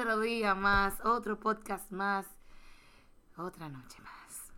otro 0.00 0.18
día 0.20 0.54
más, 0.54 0.98
otro 1.04 1.38
podcast 1.38 1.90
más, 1.90 2.24
otra 3.36 3.68
noche 3.68 3.98
más. 4.00 4.50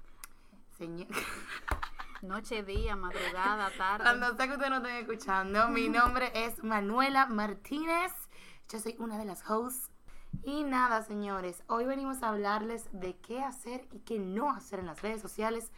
Señor. 0.78 1.08
Noche, 2.22 2.62
día, 2.62 2.94
madrugada, 2.94 3.68
tarde. 3.76 4.04
Cuando 4.04 4.36
sé 4.36 4.46
que 4.46 4.52
ustedes 4.52 4.70
no 4.70 4.76
estén 4.76 4.96
escuchando, 4.98 5.68
mi 5.68 5.88
nombre 5.88 6.30
es 6.32 6.62
Manuela 6.62 7.26
Martínez. 7.26 8.12
Yo 8.68 8.78
soy 8.78 8.94
una 9.00 9.18
de 9.18 9.24
las 9.24 9.42
hosts. 9.50 9.90
Y 10.44 10.62
nada, 10.62 11.02
señores, 11.02 11.64
hoy 11.66 11.86
venimos 11.86 12.22
a 12.22 12.28
hablarles 12.28 12.88
de 12.92 13.16
qué 13.16 13.42
hacer 13.42 13.88
y 13.90 13.98
qué 13.98 14.20
no 14.20 14.52
hacer 14.52 14.78
en 14.78 14.86
las 14.86 15.02
redes 15.02 15.20
sociales 15.20 15.72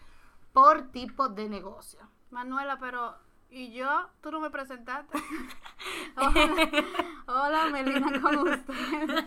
por 0.53 0.93
tipo 0.93 1.31
de 1.31 1.49
negocio. 1.49 2.01
Manuela, 2.31 2.77
pero 2.79 3.17
¿y 3.55 3.73
yo? 3.73 4.09
¿Tú 4.21 4.31
no 4.33 4.41
me 4.41 4.51
presentaste? 4.51 5.17
hola, 6.17 6.57
hola, 7.27 7.67
Melina, 7.71 8.21
¿cómo 8.21 8.43
usted? 8.43 9.25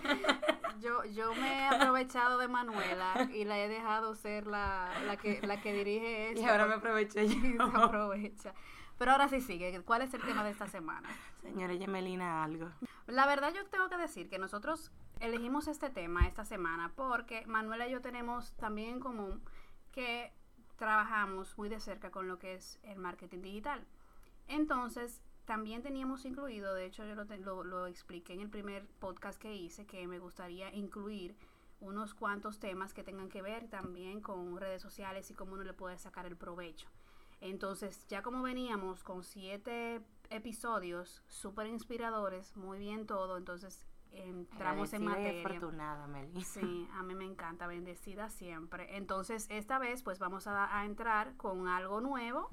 Yo, 0.82 1.06
yo 1.06 1.34
me 1.34 1.62
he 1.62 1.68
aprovechado 1.68 2.38
de 2.38 2.48
Manuela 2.48 3.30
y 3.34 3.46
la 3.46 3.58
he 3.58 3.70
dejado 3.70 4.16
ser 4.16 4.46
la, 4.46 4.92
la, 5.06 5.16
que, 5.16 5.40
la 5.42 5.62
que 5.62 5.74
dirige 5.74 6.30
esto. 6.30 6.42
Y 6.42 6.46
ahora 6.46 6.68
me 6.68 6.76
aproveché 6.76 7.28
yo. 7.28 7.36
Y 7.48 7.58
se 7.58 7.78
aprovecha. 7.78 8.54
Pero 8.98 9.12
ahora 9.12 9.30
sí 9.30 9.42
sigue. 9.42 9.82
¿Cuál 9.84 10.02
es 10.02 10.14
el 10.14 10.22
tema 10.22 10.44
de 10.44 10.52
esta 10.52 10.68
semana? 10.68 11.10
Señora 11.42 11.74
Yemelina, 11.74 12.44
algo. 12.44 12.70
La 13.06 13.26
verdad 13.26 13.54
yo 13.56 13.66
tengo 13.68 13.90
que 13.90 13.98
decir 13.98 14.30
que 14.30 14.40
nosotros 14.40 14.92
elegimos 15.20 15.68
este 15.68 15.90
tema 15.90 16.28
esta 16.28 16.44
semana 16.44 16.92
porque 16.96 17.46
Manuela 17.48 17.88
y 17.88 17.92
yo 17.92 18.02
tenemos 18.02 18.54
también 18.58 18.96
en 18.96 19.00
común 19.00 19.42
que 19.92 20.34
trabajamos 20.78 21.58
muy 21.58 21.70
de 21.70 21.80
cerca 21.80 22.12
con 22.12 22.28
lo 22.28 22.38
que 22.40 22.56
es 22.56 22.80
el 22.84 23.00
marketing 23.00 23.42
digital. 23.42 23.86
Entonces, 24.48 25.22
también 25.46 25.82
teníamos 25.82 26.26
incluido, 26.26 26.74
de 26.74 26.86
hecho 26.86 27.06
yo 27.06 27.16
lo, 27.16 27.24
lo, 27.24 27.64
lo 27.64 27.88
expliqué 27.88 28.34
en 28.34 28.42
el 28.42 28.50
primer 28.50 28.86
podcast 29.00 29.40
que 29.40 29.54
hice, 29.54 29.86
que 29.86 30.08
me 30.08 30.20
gustaría 30.20 30.74
incluir 30.74 31.36
unos 31.80 32.14
cuantos 32.14 32.60
temas 32.60 32.94
que 32.94 33.04
tengan 33.04 33.30
que 33.30 33.42
ver 33.42 33.70
también 33.70 34.20
con 34.22 34.58
redes 34.58 34.82
sociales 34.82 35.30
y 35.30 35.36
cómo 35.36 35.54
uno 35.54 35.64
le 35.64 35.74
puede 35.74 35.98
sacar 35.98 36.26
el 36.26 36.36
provecho. 36.36 36.90
Entonces, 37.40 38.08
ya 38.08 38.24
como 38.24 38.42
veníamos 38.42 39.04
con 39.04 39.24
siete 39.24 40.02
episodios 40.30 41.22
súper 41.28 41.68
inspiradores, 41.68 42.56
muy 42.58 42.80
bien 42.80 43.06
todo, 43.06 43.38
entonces 43.38 43.86
entramos 44.12 44.94
en 44.94 45.04
Agradecida 45.04 45.04
y 45.04 45.04
materia. 45.04 45.46
afortunada, 45.46 46.08
Meli. 46.08 46.44
Sí, 46.44 46.88
a 46.94 47.04
mí 47.04 47.14
me 47.14 47.26
encanta, 47.26 47.68
bendecida 47.68 48.30
siempre. 48.30 48.98
Entonces, 48.98 49.46
esta 49.50 49.78
vez 49.78 50.02
pues 50.02 50.18
vamos 50.18 50.48
a, 50.48 50.80
a 50.80 50.86
entrar 50.86 51.38
con 51.38 51.68
algo 51.68 52.02
nuevo 52.02 52.50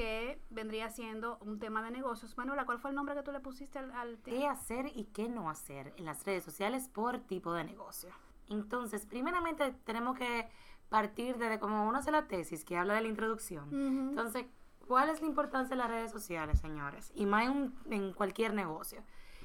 que 0.00 0.40
vendría 0.48 0.88
siendo 0.88 1.36
un 1.42 1.58
tema 1.58 1.82
de 1.82 1.90
negocios. 1.90 2.34
Manuela, 2.38 2.64
¿cuál 2.64 2.78
fue 2.78 2.88
el 2.88 2.96
nombre 2.96 3.14
que 3.14 3.22
tú 3.22 3.32
le 3.32 3.40
pusiste 3.40 3.78
al, 3.78 3.92
al 3.92 4.16
qué 4.24 4.30
tema? 4.30 4.52
hacer 4.52 4.86
y 4.94 5.04
qué 5.12 5.28
no 5.28 5.50
hacer 5.50 5.92
en 5.98 6.06
las 6.06 6.24
redes 6.24 6.42
sociales 6.42 6.88
por 6.88 7.18
tipo 7.18 7.52
de 7.52 7.64
negocio. 7.64 8.08
Entonces, 8.48 9.04
primeramente 9.04 9.74
tenemos 9.84 10.16
que 10.16 10.48
partir 10.88 11.36
desde 11.36 11.60
como 11.60 11.86
uno 11.86 11.98
hace 11.98 12.10
la 12.10 12.26
tesis 12.28 12.64
que 12.64 12.78
habla 12.78 12.94
de 12.94 13.02
la 13.02 13.08
introducción. 13.08 13.68
Entonces, 14.08 14.46
¿cuál 14.88 15.10
es 15.10 15.20
la 15.20 15.26
importancia 15.26 15.76
de 15.76 15.82
las 15.82 15.90
redes 15.90 16.10
sociales, 16.10 16.58
señores? 16.60 17.12
Y 17.14 17.26
más 17.26 17.44
en, 17.44 17.74
en 17.90 18.14
cualquier 18.14 18.54
negocio. 18.54 19.02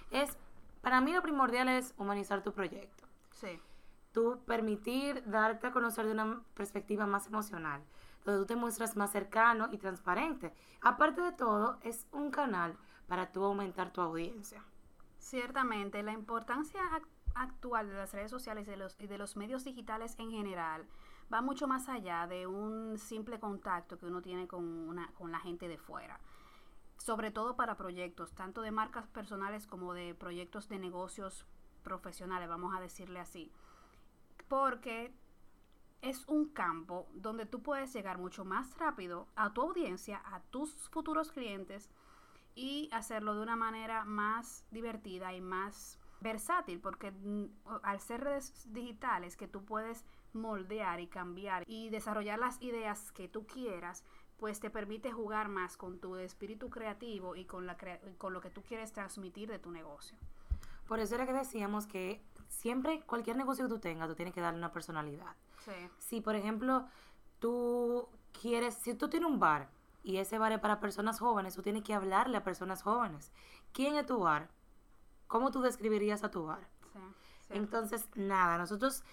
Es, 0.10 0.38
para 0.80 1.02
mí 1.02 1.12
lo 1.12 1.22
primordial 1.22 1.68
es 1.68 1.94
humanizar 1.98 2.44
tu 2.44 2.54
proyecto. 2.54 3.04
Sí, 3.32 3.60
Tú 4.14 4.40
permitir 4.46 5.22
darte 5.26 5.68
a 5.68 5.72
conocer 5.74 6.06
de 6.06 6.14
una 6.14 6.42
perspectiva 6.54 7.06
más 7.06 7.28
emocional, 7.28 7.84
donde 8.26 8.42
tú 8.42 8.46
te 8.48 8.56
muestras 8.56 8.96
más 8.98 9.12
cercano 9.12 9.70
y 9.72 9.78
transparente. 9.78 10.54
Aparte 10.82 11.22
de 11.22 11.32
todo, 11.34 11.80
es 11.84 12.08
un 12.12 12.32
canal 12.32 12.78
para 13.08 13.32
tú 13.32 13.44
aumentar 13.44 13.92
tu 13.94 14.02
audiencia. 14.02 14.64
ciertamente 15.20 16.04
la 16.04 16.14
importancia 16.14 16.82
ac- 16.92 17.08
actual 17.34 17.90
de 17.90 17.96
las 17.96 18.14
redes 18.14 18.32
sociales 18.32 18.68
y 18.68 18.72
de 18.72 18.78
los, 18.78 18.98
de 18.98 19.18
los 19.18 19.36
medios 19.36 19.64
digitales 19.64 20.16
en 20.20 20.32
general 20.32 20.88
va 21.34 21.42
mucho 21.42 21.68
más 21.68 21.90
allá 21.90 22.28
de 22.28 22.48
un 22.48 22.98
simple 22.98 23.40
contacto 23.40 23.98
que 23.98 24.06
uno 24.06 24.22
tiene 24.22 24.48
con, 24.48 24.64
una, 24.64 25.12
con 25.14 25.32
la 25.32 25.40
gente 25.40 25.68
de 25.68 25.78
fuera. 25.78 26.20
sobre 26.98 27.32
todo 27.32 27.56
para 27.56 27.76
proyectos, 27.78 28.34
tanto 28.34 28.62
de 28.62 28.72
marcas 28.72 29.08
personales 29.08 29.68
como 29.68 29.94
de 29.94 30.16
proyectos 30.16 30.70
de 30.70 30.80
negocios 30.80 31.46
profesionales, 31.84 32.50
vamos 32.50 32.76
a 32.76 32.82
decirle 32.82 33.20
así. 33.20 33.52
Porque 34.48 35.14
es 36.02 36.26
un 36.28 36.50
campo 36.50 37.08
donde 37.14 37.46
tú 37.46 37.62
puedes 37.62 37.94
llegar 37.94 38.18
mucho 38.18 38.46
más 38.46 38.78
rápido 38.78 39.28
a 39.36 39.54
tu 39.54 39.62
audiencia, 39.62 40.22
a 40.26 40.42
tus 40.42 40.74
futuros 40.90 41.32
clientes 41.32 41.90
y 42.56 42.90
hacerlo 42.92 43.36
de 43.36 43.42
una 43.42 43.56
manera 43.56 44.06
más 44.06 44.66
divertida 44.72 45.34
y 45.34 45.42
más 45.42 46.00
versátil, 46.22 46.80
porque 46.80 47.12
mm, 47.12 47.46
al 47.84 48.00
ser 48.00 48.22
redes 48.24 48.72
digitales 48.72 49.36
que 49.36 49.48
tú 49.48 49.66
puedes 49.66 50.06
moldear 50.34 51.00
y 51.00 51.08
cambiar 51.08 51.64
y 51.68 51.90
desarrollar 51.90 52.40
las 52.40 52.62
ideas 52.62 53.12
que 53.12 53.28
tú 53.28 53.46
quieras, 53.46 54.04
pues 54.38 54.60
te 54.60 54.70
permite 54.70 55.12
jugar 55.12 55.48
más 55.50 55.78
con 55.78 56.00
tu 56.00 56.18
espíritu 56.18 56.70
creativo 56.70 57.36
y 57.36 57.46
con, 57.46 57.66
la 57.66 57.78
crea- 57.78 58.02
con 58.18 58.34
lo 58.34 58.42
que 58.42 58.50
tú 58.50 58.62
quieres 58.62 58.92
transmitir 58.94 59.50
de 59.50 59.60
tu 59.60 59.72
negocio. 59.72 60.18
Por 60.88 61.00
eso 61.00 61.16
era 61.16 61.26
que 61.26 61.34
decíamos 61.34 61.88
que 61.88 62.22
siempre 62.48 63.02
cualquier 63.02 63.38
negocio 63.38 63.66
que 63.66 63.74
tú 63.74 63.80
tengas, 63.80 64.08
tú 64.08 64.16
tienes 64.16 64.34
que 64.34 64.42
darle 64.42 64.60
una 64.60 64.72
personalidad. 64.72 65.36
Sí. 65.66 65.90
Si, 66.00 66.22
por 66.22 66.36
ejemplo, 66.36 66.88
tú 67.40 68.08
quieres, 68.40 68.76
si 68.76 68.94
tú 68.94 69.10
tienes 69.10 69.30
un 69.30 69.40
bar 69.40 69.70
y 70.04 70.18
ese 70.18 70.38
bar 70.38 70.52
es 70.52 70.60
para 70.60 70.80
personas 70.80 71.20
jóvenes, 71.20 71.56
tú 71.56 71.62
tienes 71.62 71.84
que 71.84 71.94
hablarle 71.94 72.38
a 72.38 72.44
personas 72.44 72.84
jóvenes. 72.84 73.32
¿Quién 73.74 73.96
es 73.96 74.06
tu 74.06 74.20
bar? 74.20 74.50
¿Cómo 75.28 75.52
tú 75.52 75.62
describirías 75.62 76.24
a 76.24 76.32
tu 76.32 76.46
bar? 76.46 76.68
Sí, 76.94 77.00
sí. 77.48 77.54
Entonces, 77.56 78.08
nada, 78.16 78.58
nosotros 78.58 79.04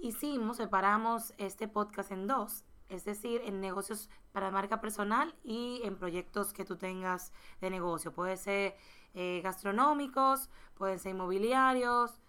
hicimos, 0.00 0.56
separamos 0.56 1.32
este 1.38 1.68
podcast 1.68 2.10
en 2.10 2.26
dos, 2.26 2.64
es 2.88 3.04
decir, 3.04 3.40
en 3.44 3.60
negocios 3.60 4.10
para 4.32 4.50
marca 4.50 4.80
personal 4.80 5.34
y 5.42 5.80
en 5.84 5.96
proyectos 5.96 6.52
que 6.52 6.64
tú 6.64 6.76
tengas 6.76 7.32
de 7.60 7.70
negocio. 7.70 8.12
Puede 8.12 8.36
ser 8.36 8.76
eh, 9.14 9.40
gastronómicos, 9.42 10.50
pueden 10.74 10.98
ser 10.98 11.12
inmobiliarios, 11.12 12.20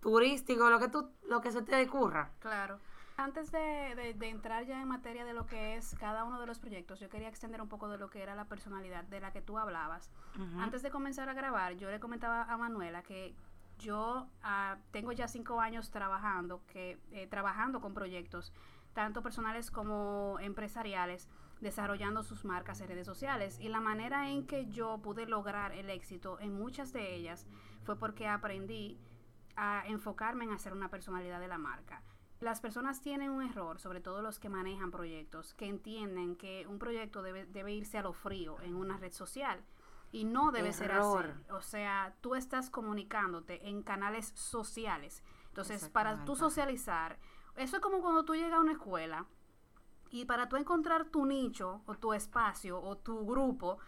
turísticos, 0.00 0.70
lo 0.70 0.78
que 0.78 0.88
tú, 0.88 1.10
lo 1.28 1.40
que 1.40 1.50
se 1.50 1.62
te 1.62 1.82
ocurra. 1.86 2.30
Claro. 2.40 2.78
Antes 3.18 3.50
de, 3.50 3.94
de- 3.96 4.14
de 4.14 4.28
entrar 4.28 4.66
ya 4.66 4.80
en 4.82 4.88
materia 4.88 5.24
de 5.24 5.32
lo 5.32 5.46
que 5.46 5.76
es 5.76 5.96
cada 5.98 6.24
uno 6.24 6.38
de 6.38 6.46
los 6.46 6.58
proyectos, 6.58 7.00
yo 7.00 7.08
quería 7.08 7.28
extender 7.28 7.62
un 7.62 7.68
poco 7.68 7.88
de 7.88 7.96
lo 7.96 8.10
que 8.10 8.22
era 8.22 8.34
la 8.34 8.44
personalidad 8.44 9.04
de 9.04 9.20
la 9.20 9.32
que 9.32 9.40
tú 9.40 9.58
hablabas. 9.58 10.10
Antes 10.58 10.82
de 10.82 10.90
comenzar 10.90 11.28
a 11.30 11.34
grabar, 11.34 11.76
yo 11.76 11.90
le 11.90 11.98
comentaba 11.98 12.42
a 12.42 12.56
Manuela 12.58 13.02
que 13.02 13.34
yo 13.78 14.28
ah, 14.42 14.76
tengo 14.90 15.12
ya 15.12 15.28
cinco 15.28 15.60
años 15.60 15.90
trabajando, 15.90 16.62
que, 16.66 16.98
eh, 17.10 17.26
trabajando 17.26 17.80
con 17.80 17.94
proyectos, 17.94 18.52
tanto 18.92 19.22
personales 19.22 19.70
como 19.70 20.36
empresariales, 20.40 21.28
desarrollando 21.60 22.22
sus 22.22 22.44
marcas 22.44 22.82
en 22.82 22.88
redes 22.88 23.06
sociales. 23.06 23.58
Y 23.60 23.68
la 23.70 23.80
manera 23.80 24.28
en 24.28 24.46
que 24.46 24.66
yo 24.66 24.98
pude 24.98 25.24
lograr 25.26 25.72
el 25.72 25.88
éxito 25.88 26.38
en 26.40 26.54
muchas 26.58 26.92
de 26.92 27.14
ellas 27.14 27.46
fue 27.84 27.96
porque 27.98 28.28
aprendí 28.28 28.98
a 29.56 29.86
enfocarme 29.86 30.44
en 30.44 30.52
hacer 30.52 30.72
una 30.72 30.90
personalidad 30.90 31.40
de 31.40 31.48
la 31.48 31.58
marca. 31.58 32.02
Las 32.40 32.60
personas 32.60 33.00
tienen 33.00 33.30
un 33.30 33.42
error, 33.42 33.78
sobre 33.78 34.00
todo 34.00 34.20
los 34.20 34.38
que 34.38 34.50
manejan 34.50 34.90
proyectos, 34.90 35.54
que 35.54 35.66
entienden 35.66 36.36
que 36.36 36.66
un 36.66 36.78
proyecto 36.78 37.22
debe, 37.22 37.46
debe 37.46 37.72
irse 37.72 37.96
a 37.96 38.02
lo 38.02 38.12
frío 38.12 38.60
en 38.60 38.74
una 38.74 38.98
red 38.98 39.12
social. 39.12 39.64
Y 40.12 40.24
no 40.24 40.52
debe 40.52 40.72
ser 40.72 40.92
así. 40.92 41.28
O 41.50 41.60
sea, 41.62 42.14
tú 42.20 42.34
estás 42.34 42.70
comunicándote 42.70 43.68
en 43.68 43.82
canales 43.82 44.32
sociales. 44.34 45.22
Entonces, 45.48 45.88
para 45.88 46.24
tú 46.24 46.36
socializar, 46.36 47.18
eso 47.56 47.76
es 47.76 47.82
como 47.82 48.00
cuando 48.00 48.24
tú 48.24 48.34
llegas 48.34 48.58
a 48.58 48.60
una 48.60 48.72
escuela 48.72 49.26
y 50.10 50.26
para 50.26 50.48
tú 50.48 50.56
encontrar 50.56 51.06
tu 51.06 51.26
nicho 51.26 51.82
o 51.86 51.94
tu 51.94 52.12
espacio 52.12 52.80
o 52.80 52.96
tu 52.96 53.26
grupo, 53.26 53.78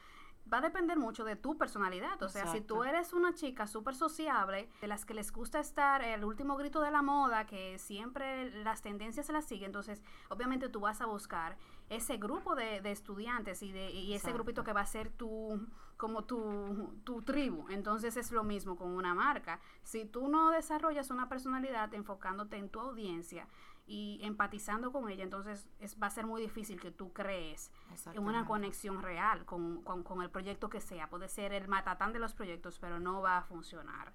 va 0.53 0.59
a 0.59 0.61
depender 0.61 0.99
mucho 0.99 1.25
de 1.25 1.37
tu 1.37 1.57
personalidad. 1.57 2.23
O 2.23 2.29
sea, 2.29 2.47
si 2.47 2.61
tú 2.61 2.85
eres 2.85 3.13
una 3.13 3.35
chica 3.35 3.67
súper 3.67 3.95
sociable, 3.95 4.69
de 4.81 4.89
las 4.89 5.05
que 5.05 5.15
les 5.15 5.33
gusta 5.33 5.61
estar 5.61 6.03
el 6.03 6.25
último 6.25 6.57
grito 6.57 6.81
de 6.81 6.91
la 6.91 7.03
moda, 7.03 7.47
que 7.47 7.79
siempre 7.79 8.51
las 8.63 8.83
tendencias 8.83 9.27
se 9.27 9.33
las 9.33 9.45
siguen, 9.45 9.67
entonces 9.67 10.03
obviamente 10.29 10.69
tú 10.69 10.81
vas 10.81 11.01
a 11.01 11.07
buscar 11.07 11.57
ese 11.89 12.19
grupo 12.19 12.55
de, 12.55 12.81
de 12.81 12.91
estudiantes 12.91 13.63
y, 13.63 13.73
de, 13.73 13.91
y 13.91 14.09
ese 14.09 14.17
Exacto. 14.17 14.35
grupito 14.35 14.65
que 14.65 14.73
va 14.73 14.83
a 14.83 14.87
ser 14.87 15.11
tu 15.11 15.59
como 15.99 16.23
tu, 16.25 17.01
tu 17.03 17.23
tribu. 17.23 17.67
Entonces 17.71 18.17
es 18.17 18.31
lo 18.31 18.45
mismo 18.45 18.77
con 18.77 18.91
una 18.91 19.15
marca. 19.15 19.61
Si 19.83 20.05
tú 20.05 20.29
no 20.29 20.51
desarrollas 20.51 21.11
una 21.11 21.29
personalidad 21.29 21.93
enfocándote 21.93 22.57
en 22.57 22.69
tu 22.69 22.79
audiencia 22.79 23.49
y 23.89 24.21
empatizando 24.23 24.93
con 24.93 25.09
ella, 25.09 25.25
entonces 25.25 25.67
es, 25.81 25.97
va 26.01 26.07
a 26.09 26.11
ser 26.11 26.27
muy 26.27 26.41
difícil 26.43 26.79
que 26.81 26.91
tú 26.91 27.13
crees 27.13 27.73
en 28.15 28.23
una 28.23 28.45
conexión 28.45 29.03
real 29.03 29.45
con, 29.47 29.83
con- 29.83 30.03
con 30.03 30.23
el 30.23 30.31
proyecto 30.31 30.69
que 30.69 30.81
sea. 30.81 31.09
Puede 31.09 31.29
ser 31.29 31.53
el 31.55 31.67
matatán 31.69 32.13
de 32.13 32.19
los 32.19 32.35
proyectos, 32.35 32.79
pero 32.79 33.01
no 33.01 33.23
va 33.23 33.39
a 33.39 33.43
funcionar. 33.43 34.13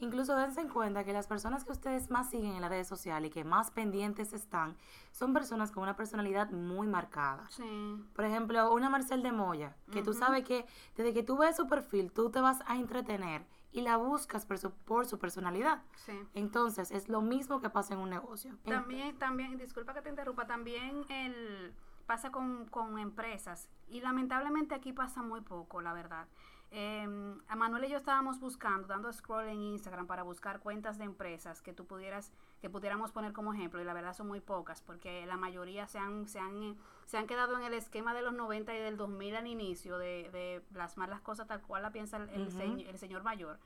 Incluso 0.00 0.36
dense 0.36 0.60
en 0.60 0.68
cuenta 0.68 1.02
que 1.02 1.12
las 1.12 1.26
personas 1.26 1.64
que 1.64 1.72
ustedes 1.72 2.08
más 2.08 2.30
siguen 2.30 2.52
en 2.54 2.60
las 2.60 2.70
redes 2.70 2.86
sociales 2.86 3.30
y 3.30 3.34
que 3.34 3.42
más 3.42 3.72
pendientes 3.72 4.32
están 4.32 4.76
son 5.10 5.32
personas 5.32 5.72
con 5.72 5.82
una 5.82 5.96
personalidad 5.96 6.50
muy 6.52 6.86
marcada. 6.86 7.48
Sí. 7.50 7.96
Por 8.14 8.24
ejemplo, 8.24 8.72
una 8.72 8.88
Marcel 8.90 9.24
de 9.24 9.32
Moya, 9.32 9.74
que 9.90 10.02
tú 10.02 10.10
Ujú. 10.10 10.20
sabes 10.20 10.44
que 10.44 10.66
desde 10.96 11.12
que 11.12 11.24
tú 11.24 11.36
ves 11.38 11.56
su 11.56 11.66
perfil, 11.66 12.12
tú 12.12 12.30
te 12.30 12.40
vas 12.40 12.62
a 12.66 12.76
entretener 12.76 13.44
y 13.72 13.82
la 13.82 13.96
buscas 13.96 14.46
por 14.46 14.58
su, 14.58 14.70
por 14.70 15.06
su 15.06 15.18
personalidad. 15.18 15.82
Sí. 15.96 16.18
Entonces, 16.34 16.90
es 16.90 17.08
lo 17.08 17.20
mismo 17.20 17.60
que 17.60 17.70
pasa 17.70 17.94
en 17.94 18.00
un 18.00 18.10
negocio. 18.10 18.56
También, 18.64 19.18
también, 19.18 19.58
disculpa 19.58 19.94
que 19.94 20.02
te 20.02 20.10
interrumpa, 20.10 20.46
también 20.46 21.04
el 21.10 21.74
pasa 22.06 22.32
con, 22.32 22.64
con 22.66 22.98
empresas 22.98 23.68
y 23.86 24.00
lamentablemente 24.00 24.74
aquí 24.74 24.94
pasa 24.94 25.22
muy 25.22 25.42
poco, 25.42 25.82
la 25.82 25.92
verdad. 25.92 26.26
Eh, 26.70 27.36
a 27.48 27.56
Manuel 27.56 27.84
y 27.84 27.88
yo 27.90 27.96
estábamos 27.98 28.40
buscando, 28.40 28.88
dando 28.88 29.12
scroll 29.12 29.46
en 29.46 29.60
Instagram 29.60 30.06
para 30.06 30.22
buscar 30.22 30.60
cuentas 30.60 30.98
de 30.98 31.04
empresas 31.04 31.62
que 31.62 31.72
tú 31.72 31.86
pudieras, 31.86 32.32
que 32.60 32.68
pudiéramos 32.68 33.12
poner 33.12 33.32
como 33.32 33.54
ejemplo, 33.54 33.80
y 33.80 33.84
la 33.84 33.94
verdad 33.94 34.14
son 34.14 34.26
muy 34.26 34.40
pocas, 34.40 34.82
porque 34.82 35.24
la 35.26 35.36
mayoría 35.36 35.86
se 35.86 35.98
han, 35.98 36.26
se 36.26 36.40
han, 36.40 36.76
se 37.06 37.16
han 37.16 37.26
quedado 37.26 37.56
en 37.56 37.64
el 37.64 37.74
esquema 37.74 38.14
de 38.14 38.22
los 38.22 38.34
90 38.34 38.74
y 38.74 38.78
del 38.78 38.96
2000 38.96 39.36
al 39.36 39.46
inicio, 39.46 39.98
de, 39.98 40.30
de 40.32 40.62
plasmar 40.72 41.08
las 41.08 41.20
cosas 41.20 41.46
tal 41.46 41.62
cual 41.62 41.82
la 41.82 41.92
piensa 41.92 42.16
el, 42.16 42.28
el, 42.30 42.98
señor 42.98 43.22
mayor. 43.22 43.58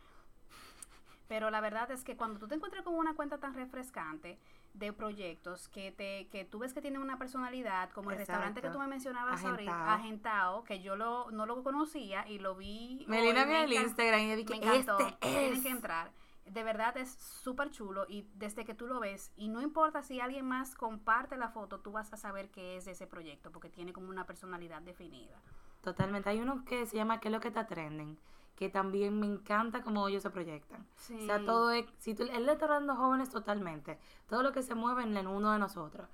Pero 1.29 1.51
la 1.51 1.63
verdad 1.63 1.91
es 1.91 2.05
que 2.05 2.17
cuando 2.17 2.39
tú 2.39 2.47
te 2.47 2.57
encuentras 2.57 2.85
con 2.85 2.95
una 2.95 3.15
cuenta 3.15 3.39
tan 3.39 3.55
refrescante 3.55 4.39
de 4.75 4.93
proyectos 4.93 5.69
que 5.69 5.93
te 5.93 6.29
que 6.29 6.45
tú 6.45 6.59
ves 6.59 6.75
que 6.75 6.83
tienen 6.83 7.01
una 7.01 7.19
personalidad, 7.19 7.91
como 7.91 8.11
el 8.11 8.19
restaurante 8.19 8.61
que 8.61 8.69
tú 8.69 8.79
me 8.79 8.87
mencionabas 8.87 9.43
ahorita, 9.43 9.95
Agentao. 9.95 9.95
Agentao, 9.95 10.65
que 10.65 10.83
yo 10.83 10.97
lo, 10.97 11.31
no 11.31 11.47
lo 11.47 11.63
conocía 11.63 12.29
y 12.29 12.39
lo 12.39 12.55
vi. 12.55 13.07
Me 13.09 13.31
el 13.31 13.73
Instagram 13.73 14.21
y 14.21 14.27
Me 14.27 14.37
dije, 14.37 14.55
encantó. 14.55 14.99
este 14.99 15.17
Tienes 15.21 15.59
es. 15.59 15.63
que 15.63 15.71
entrar. 15.71 16.11
De 16.47 16.65
verdad 16.65 16.97
es 16.97 17.13
súper 17.15 17.71
chulo 17.71 18.05
y 18.09 18.27
desde 18.35 18.65
que 18.65 18.75
tú 18.75 18.87
lo 18.87 18.99
ves, 19.01 19.33
y 19.37 19.49
no 19.49 19.63
importa 19.63 20.03
si 20.03 20.21
alguien 20.21 20.45
más 20.47 20.75
comparte 20.75 21.37
la 21.37 21.49
foto, 21.49 21.81
tú 21.81 21.93
vas 21.93 22.13
a 22.13 22.17
saber 22.17 22.51
que 22.51 22.77
es 22.77 22.85
de 22.85 22.93
ese 22.93 23.07
proyecto 23.07 23.53
porque 23.53 23.69
tiene 23.69 23.93
como 23.93 24.09
una 24.09 24.27
personalidad 24.27 24.83
definida. 24.83 25.41
Totalmente. 25.83 26.31
Hay 26.31 26.41
uno 26.41 26.65
que 26.65 26.85
se 26.87 26.97
llama 26.97 27.21
¿Qué 27.21 27.29
es 27.29 27.33
lo 27.33 27.41
que 27.41 27.49
está 27.49 27.67
trending? 27.67 28.19
Que 28.57 28.69
también 28.69 29.19
me 29.19 29.27
encanta 29.27 29.83
cómo 29.83 30.07
ellos 30.09 30.23
se 30.23 30.31
proyectan. 30.31 30.87
Sí. 30.97 31.17
O 31.23 31.27
sea, 31.27 31.45
todo 31.45 31.71
es, 31.73 31.87
si 31.99 32.15
tú, 32.15 32.25
él 32.25 32.45
le 32.47 32.53
está 32.53 32.67
hablando 32.67 32.95
jóvenes 32.97 33.31
totalmente. 33.31 33.99
Todo 34.29 34.43
lo 34.43 34.53
que 34.53 34.63
se 34.63 34.75
mueve 34.75 35.03
en 35.05 35.27
uno 35.27 35.53
de 35.53 35.59
nosotros. 35.59 36.09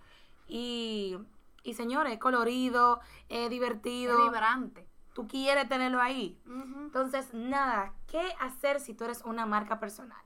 Y, 0.46 1.18
y 1.62 1.74
señores, 1.74 2.12
es 2.14 2.18
colorido, 2.18 3.00
es 3.28 3.44
Es 3.44 3.50
divertido. 3.50 4.22
vibrante. 4.24 4.86
Tú 5.18 5.26
quieres 5.26 5.68
tenerlo 5.68 6.00
ahí. 6.00 6.40
Entonces, 6.46 7.34
nada, 7.34 7.92
¿qué 8.06 8.22
hacer 8.38 8.78
si 8.78 8.94
tú 8.94 9.02
eres 9.02 9.22
una 9.24 9.46
marca 9.46 9.80
personal? 9.80 10.22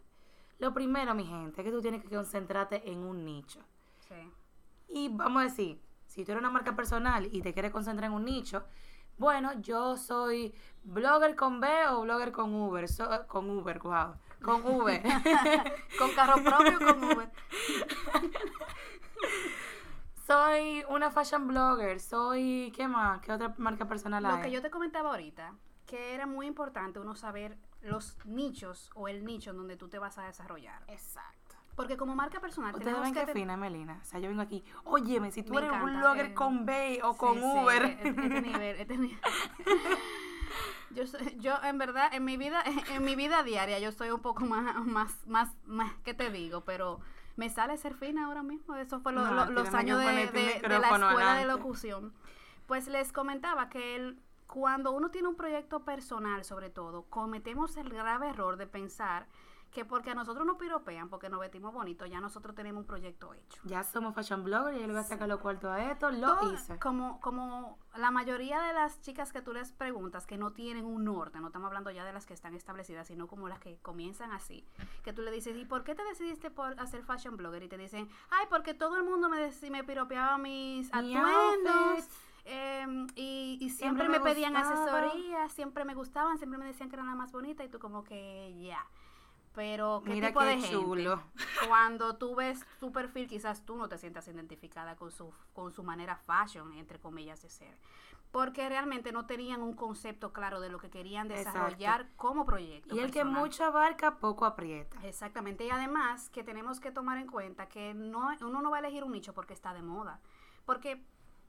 Lo 0.58 0.74
primero, 0.74 1.14
mi 1.14 1.24
gente, 1.24 1.62
es 1.62 1.64
que 1.64 1.72
tú 1.72 1.80
tienes 1.80 2.02
que 2.02 2.14
concentrarte 2.14 2.90
en 2.92 2.98
un 2.98 3.24
nicho. 3.24 3.60
Sí. 4.06 4.30
Y 4.90 5.08
vamos 5.08 5.40
a 5.40 5.44
decir, 5.44 5.80
si 6.08 6.26
tú 6.26 6.32
eres 6.32 6.42
una 6.42 6.50
marca 6.50 6.76
personal 6.76 7.26
y 7.32 7.40
te 7.40 7.54
quieres 7.54 7.72
concentrar 7.72 8.10
en 8.10 8.14
un 8.14 8.26
nicho, 8.26 8.64
bueno, 9.16 9.58
yo 9.62 9.96
soy 9.96 10.54
blogger 10.84 11.36
con 11.36 11.58
B 11.58 11.68
o 11.88 12.02
blogger 12.02 12.30
con 12.30 12.54
Uber. 12.54 12.86
So- 12.86 13.26
con 13.28 13.48
Uber, 13.48 13.78
wow. 13.78 14.16
Con 14.42 14.60
Uber. 14.66 15.02
Con 15.98 16.10
carro 16.14 16.42
propio, 16.44 16.78
con 16.78 17.02
Uber. 17.02 17.30
soy 20.26 20.84
una 20.88 21.10
fashion 21.10 21.46
blogger. 21.48 22.00
Soy, 22.00 22.72
¿qué 22.76 22.88
más? 22.88 23.20
¿Qué 23.20 23.32
otra 23.32 23.54
marca 23.58 23.86
personal 23.88 24.24
hay? 24.26 24.36
Lo 24.36 24.42
que 24.42 24.50
yo 24.50 24.62
te 24.62 24.70
comentaba 24.70 25.10
ahorita, 25.10 25.54
que 25.86 26.14
era 26.14 26.26
muy 26.26 26.46
importante 26.46 26.98
uno 27.00 27.14
saber 27.14 27.56
los 27.82 28.16
nichos 28.24 28.90
o 28.94 29.08
el 29.08 29.24
nicho 29.24 29.50
en 29.50 29.56
donde 29.56 29.76
tú 29.76 29.88
te 29.88 29.98
vas 29.98 30.18
a 30.18 30.22
desarrollar. 30.24 30.82
Exacto. 30.88 31.56
Porque 31.74 31.96
como 31.96 32.14
marca 32.14 32.38
personal 32.38 32.74
Ustedes 32.74 33.00
ven 33.00 33.14
que 33.14 33.26
fina, 33.32 33.56
Melina. 33.56 33.98
O 34.02 34.04
sea, 34.04 34.20
yo 34.20 34.28
vengo 34.28 34.42
aquí. 34.42 34.62
Óyeme, 34.84 35.30
si 35.32 35.42
tú 35.42 35.54
Me 35.54 35.60
eres 35.62 35.72
un 35.72 35.98
blogger 36.00 36.26
eh, 36.26 36.34
con 36.34 36.66
B 36.66 37.00
o 37.02 37.12
Sí, 37.14 37.18
con 37.18 37.34
sí, 37.38 37.40
Uber. 37.42 37.82
e- 37.84 38.08
Este, 38.08 38.12
nivel, 38.40 38.76
este 38.80 38.98
nivel. 38.98 39.20
Yo, 40.90 41.06
soy- 41.06 41.38
yo 41.38 41.54
en 41.62 41.78
verdad 41.78 42.12
en 42.12 42.22
mi 42.22 42.36
vida 42.36 42.62
en 42.90 43.02
mi 43.02 43.16
vida 43.16 43.42
diaria 43.42 43.78
yo 43.78 43.88
estoy 43.88 44.10
un 44.10 44.20
poco 44.20 44.44
más 44.44 44.74
más 44.84 45.26
más 45.26 45.56
más 45.64 45.90
qué 46.04 46.12
te 46.12 46.28
digo 46.30 46.60
pero 46.66 47.00
me 47.36 47.48
sale 47.48 47.76
ser 47.76 47.94
fina 47.94 48.26
ahora 48.26 48.42
mismo. 48.42 48.74
Eso 48.76 49.00
fue 49.00 49.12
lo- 49.12 49.22
No, 49.26 49.32
lo- 49.34 49.50
los 49.50 49.72
años 49.74 49.98
de, 50.00 50.06
la 50.80 50.88
escuela 51.10 51.34
de 51.34 51.44
locución. 51.46 52.12
Pues 52.66 52.88
les 52.88 53.12
comentaba 53.12 53.68
que 53.68 53.96
el, 53.96 54.20
cuando 54.46 54.92
uno 54.92 55.10
tiene 55.10 55.28
un 55.28 55.36
proyecto 55.36 55.84
personal 55.84 56.44
sobre 56.44 56.68
todo 56.70 57.04
cometemos 57.08 57.76
el 57.78 57.88
grave 57.88 58.28
error 58.28 58.56
de 58.56 58.66
pensar 58.66 59.26
que 59.72 59.84
porque 59.86 60.10
a 60.10 60.14
nosotros 60.14 60.44
nos 60.46 60.56
piropean 60.58 61.08
porque 61.08 61.28
nos 61.30 61.40
vestimos 61.40 61.72
bonito 61.72 62.04
ya 62.06 62.20
nosotros 62.20 62.54
tenemos 62.54 62.82
un 62.82 62.86
proyecto 62.86 63.32
hecho 63.32 63.60
Ya 63.64 63.82
somos 63.82 64.14
fashion 64.14 64.44
blogger 64.44 64.74
y 64.74 64.80
yo 64.80 64.86
le 64.86 64.92
voy 64.92 65.00
a 65.00 65.04
sacar 65.04 65.28
los 65.28 65.40
cuartos 65.40 65.70
a 65.70 65.90
esto. 65.90 66.10
Lo 66.10 66.36
todo- 66.38 66.52
hice. 66.52 66.78
Como, 66.78 67.20
como 67.20 67.78
la 67.96 68.10
mayoría 68.10 68.60
de 68.60 68.72
las 68.74 69.00
chicas 69.00 69.32
que 69.32 69.40
tú 69.42 69.52
les 69.52 69.72
preguntas 69.72 70.26
que 70.26 70.36
no 70.36 70.52
tienen 70.52 70.84
un 70.84 71.04
norte, 71.04 71.40
no 71.40 71.46
estamos 71.46 71.66
hablando 71.68 71.90
ya 71.90 72.04
de 72.04 72.12
las 72.12 72.26
que 72.26 72.34
están 72.34 72.54
establecidas, 72.54 73.06
sino 73.06 73.26
como 73.26 73.48
las 73.48 73.58
que 73.60 73.78
comienzan 73.78 74.30
así, 74.32 74.66
que 75.02 75.12
tú 75.14 75.22
le 75.22 75.30
dices, 75.30 75.56
¿y 75.56 75.64
por 75.64 75.84
qué 75.84 75.94
te 75.94 76.04
decidiste 76.04 76.50
por 76.50 76.78
hacer 76.78 77.02
fashion 77.02 77.36
blogger? 77.38 77.62
Y 77.62 77.68
te 77.68 77.78
dicen, 77.78 78.08
ay, 78.30 78.46
porque 78.50 78.74
todo 78.74 78.96
el 78.96 79.04
mundo 79.04 79.28
me, 79.30 79.38
dec- 79.48 79.70
me 79.70 79.82
piropeaba 79.84 80.36
mis 80.38 80.92
Mi 80.94 81.16
atuendos. 81.16 82.08
em, 82.44 83.06
y, 83.14 83.56
y 83.60 83.70
Siempre 83.70 84.04
siempre, 84.04 84.08
me 84.08 84.18
me 84.18 84.24
pedían 84.24 84.52
gustaba. 84.52 84.82
asesorías, 84.98 85.52
siempre 85.52 85.84
me 85.84 85.94
gustaban, 85.94 86.36
siempre 86.38 86.58
me 86.58 86.66
decían 86.66 86.88
que 86.90 86.96
era 86.96 87.04
la 87.04 87.14
más 87.14 87.32
bonita 87.32 87.64
y 87.64 87.68
tú 87.68 87.78
como 87.78 88.04
que 88.04 88.54
ya. 88.60 88.84
Pero 89.54 90.02
qué 90.04 90.10
Mira 90.10 90.28
tipo 90.28 90.40
qué 90.40 90.46
de 90.46 90.52
gente 90.60 90.70
chulo. 90.70 91.22
cuando 91.68 92.16
tú 92.16 92.34
ves 92.34 92.64
su 92.80 92.90
perfil, 92.90 93.28
quizás 93.28 93.64
tú 93.66 93.76
no 93.76 93.88
te 93.88 93.98
sientas 93.98 94.26
identificada 94.28 94.96
con 94.96 95.10
su, 95.10 95.32
con 95.52 95.72
su 95.72 95.82
manera 95.82 96.16
fashion, 96.16 96.72
entre 96.74 96.98
comillas, 96.98 97.42
de 97.42 97.50
ser. 97.50 97.76
Porque 98.30 98.66
realmente 98.66 99.12
no 99.12 99.26
tenían 99.26 99.60
un 99.60 99.74
concepto 99.74 100.32
claro 100.32 100.58
de 100.58 100.70
lo 100.70 100.78
que 100.78 100.88
querían 100.88 101.30
Exacto. 101.30 101.58
desarrollar 101.58 102.08
como 102.16 102.46
proyecto. 102.46 102.96
Y 102.96 103.00
el 103.00 103.10
que 103.10 103.24
mucho 103.24 103.62
abarca, 103.64 104.16
poco 104.16 104.46
aprieta. 104.46 104.96
Exactamente. 105.06 105.66
Y 105.66 105.70
además 105.70 106.30
que 106.30 106.42
tenemos 106.42 106.80
que 106.80 106.90
tomar 106.90 107.18
en 107.18 107.26
cuenta 107.26 107.68
que 107.68 107.92
no, 107.92 108.30
uno 108.40 108.62
no 108.62 108.70
va 108.70 108.78
a 108.78 108.80
elegir 108.80 109.04
un 109.04 109.12
nicho 109.12 109.34
porque 109.34 109.52
está 109.52 109.74
de 109.74 109.82
moda. 109.82 110.18
Porque 110.64 111.04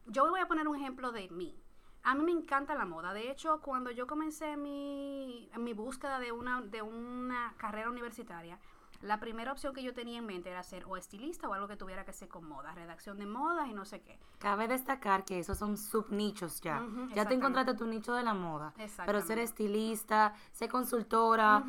yo 0.08 0.30
voy 0.30 0.42
a 0.42 0.48
poner 0.48 0.68
un 0.68 0.76
ejemplo 0.76 1.14
de 1.14 1.30
mí. 1.30 1.63
A 2.04 2.16
mí 2.16 2.24
me 2.24 2.32
encanta 2.32 2.76
la 2.76 2.86
moda. 2.86 3.14
De 3.14 3.32
hecho, 3.32 3.62
cuando 3.62 3.90
yo 3.92 4.08
comencé 4.08 4.58
mi, 4.58 5.50
mi 5.58 5.74
búsqueda 5.74 6.20
de 6.20 6.32
una, 6.32 6.62
de 6.62 6.82
una 6.82 7.54
carrera 7.58 7.90
universitaria, 7.90 8.60
la 9.02 9.20
primera 9.20 9.52
opción 9.52 9.74
que 9.74 9.84
yo 9.84 9.94
tenía 9.94 10.20
en 10.20 10.26
mente 10.26 10.50
era 10.50 10.64
ser 10.64 10.86
o 10.86 10.96
estilista 10.96 11.48
o 11.50 11.54
algo 11.54 11.68
que 11.68 11.76
tuviera 11.76 12.06
que 12.06 12.14
ser 12.14 12.30
con 12.30 12.48
moda, 12.48 12.74
redacción 12.74 13.18
de 13.20 13.26
modas 13.26 13.68
y 13.68 13.74
no 13.74 13.86
sé 13.86 14.02
qué. 14.02 14.18
Cabe 14.40 14.68
destacar 14.68 15.26
que 15.26 15.40
esos 15.40 15.58
son 15.58 15.78
subnichos 15.78 16.62
ya. 16.62 16.82
Ya 17.14 17.26
te 17.26 17.34
encontraste 17.34 17.74
tu 17.74 17.86
nicho 17.86 18.14
de 18.14 18.24
la 18.24 18.34
moda. 18.34 18.74
Pero 19.06 19.22
ser 19.22 19.40
estilista, 19.40 20.34
ser 20.52 20.70
consultora, 20.70 21.64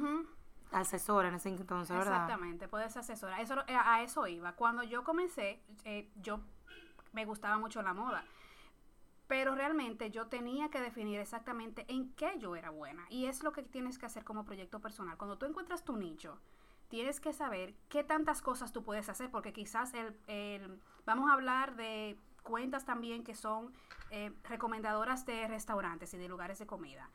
asesora 0.71 1.29
en 1.29 1.35
ese 1.35 1.49
entonces, 1.49 1.97
¿verdad? 1.97 2.23
Exactamente, 2.23 2.69
puedes 2.69 2.97
asesorar. 2.97 3.41
Eso, 3.41 3.55
eh, 3.67 3.77
a 3.77 4.03
eso 4.03 4.27
iba. 4.27 4.53
Cuando 4.53 4.83
yo 4.83 5.05
comencé, 5.05 5.61
eh, 5.85 6.11
yo 6.17 6.41
me 7.13 7.25
gustaba 7.25 7.59
mucho 7.59 7.83
la 7.83 7.95
moda. 7.95 8.25
Pero 9.35 9.57
realmente 9.57 10.13
yo 10.13 10.29
tenía 10.29 10.69
que 10.69 10.81
definir 10.81 11.19
exactamente 11.19 11.85
en 11.89 12.13
qué 12.13 12.39
yo 12.39 12.55
era 12.55 12.71
buena. 12.71 13.05
Y 13.11 13.27
es 13.27 13.43
lo 13.43 13.51
que 13.51 13.65
tienes 13.65 13.99
que 13.99 14.07
hacer 14.07 14.23
como 14.23 14.45
proyecto 14.45 14.79
personal. 14.79 15.17
Cuando 15.17 15.39
tú 15.39 15.45
encuentras 15.45 15.83
tu 15.83 15.97
nicho, 15.97 16.39
tienes 16.87 17.19
que 17.19 17.33
saber 17.33 17.75
qué 17.89 18.05
tantas 18.05 18.41
cosas 18.43 18.73
tú 18.73 18.85
puedes 18.85 19.09
hacer. 19.09 19.33
Porque 19.33 19.53
quizás 19.53 19.93
el, 19.93 20.81
vamos 21.05 21.29
a 21.29 21.33
hablar 21.33 21.75
de 21.75 22.17
cuentas 22.45 22.85
también 22.85 23.25
que 23.25 23.35
son 23.35 23.73
eh, 24.13 24.33
recomendadoras 24.45 25.27
de 25.27 25.49
restaurantes 25.49 26.15
y 26.15 26.17
de 26.17 26.29
lugares 26.29 26.61
de 26.61 26.69
comida. 26.69 27.11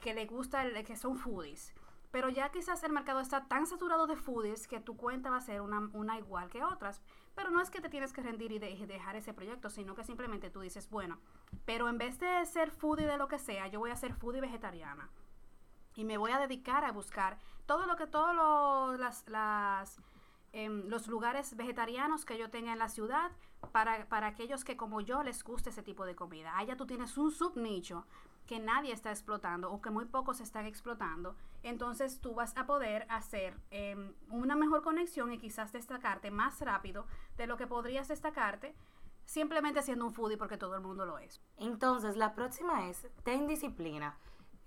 Que 0.00 0.14
le 0.14 0.26
gusta, 0.26 0.64
el, 0.64 0.84
que 0.84 0.94
son 0.94 1.16
foodies. 1.16 1.74
Pero 2.12 2.28
ya 2.28 2.52
quizás 2.52 2.84
el 2.84 2.92
mercado 2.92 3.18
está 3.18 3.48
tan 3.48 3.66
saturado 3.66 4.06
de 4.06 4.14
foodies 4.14 4.68
que 4.68 4.78
tu 4.78 4.96
cuenta 4.96 5.30
va 5.30 5.38
a 5.38 5.40
ser 5.40 5.62
una 5.62 6.16
igual 6.16 6.48
que 6.48 6.62
otras. 6.62 7.02
Pero 7.36 7.50
no 7.50 7.60
es 7.60 7.70
que 7.70 7.80
te 7.80 7.88
tienes 7.88 8.12
que 8.12 8.22
rendir 8.22 8.50
y 8.50 8.58
de- 8.58 8.86
dejar 8.86 9.14
ese 9.14 9.32
proyecto, 9.32 9.70
sino 9.70 9.94
que 9.94 10.02
simplemente 10.02 10.50
tú 10.50 10.60
dices, 10.60 10.90
bueno, 10.90 11.20
pero 11.64 11.88
en 11.88 11.98
vez 11.98 12.18
de 12.18 12.44
ser 12.46 12.72
foodie 12.72 13.06
de 13.06 13.18
lo 13.18 13.28
que 13.28 13.38
sea, 13.38 13.68
yo 13.68 13.78
voy 13.78 13.90
a 13.92 13.96
ser 13.96 14.14
foodie 14.14 14.40
vegetariana. 14.40 15.08
Y 15.94 16.04
me 16.04 16.18
voy 16.18 16.32
a 16.32 16.38
dedicar 16.38 16.84
a 16.84 16.92
buscar 16.92 17.38
todo 17.66 17.86
lo 17.86 17.96
que, 17.96 18.06
todos 18.06 18.98
las, 18.98 19.28
las, 19.28 20.00
em, 20.52 20.88
los 20.88 21.06
lugares 21.08 21.56
vegetarianos 21.56 22.24
que 22.24 22.38
yo 22.38 22.50
tenga 22.50 22.72
en 22.72 22.78
la 22.78 22.88
ciudad 22.88 23.30
para, 23.72 24.06
para 24.08 24.26
aquellos 24.28 24.64
que 24.64 24.76
como 24.76 25.00
yo 25.00 25.22
les 25.22 25.42
guste 25.44 25.70
ese 25.70 25.82
tipo 25.82 26.04
de 26.06 26.14
comida. 26.14 26.56
Allá 26.58 26.76
tú 26.76 26.86
tienes 26.86 27.16
un 27.18 27.30
subnicho 27.30 28.06
que 28.46 28.58
nadie 28.58 28.92
está 28.92 29.10
explotando 29.10 29.70
o 29.70 29.80
que 29.80 29.90
muy 29.90 30.04
pocos 30.04 30.40
están 30.40 30.66
explotando, 30.66 31.36
entonces 31.62 32.20
tú 32.20 32.34
vas 32.34 32.56
a 32.56 32.66
poder 32.66 33.06
hacer 33.08 33.58
em, 33.70 34.14
una 34.30 34.54
mejor 34.54 34.82
conexión 34.82 35.32
y 35.32 35.38
quizás 35.38 35.72
destacarte 35.72 36.30
más 36.30 36.60
rápido 36.60 37.06
de 37.36 37.46
lo 37.46 37.56
que 37.56 37.66
podrías 37.66 38.08
destacarte 38.08 38.74
simplemente 39.24 39.82
siendo 39.82 40.06
un 40.06 40.12
foodie 40.12 40.38
porque 40.38 40.56
todo 40.56 40.76
el 40.76 40.82
mundo 40.82 41.04
lo 41.04 41.18
es. 41.18 41.40
Entonces, 41.58 42.16
la 42.16 42.34
próxima 42.34 42.88
es, 42.88 43.06
ten 43.24 43.46
disciplina. 43.46 44.16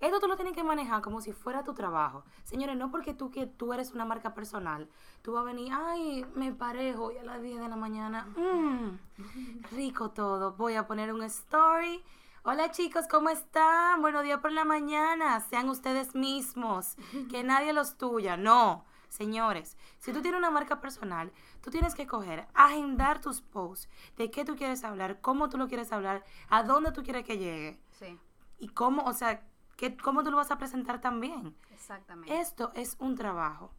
Esto 0.00 0.18
tú 0.18 0.28
lo 0.28 0.36
tienes 0.36 0.54
que 0.54 0.64
manejar 0.64 1.02
como 1.02 1.20
si 1.20 1.32
fuera 1.32 1.62
tu 1.62 1.74
trabajo. 1.74 2.24
Señores, 2.44 2.76
no 2.76 2.90
porque 2.90 3.12
tú 3.12 3.30
que 3.30 3.46
tú 3.46 3.74
eres 3.74 3.92
una 3.92 4.06
marca 4.06 4.32
personal, 4.32 4.88
tú 5.20 5.32
vas 5.32 5.42
a 5.42 5.44
venir, 5.44 5.72
ay, 5.74 6.24
me 6.34 6.52
parejo 6.52 7.06
hoy 7.06 7.18
a 7.18 7.22
las 7.22 7.42
10 7.42 7.60
de 7.60 7.68
la 7.68 7.76
mañana, 7.76 8.26
mmm, 8.34 8.96
rico 9.72 10.10
todo, 10.10 10.52
voy 10.52 10.74
a 10.74 10.86
poner 10.86 11.12
un 11.12 11.22
story, 11.24 12.02
Hola 12.42 12.70
chicos, 12.70 13.06
¿cómo 13.06 13.28
están? 13.28 14.00
Buenos 14.00 14.22
días 14.22 14.40
por 14.40 14.52
la 14.52 14.64
mañana. 14.64 15.40
Sean 15.40 15.68
ustedes 15.68 16.14
mismos. 16.14 16.96
Que 17.30 17.42
nadie 17.44 17.72
los 17.72 17.96
tuya. 17.98 18.36
No. 18.36 18.84
Señores, 19.08 19.76
si 19.98 20.12
tú 20.12 20.22
tienes 20.22 20.38
una 20.38 20.50
marca 20.52 20.80
personal, 20.80 21.32
tú 21.62 21.70
tienes 21.70 21.94
que 21.96 22.06
coger, 22.06 22.46
agendar 22.54 23.20
tus 23.20 23.40
posts, 23.42 23.88
de 24.16 24.30
qué 24.30 24.44
tú 24.44 24.54
quieres 24.54 24.84
hablar, 24.84 25.20
cómo 25.20 25.48
tú 25.48 25.58
lo 25.58 25.66
quieres 25.66 25.90
hablar, 25.92 26.24
a 26.48 26.62
dónde 26.62 26.92
tú 26.92 27.02
quieres 27.02 27.24
que 27.24 27.36
llegue. 27.36 27.80
Sí, 27.90 28.16
Y 28.60 28.68
cómo, 28.68 29.02
o 29.02 29.12
sea, 29.12 29.42
que, 29.76 29.96
cómo 29.96 30.22
tú 30.22 30.30
lo 30.30 30.36
vas 30.36 30.52
a 30.52 30.58
presentar 30.58 31.00
también. 31.00 31.56
exactamente. 31.72 32.40
Esto 32.40 32.70
es 32.76 32.94
un 33.00 33.16
trabajo 33.16 33.72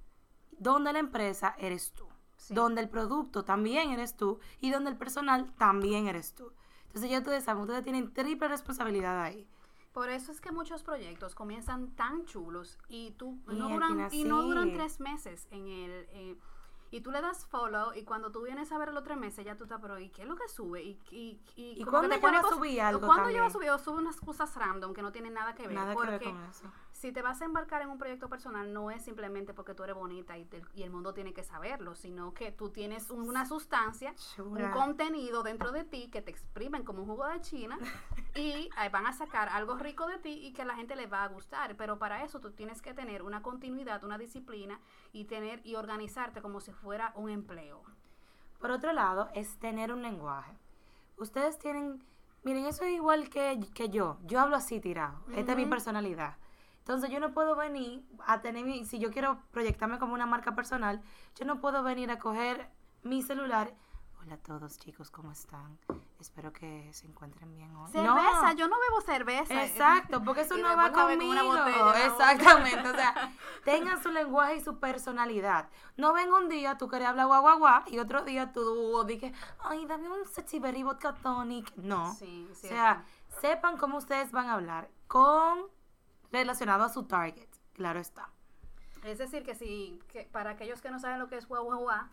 donde 0.51 0.91
la 0.91 0.99
empresa 0.99 1.55
eres 1.57 1.93
tú, 1.93 2.09
Sí. 2.35 2.53
donde 2.53 2.81
el 2.81 2.89
producto 2.89 3.45
también 3.45 3.91
eres 3.91 4.17
tú 4.17 4.39
y 4.59 4.69
donde 4.71 4.89
el 4.91 4.97
personal 4.97 5.49
también 5.53 6.07
eres 6.07 6.35
tú. 6.35 6.51
Entonces 6.91 7.10
ya 7.10 7.19
ustedes 7.19 7.45
saben, 7.45 7.63
ustedes 7.63 7.83
tienen 7.83 8.13
triple 8.13 8.50
responsabilidad 8.50 9.21
ahí. 9.21 9.48
Por 9.93 10.10
eso 10.10 10.31
es 10.31 10.41
que 10.41 10.51
muchos 10.51 10.83
proyectos 10.83 11.36
comienzan 11.36 11.91
tan 11.91 12.25
chulos 12.25 12.77
y 12.89 13.12
tú 13.12 13.39
no 13.48 13.69
duran, 13.69 14.10
y 14.12 14.25
no 14.25 14.41
duran 14.41 14.74
tres 14.74 15.00
meses 15.00 15.48
en 15.51 15.67
el 15.67 16.07
eh, 16.12 16.38
y 16.91 17.00
tú 17.00 17.12
le 17.12 17.21
das 17.21 17.45
follow 17.45 17.93
y 17.93 18.03
cuando 18.03 18.31
tú 18.31 18.43
vienes 18.43 18.71
a 18.74 18.77
ver 18.77 18.93
los 18.93 19.03
tres 19.03 19.17
meses 19.17 19.45
ya 19.45 19.55
tú 19.55 19.63
estás 19.63 19.79
pero 19.81 19.98
¿y 20.00 20.10
qué 20.10 20.24
es 20.24 20.27
lo 20.27 20.36
que 20.36 20.48
sube? 20.50 20.83
y, 20.83 21.00
y, 21.10 21.39
y, 21.55 21.81
¿Y 21.81 21.83
cuándo 21.86 22.01
que 22.01 22.07
te 22.10 22.15
ella 22.15 22.21
pone 22.21 22.41
va 22.41 22.50
a 22.50 22.51
subir 22.51 22.81
algo 22.81 23.05
¿Cuándo 23.05 23.29
ella 23.29 23.41
va 23.41 23.48
a 23.48 23.51
subir? 23.51 23.69
O 23.69 23.79
sube 23.79 23.98
unas 23.98 24.17
cosas 24.17 24.53
random 24.55 24.93
que 24.93 25.01
no 25.01 25.12
tienen 25.12 25.33
nada 25.33 25.55
que 25.55 25.67
ver. 25.67 25.75
Nada 25.75 25.95
que 25.95 26.07
ver 26.07 26.21
con 26.21 26.43
eso. 26.43 26.71
Si 26.91 27.12
te 27.12 27.21
vas 27.21 27.41
a 27.41 27.45
embarcar 27.45 27.81
en 27.81 27.89
un 27.89 27.98
proyecto 27.98 28.29
personal 28.29 28.71
no 28.74 28.91
es 28.91 29.03
simplemente 29.03 29.53
porque 29.53 29.74
tú 29.74 29.83
eres 29.83 29.95
bonita 29.95 30.38
y, 30.38 30.45
te- 30.45 30.62
y 30.75 30.83
el 30.83 30.91
mundo 30.91 31.13
tiene 31.13 31.33
que 31.33 31.43
saberlo, 31.43 31.95
sino 31.95 32.33
que 32.33 32.51
tú 32.51 32.69
tienes 32.69 33.10
una 33.10 33.45
sustancia, 33.45 34.13
un 34.38 34.57
contenido 34.71 35.41
dentro 35.43 35.71
de 35.71 35.83
ti 35.83 36.10
que 36.12 36.21
te 36.21 36.31
exprimen 36.31 36.83
como 36.83 37.01
un 37.03 37.07
jugo 37.07 37.25
de 37.27 37.41
China 37.41 37.77
y 38.36 38.69
eh, 38.81 38.89
van 38.91 39.05
a 39.07 39.13
sacar 39.13 39.50
algo 39.50 39.75
rico 39.77 40.05
de 40.07 40.17
ti 40.19 40.31
y 40.45 40.53
que 40.53 40.62
a 40.62 40.65
la 40.65 40.75
gente 40.75 40.95
le 40.95 41.07
va 41.07 41.24
a 41.24 41.27
gustar. 41.27 41.75
Pero 41.77 41.98
para 41.98 42.24
eso 42.24 42.39
tú 42.39 42.51
tienes 42.51 42.81
que 42.81 42.93
tener 42.93 43.24
una 43.24 43.41
continuidad, 43.41 44.03
una 44.03 44.17
disciplina 44.17 44.79
y 45.12 45.25
tener 45.25 45.65
y 45.65 45.75
organizarte 45.75 46.41
como 46.41 46.60
si 46.60 46.71
fuera 46.71 47.13
un 47.15 47.29
empleo. 47.29 47.81
Por 48.60 48.69
otro 48.71 48.93
lado, 48.93 49.29
es 49.33 49.57
tener 49.57 49.91
un 49.91 50.01
lenguaje. 50.03 50.53
Ustedes 51.17 51.57
tienen, 51.57 52.03
miren, 52.43 52.65
eso 52.65 52.83
es 52.83 52.91
igual 52.93 53.29
que, 53.29 53.60
que 53.74 53.89
yo. 53.89 54.17
Yo 54.24 54.39
hablo 54.39 54.55
así 54.55 54.79
tirado. 54.79 55.19
Esta 55.36 55.53
es 55.53 55.57
mi 55.57 55.65
personalidad. 55.65 56.36
Entonces 56.81 57.09
yo 57.11 57.19
no 57.19 57.31
puedo 57.33 57.55
venir 57.55 58.03
a 58.25 58.41
tener 58.41 58.65
mi, 58.65 58.85
si 58.85 59.00
yo 59.00 59.11
quiero 59.11 59.39
proyectarme 59.51 60.00
como 60.00 60.13
una 60.13 60.25
marca 60.25 60.55
personal, 60.55 61.01
yo 61.35 61.45
no 61.45 61.61
puedo 61.61 61.83
venir 61.83 62.09
a 62.11 62.19
coger 62.19 62.69
mi 63.03 63.21
celular. 63.21 63.73
Hola 64.21 64.35
a 64.35 64.38
todos 64.38 64.77
chicos, 64.77 65.09
¿cómo 65.09 65.31
están? 65.31 65.79
Espero 66.19 66.53
que 66.53 66.91
se 66.93 67.07
encuentren 67.07 67.51
bien 67.55 67.75
hoy. 67.75 67.91
Cerveza, 67.91 68.50
No. 68.50 68.53
yo 68.53 68.67
no 68.67 68.75
bebo 68.79 69.01
cerveza. 69.01 69.63
Exacto, 69.65 70.23
porque 70.23 70.41
eso 70.41 70.57
no 70.57 70.75
va 70.77 70.91
con 70.91 71.03
conmigo. 71.17 71.47
botella. 71.47 72.05
Exactamente, 72.05 72.88
o 72.89 72.93
sea, 72.93 73.31
tengan 73.63 74.01
su 74.03 74.09
lenguaje 74.11 74.57
y 74.57 74.61
su 74.61 74.79
personalidad. 74.79 75.69
No 75.97 76.13
venga 76.13 76.38
un 76.38 76.50
día 76.50 76.77
tú 76.77 76.88
querés 76.88 77.07
hablar 77.07 77.25
guau 77.27 77.41
guau 77.41 77.57
guau 77.59 77.81
y 77.88 77.97
otro 77.97 78.23
día 78.23 78.51
tú 78.53 79.03
dices, 79.07 79.33
ay, 79.59 79.85
dame 79.88 80.09
un 80.09 80.25
sexy 80.27 80.59
berry 80.59 80.83
vodka 80.83 81.13
tonic. 81.13 81.75
No. 81.77 82.13
Sí, 82.13 82.47
o 82.51 82.55
sea, 82.55 83.03
sepan 83.39 83.77
cómo 83.77 83.97
ustedes 83.97 84.31
van 84.31 84.47
a 84.50 84.53
hablar 84.53 84.89
con 85.07 85.61
relacionado 86.31 86.83
a 86.83 86.89
su 86.89 87.03
target. 87.03 87.50
Claro 87.73 88.00
está. 88.00 88.29
Es 89.03 89.17
decir, 89.17 89.43
que 89.43 89.55
si, 89.55 90.00
que 90.11 90.29
para 90.31 90.51
aquellos 90.51 90.79
que 90.81 90.91
no 90.91 91.00
saben 91.00 91.17
lo 91.19 91.27
que 91.27 91.35
es 91.35 91.47
guau 91.47 91.63
guau 91.63 91.79
guau, 91.79 92.05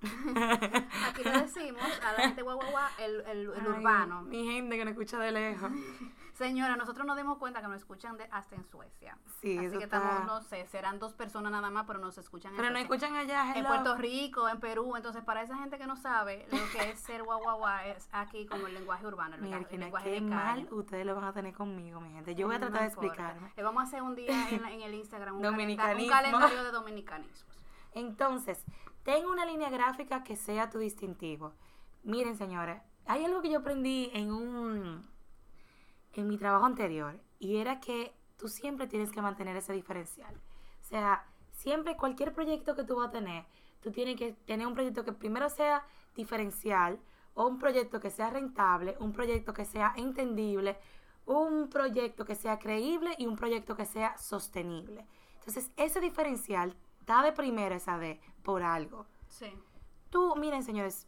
aquí 1.06 1.22
le 1.22 1.42
decimos 1.42 1.82
a 2.02 2.12
la 2.12 2.18
gente 2.20 2.40
guau 2.42 2.56
guau 2.56 2.70
guau, 2.70 2.88
el, 2.98 3.20
el, 3.26 3.40
el 3.40 3.60
Ay, 3.60 3.66
urbano. 3.66 4.22
Mi 4.22 4.46
gente 4.50 4.76
que 4.78 4.84
no 4.84 4.90
escucha 4.90 5.18
de 5.18 5.32
lejos. 5.32 5.70
Señora, 6.38 6.76
nosotros 6.76 7.04
nos 7.04 7.16
dimos 7.16 7.36
cuenta 7.38 7.60
que 7.60 7.66
nos 7.66 7.78
escuchan 7.78 8.16
de, 8.16 8.28
hasta 8.30 8.54
en 8.54 8.64
Suecia. 8.64 9.18
Sí, 9.40 9.58
Así 9.58 9.76
que 9.76 9.82
está- 9.84 9.96
estamos, 9.96 10.24
no 10.24 10.40
sé, 10.40 10.68
serán 10.68 11.00
dos 11.00 11.12
personas 11.12 11.50
nada 11.50 11.68
más, 11.68 11.84
pero 11.84 11.98
nos 11.98 12.16
escuchan 12.16 12.52
Pero 12.56 12.70
no 12.70 12.78
Suecia. 12.78 12.82
escuchan 12.94 13.16
allá, 13.16 13.54
En. 13.56 13.66
Puerto 13.66 13.96
Rico, 13.96 14.48
en 14.48 14.60
Perú, 14.60 14.94
entonces 14.94 15.24
para 15.24 15.42
esa 15.42 15.56
gente 15.56 15.78
que 15.78 15.86
no 15.88 15.96
sabe 15.96 16.46
lo 16.52 16.58
que 16.70 16.90
es 16.90 17.00
ser 17.00 17.24
guau 17.24 17.66
es 17.86 18.08
aquí 18.12 18.46
como 18.46 18.68
el 18.68 18.74
lenguaje 18.74 19.04
urbano, 19.04 19.34
el, 19.34 19.42
Mierda, 19.42 19.66
lenguaje 19.76 20.04
qué 20.04 20.10
de 20.12 20.20
mal 20.20 20.54
calle. 20.62 20.68
ustedes 20.74 21.04
lo 21.04 21.16
van 21.16 21.24
a 21.24 21.32
tener 21.32 21.52
conmigo, 21.54 22.00
mi 22.00 22.12
gente. 22.12 22.36
Yo 22.36 22.46
voy 22.46 22.54
a 22.54 22.58
No 22.60 22.66
tratar 22.66 22.82
de 22.82 22.86
explicarme. 22.88 23.52
Le 23.56 23.62
vamos 23.64 23.80
a 23.82 23.86
hacer 23.86 24.02
un 24.02 24.14
día 24.14 24.48
en, 24.50 24.64
el 24.80 24.94
Instagram 24.94 25.36
un, 25.38 25.42
calenda- 25.42 25.96
un 25.96 26.08
calendario 26.08 26.62
de 26.62 26.70
dominicanismos. 26.70 27.56
Entonces, 27.94 28.64
ten 29.02 29.26
una 29.26 29.44
línea 29.44 29.70
gráfica 29.70 30.22
que 30.22 30.36
sea 30.36 30.70
tu 30.70 30.78
distintivo. 30.78 31.52
Miren, 32.04 32.36
señores, 32.36 32.80
hay 33.06 33.24
algo 33.24 33.42
que 33.42 33.50
yo 33.50 33.58
aprendí 33.58 34.10
en 34.14 34.30
un 34.32 35.17
en 36.14 36.28
mi 36.28 36.38
trabajo 36.38 36.66
anterior 36.66 37.18
y 37.38 37.56
era 37.56 37.80
que 37.80 38.12
tú 38.36 38.48
siempre 38.48 38.86
tienes 38.86 39.12
que 39.12 39.22
mantener 39.22 39.56
ese 39.56 39.72
diferencial. 39.72 40.34
O 40.34 40.84
sea, 40.84 41.26
siempre 41.52 41.96
cualquier 41.96 42.32
proyecto 42.32 42.74
que 42.74 42.84
tú 42.84 42.96
vas 42.96 43.08
a 43.08 43.12
tener, 43.12 43.44
tú 43.80 43.90
tienes 43.90 44.16
que 44.16 44.32
tener 44.32 44.66
un 44.66 44.74
proyecto 44.74 45.04
que 45.04 45.12
primero 45.12 45.48
sea 45.48 45.84
diferencial 46.14 46.98
o 47.34 47.46
un 47.46 47.58
proyecto 47.58 48.00
que 48.00 48.10
sea 48.10 48.30
rentable, 48.30 48.96
un 49.00 49.12
proyecto 49.12 49.52
que 49.52 49.64
sea 49.64 49.92
entendible, 49.96 50.78
un 51.26 51.68
proyecto 51.68 52.24
que 52.24 52.34
sea 52.34 52.58
creíble 52.58 53.14
y 53.18 53.26
un 53.26 53.36
proyecto 53.36 53.76
que 53.76 53.84
sea 53.84 54.16
sostenible. 54.16 55.06
Entonces, 55.38 55.70
ese 55.76 56.00
diferencial 56.00 56.74
está 57.00 57.22
de 57.22 57.32
primera 57.32 57.76
esa 57.76 57.98
D 57.98 58.20
por 58.42 58.62
algo. 58.62 59.06
Sí. 59.28 59.52
Tú, 60.10 60.34
miren, 60.36 60.62
señores, 60.62 61.06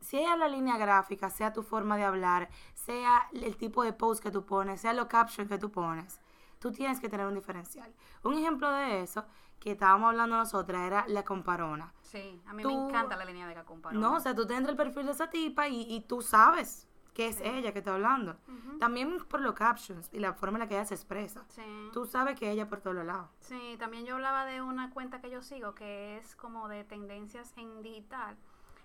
sea 0.00 0.36
la 0.36 0.48
línea 0.48 0.76
gráfica, 0.76 1.30
sea 1.30 1.52
tu 1.52 1.62
forma 1.62 1.96
de 1.96 2.04
hablar, 2.04 2.48
sea 2.84 3.28
el 3.32 3.56
tipo 3.56 3.82
de 3.84 3.92
post 3.92 4.22
que 4.22 4.30
tú 4.30 4.44
pones, 4.44 4.80
sea 4.80 4.92
los 4.92 5.06
captions 5.06 5.48
que 5.48 5.58
tú 5.58 5.70
pones, 5.70 6.20
tú 6.58 6.72
tienes 6.72 7.00
que 7.00 7.08
tener 7.08 7.26
un 7.26 7.34
diferencial. 7.34 7.92
Un 8.24 8.34
ejemplo 8.34 8.70
de 8.70 9.02
eso 9.02 9.24
que 9.60 9.72
estábamos 9.72 10.08
hablando 10.10 10.36
nosotras 10.36 10.82
era 10.82 11.04
la 11.06 11.24
comparona. 11.24 11.92
Sí, 12.02 12.42
a 12.46 12.52
mí 12.52 12.62
Tú- 12.62 12.68
me 12.68 12.88
encanta 12.88 13.16
la 13.16 13.24
línea 13.24 13.46
de 13.46 13.54
Cacumparo. 13.54 13.98
No, 13.98 14.14
o 14.14 14.20
sea, 14.20 14.34
tú 14.34 14.46
te 14.46 14.54
entras 14.54 14.72
el 14.72 14.76
perfil 14.76 15.06
de 15.06 15.12
esa 15.12 15.30
tipa 15.30 15.68
y, 15.68 15.82
y 15.82 16.00
tú 16.00 16.20
sabes 16.22 16.88
que 17.14 17.28
es 17.28 17.36
Sí. 17.36 17.42
ella 17.44 17.72
que 17.72 17.78
está 17.80 17.94
hablando. 17.94 18.36
También 18.80 19.18
por 19.28 19.40
los 19.40 19.54
captions 19.54 20.08
y 20.12 20.18
la 20.18 20.32
forma 20.32 20.56
en 20.56 20.60
la 20.60 20.68
que 20.68 20.74
ella 20.76 20.84
se 20.86 20.94
expresa. 20.94 21.44
Sí. 21.48 21.62
Tú 21.92 22.06
sabes 22.06 22.38
que 22.38 22.50
ella 22.50 22.68
por 22.68 22.80
todos 22.80 22.96
los 22.96 23.04
lados. 23.04 23.28
Sí, 23.40 23.76
también 23.78 24.04
yo 24.06 24.14
hablaba 24.14 24.44
de 24.46 24.62
una 24.62 24.90
cuenta 24.90 25.20
que 25.20 25.30
yo 25.30 25.42
sigo 25.42 25.74
que 25.74 26.16
es 26.16 26.34
como 26.36 26.68
de 26.68 26.84
tendencias 26.84 27.52
en 27.56 27.82
digital, 27.82 28.36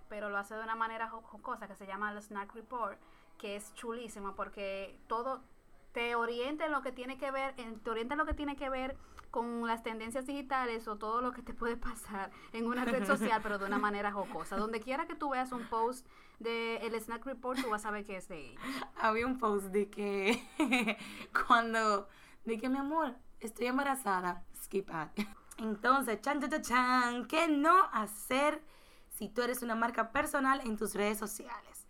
pero 0.10 0.30
lo 0.30 0.38
hace 0.38 0.56
de 0.56 0.64
una 0.64 0.76
manera 0.76 1.10
jo- 1.10 1.22
jocosa 1.22 1.68
que 1.68 1.76
se 1.76 1.88
llama 1.88 2.12
el 2.12 2.22
Snack 2.22 2.54
Report, 2.54 3.00
que 3.38 3.56
es 3.56 3.74
chulísimo 3.76 4.36
porque 4.36 5.00
todo 5.08 5.42
te 5.92 6.16
orienta 6.16 6.66
en 6.66 6.72
lo 6.72 6.82
que 6.82 6.92
tiene 6.92 7.18
que 7.18 7.32
ver, 7.32 7.56
te 7.56 7.90
orienta 7.90 8.14
en 8.14 8.20
lo 8.20 8.26
que 8.26 8.34
tiene 8.34 8.56
que 8.56 8.70
ver 8.70 8.98
con 9.32 9.68
las 9.68 9.84
tendencias 9.84 10.26
digitales 10.26 10.88
o 10.88 10.98
todo 10.98 11.22
lo 11.22 11.32
que 11.32 11.42
te 11.42 11.54
puede 11.54 11.78
pasar 11.78 12.32
en 12.54 12.68
una 12.68 12.86
red 12.86 13.06
social, 13.06 13.40
pero 13.42 13.58
de 13.58 13.66
una 13.66 13.78
manera 13.78 14.12
jocosa. 14.12 14.58
Donde 14.58 14.80
quiera 14.80 15.08
que 15.08 15.16
tú 15.16 15.30
veas 15.30 15.52
un 15.52 15.68
post 15.68 16.08
de 16.40 16.78
el 16.78 17.00
Snack 17.00 17.26
Report, 17.26 17.60
tú 17.60 17.70
vas 17.70 17.86
a 17.86 17.92
ver 17.92 18.06
que 18.06 18.18
es 18.18 18.28
de 18.28 18.52
ella. 18.52 18.60
Había 18.96 19.26
un 19.26 19.38
post 19.38 19.68
de 19.68 19.90
que 19.90 20.46
cuando, 21.48 22.08
de 22.46 22.58
que 22.58 22.70
mi 22.70 22.78
amor, 22.78 23.16
estoy 23.40 23.68
embarazada, 23.68 24.44
skip 24.56 24.90
ad. 24.92 25.10
Entonces, 25.58 26.22
chan, 26.22 26.40
chan, 26.40 26.62
chan, 26.62 27.26
¿qué 27.26 27.48
no 27.48 27.90
hacer 27.92 28.62
si 29.10 29.30
tú 29.30 29.42
eres 29.42 29.64
una 29.64 29.76
marca 29.76 30.12
personal 30.12 30.62
en 30.62 30.78
tus 30.78 30.94
redes 30.94 31.18
sociales? 31.18 31.87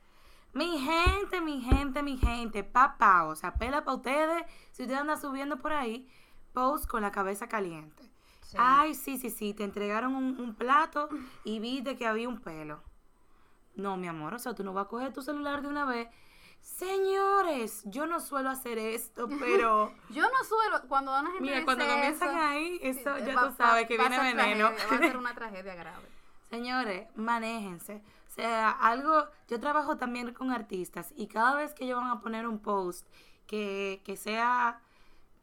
Mi 0.57 0.79
gente, 0.79 1.39
mi 1.41 1.61
gente, 1.61 2.01
mi 2.01 2.17
gente, 2.17 2.63
papá, 2.63 3.25
o 3.25 3.35
sea, 3.35 3.53
pela 3.53 3.83
para 3.85 3.97
ustedes, 3.97 4.43
si 4.71 4.81
ustedes 4.83 4.99
andan 5.01 5.19
subiendo 5.21 5.57
por 5.57 5.71
ahí, 5.73 6.09
post 6.53 6.87
con 6.87 7.01
la 7.03 7.11
cabeza 7.11 7.47
caliente. 7.47 8.03
Sí. 8.41 8.57
Ay, 8.59 8.95
sí, 8.95 9.17
sí, 9.17 9.29
sí, 9.29 9.53
te 9.53 9.63
entregaron 9.63 10.15
un, 10.15 10.39
un 10.39 10.55
plato 10.55 11.09
y 11.43 11.59
viste 11.59 11.95
que 11.97 12.07
había 12.07 12.27
un 12.27 12.39
pelo. 12.39 12.81
No, 13.75 13.97
mi 13.97 14.07
amor, 14.07 14.33
o 14.33 14.39
sea, 14.39 14.55
tú 14.55 14.63
no 14.63 14.73
vas 14.73 14.85
a 14.85 14.89
coger 14.89 15.13
tu 15.13 15.21
celular 15.21 15.61
de 15.61 15.67
una 15.67 15.85
vez. 15.85 16.07
Señores, 16.61 17.83
yo 17.85 18.07
no 18.07 18.19
suelo 18.19 18.49
hacer 18.49 18.77
esto, 18.79 19.27
pero 19.39 19.93
Yo 20.09 20.23
no 20.23 20.43
suelo, 20.43 20.81
cuando 20.87 21.11
una 21.11 21.29
gente 21.31 21.41
mira, 21.43 21.63
cuando 21.65 21.85
comienzan 21.85 22.29
eso, 22.29 22.39
ahí, 22.47 22.79
eso 22.81 23.15
Sí, 23.17 23.25
ya 23.25 23.35
va- 23.35 23.49
tú 23.49 23.55
sabes 23.57 23.83
va- 23.83 23.87
que 23.87 23.97
va 23.97 24.07
viene 24.09 24.23
veneno. 24.33 24.69
tragedia, 24.69 24.87
va 24.89 24.95
a 24.95 24.99
ser 25.07 25.17
una 25.17 25.33
tragedia 25.35 25.75
grave. 25.75 26.07
Señores, 26.49 27.07
manéjense. 27.15 28.01
Sea, 28.37 28.71
algo, 28.71 29.27
yo 29.49 29.59
trabajo 29.59 29.97
también 29.97 30.33
con 30.33 30.51
artistas 30.51 31.13
y 31.17 31.27
cada 31.27 31.55
vez 31.55 31.73
que 31.73 31.85
ellos 31.85 31.99
van 31.99 32.11
a 32.11 32.21
poner 32.21 32.47
un 32.47 32.59
post 32.59 33.07
que, 33.47 34.01
que 34.05 34.15
sea, 34.17 34.81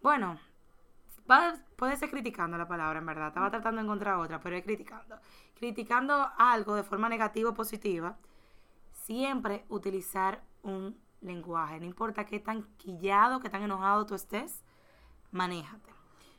bueno, 0.03 0.39
va- 1.31 1.55
puede 1.77 1.97
ser 1.97 2.11
criticando 2.11 2.59
la 2.59 2.69
palabra, 2.69 2.99
en 3.01 3.07
verdad. 3.07 3.29
Estaba 3.29 3.51
tratando 3.51 3.81
de 3.81 3.87
encontrar 3.87 4.17
otra, 4.19 4.41
pero 4.41 4.57
es 4.57 4.65
criticando. 4.65 5.19
Criticando 5.57 6.31
algo 6.39 6.75
de 6.77 6.85
forma 6.85 7.09
negativa 7.09 7.51
o 7.51 7.55
positiva, 7.55 8.19
siempre 8.93 9.65
utilizar 9.69 10.43
un 10.63 10.99
lenguaje. 11.23 11.81
No 11.81 11.87
importa 11.87 12.27
qué 12.27 12.41
tan 12.41 12.65
quillado, 12.79 13.41
qué 13.41 13.51
tan 13.51 13.63
enojado 13.63 14.07
tú 14.07 14.15
estés, 14.15 14.65
manéjate. 15.33 15.93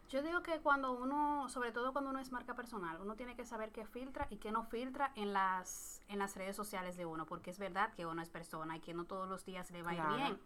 Yo 0.10 0.22
digo 0.24 0.44
que 0.44 0.60
cuando 0.62 0.94
uno, 0.94 1.50
sobre 1.50 1.72
todo 1.72 1.92
cuando 1.94 2.12
uno 2.12 2.20
es 2.20 2.32
marca 2.32 2.56
personal, 2.56 3.00
uno 3.02 3.16
tiene 3.16 3.36
que 3.36 3.46
saber 3.46 3.72
qué 3.72 3.86
filtra 3.86 4.28
y 4.30 4.38
qué 4.38 4.52
no 4.52 4.64
filtra 4.64 5.12
en 5.16 5.34
las, 5.34 5.95
en 6.08 6.20
las 6.20 6.36
redes 6.36 6.56
sociales 6.56 6.96
de 6.98 7.06
uno, 7.06 7.26
porque 7.26 7.50
es 7.52 7.60
verdad 7.60 7.94
que 7.94 8.06
uno 8.06 8.22
es 8.22 8.30
persona 8.30 8.78
y 8.78 8.80
que 8.80 8.94
no 8.94 9.06
todos 9.06 9.28
los 9.28 9.44
días 9.46 9.72
le 9.72 9.82
va 9.84 9.92
a 9.92 9.94
ir 9.96 10.00
Claro. 10.02 10.16
bien. 10.16 10.40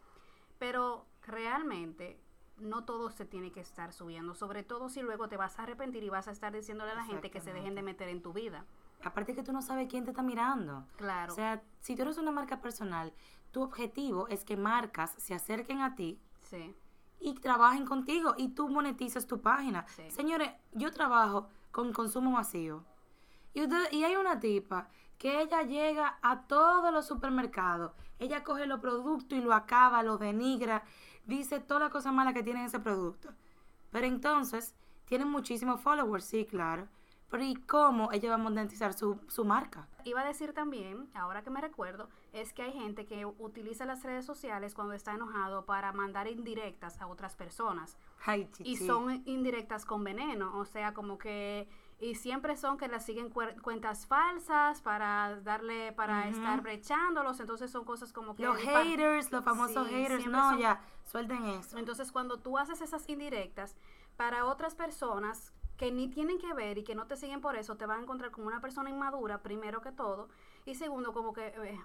Pero 0.58 1.06
realmente 1.22 2.20
no 2.58 2.84
todo 2.84 3.10
se 3.10 3.26
tiene 3.26 3.52
que 3.52 3.62
estar 3.62 3.94
subiendo, 3.94 4.36
sobre 4.36 4.64
todo 4.64 4.90
si 4.90 5.02
luego 5.02 5.30
te 5.30 5.38
vas 5.38 5.58
a 5.60 5.64
arrepentir 5.64 6.04
y 6.04 6.10
vas 6.10 6.28
a 6.28 6.32
estar 6.32 6.52
diciéndole 6.54 6.92
a 6.92 6.96
la 6.96 7.06
gente 7.06 7.32
que 7.32 7.40
se 7.40 7.54
dejen 7.54 7.76
de 7.76 7.82
meter 7.84 8.10
en 8.10 8.22
tu 8.22 8.34
vida. 8.34 8.66
Aparte 9.04 9.34
que 9.34 9.44
tú 9.44 9.54
no 9.54 9.62
sabes 9.62 9.88
quién 9.90 10.04
te 10.04 10.10
está 10.12 10.24
mirando. 10.24 10.86
Claro. 10.98 11.32
O 11.32 11.36
sea, 11.36 11.62
si 11.80 11.96
tú 11.96 12.02
eres 12.02 12.18
una 12.18 12.32
marca 12.32 12.60
personal, 12.60 13.14
tu 13.52 13.62
objetivo 13.62 14.28
es 14.28 14.44
que 14.44 14.58
marcas 14.58 15.16
se 15.18 15.34
acerquen 15.34 15.80
a 15.82 15.96
ti 15.96 16.20
Sí. 16.42 16.76
y 17.22 17.34
trabajen 17.36 17.86
contigo 17.86 18.34
y 18.38 18.50
tú 18.50 18.68
monetices 18.68 19.26
tu 19.26 19.42
página. 19.42 19.86
Sí. 19.88 20.12
Señores, 20.12 20.52
yo 20.74 20.92
trabajo 20.92 21.48
con 21.72 21.94
consumo 21.94 22.32
masivo. 22.32 22.84
Y, 23.54 23.64
usted- 23.64 23.92
y 23.94 24.04
hay 24.04 24.18
una 24.18 24.38
tipa 24.40 24.90
que 25.20 25.42
ella 25.42 25.62
llega 25.64 26.18
a 26.22 26.48
todos 26.48 26.92
los 26.92 27.06
supermercados. 27.06 27.92
Ella 28.18 28.44
coge 28.44 28.66
los 28.66 28.80
productos 28.80 29.38
y 29.38 29.42
lo 29.42 29.54
acaba, 29.54 30.02
lo 30.02 30.18
denigra, 30.18 30.84
dice 31.26 31.60
todas 31.60 31.84
las 31.84 31.92
cosas 31.92 32.14
malas 32.14 32.34
que 32.34 32.42
tiene 32.42 32.66
ese 32.66 32.80
producto. 32.80 33.30
Pero 33.92 34.08
entonces, 34.08 34.74
tiene 35.06 35.26
muchísimos 35.26 35.82
followers, 35.82 36.24
sí, 36.24 36.46
claro. 36.46 36.88
Pero 37.30 37.44
¿y 37.44 37.56
cómo 37.56 38.12
ella 38.12 38.30
va 38.30 38.36
a 38.36 38.40
monetizar 38.40 38.94
su, 38.94 39.20
su 39.28 39.46
marca? 39.46 39.88
Iba 40.04 40.22
a 40.22 40.26
decir 40.26 40.54
también, 40.54 41.10
ahora 41.14 41.44
que 41.44 41.52
me 41.52 41.62
recuerdo, 41.62 42.10
es 42.34 42.54
que 42.54 42.64
hay 42.64 42.72
gente 42.72 43.06
que 43.06 43.26
utiliza 43.26 43.86
las 43.86 44.02
redes 44.04 44.26
sociales 44.26 44.74
cuando 44.74 44.94
está 44.94 45.14
enojado 45.14 45.66
para 45.66 45.92
mandar 45.92 46.28
indirectas 46.28 47.00
a 47.02 47.08
otras 47.08 47.36
personas. 47.36 47.98
Ay, 48.26 48.50
Y 48.60 48.78
son 48.78 49.22
indirectas 49.26 49.86
con 49.86 50.04
veneno, 50.04 50.58
o 50.58 50.66
sea, 50.66 50.94
como 50.94 51.18
que 51.20 51.68
y 52.00 52.16
siempre 52.16 52.56
son 52.56 52.78
que 52.78 52.88
las 52.88 53.06
siguen 53.06 53.30
cuentas 53.30 54.06
falsas 54.08 54.82
para 54.82 55.40
darle 55.42 55.92
para 55.92 56.30
estar 56.30 56.62
brechándolos, 56.62 57.40
entonces 57.40 57.70
son 57.72 57.84
cosas 57.86 58.14
como 58.14 58.36
que 58.36 58.44
Los 58.44 58.58
haters, 58.58 59.32
los 59.32 59.44
famosos 59.44 59.88
Sí, 59.88 59.94
haters, 59.94 60.28
no, 60.28 60.50
son- 60.52 60.60
ya, 60.60 60.82
suelten 61.06 61.44
eso. 61.46 61.78
Entonces, 61.78 62.12
cuando 62.12 62.40
tú 62.40 62.58
haces 62.58 62.82
esas 62.82 63.08
indirectas 63.10 63.76
para 64.16 64.46
otras 64.46 64.76
personas 64.76 65.52
que 65.78 65.92
ni 65.92 66.08
tienen 66.10 66.40
que 66.40 66.54
ver 66.54 66.78
y 66.78 66.84
que 66.84 66.96
no 66.96 67.06
te 67.08 67.16
siguen 67.16 67.42
por 67.42 67.56
eso, 67.56 67.76
te 67.78 67.86
van 67.86 68.00
a 68.00 68.04
encontrar 68.04 68.32
como 68.32 68.48
una 68.48 68.60
persona 68.62 68.90
inmadura, 68.90 69.42
primero 69.42 69.82
que 69.82 69.92
todo, 69.92 70.30
y 70.66 70.76
segundo, 70.76 71.14
como 71.14 71.34
que... 71.34 71.48
eh, 71.48 71.80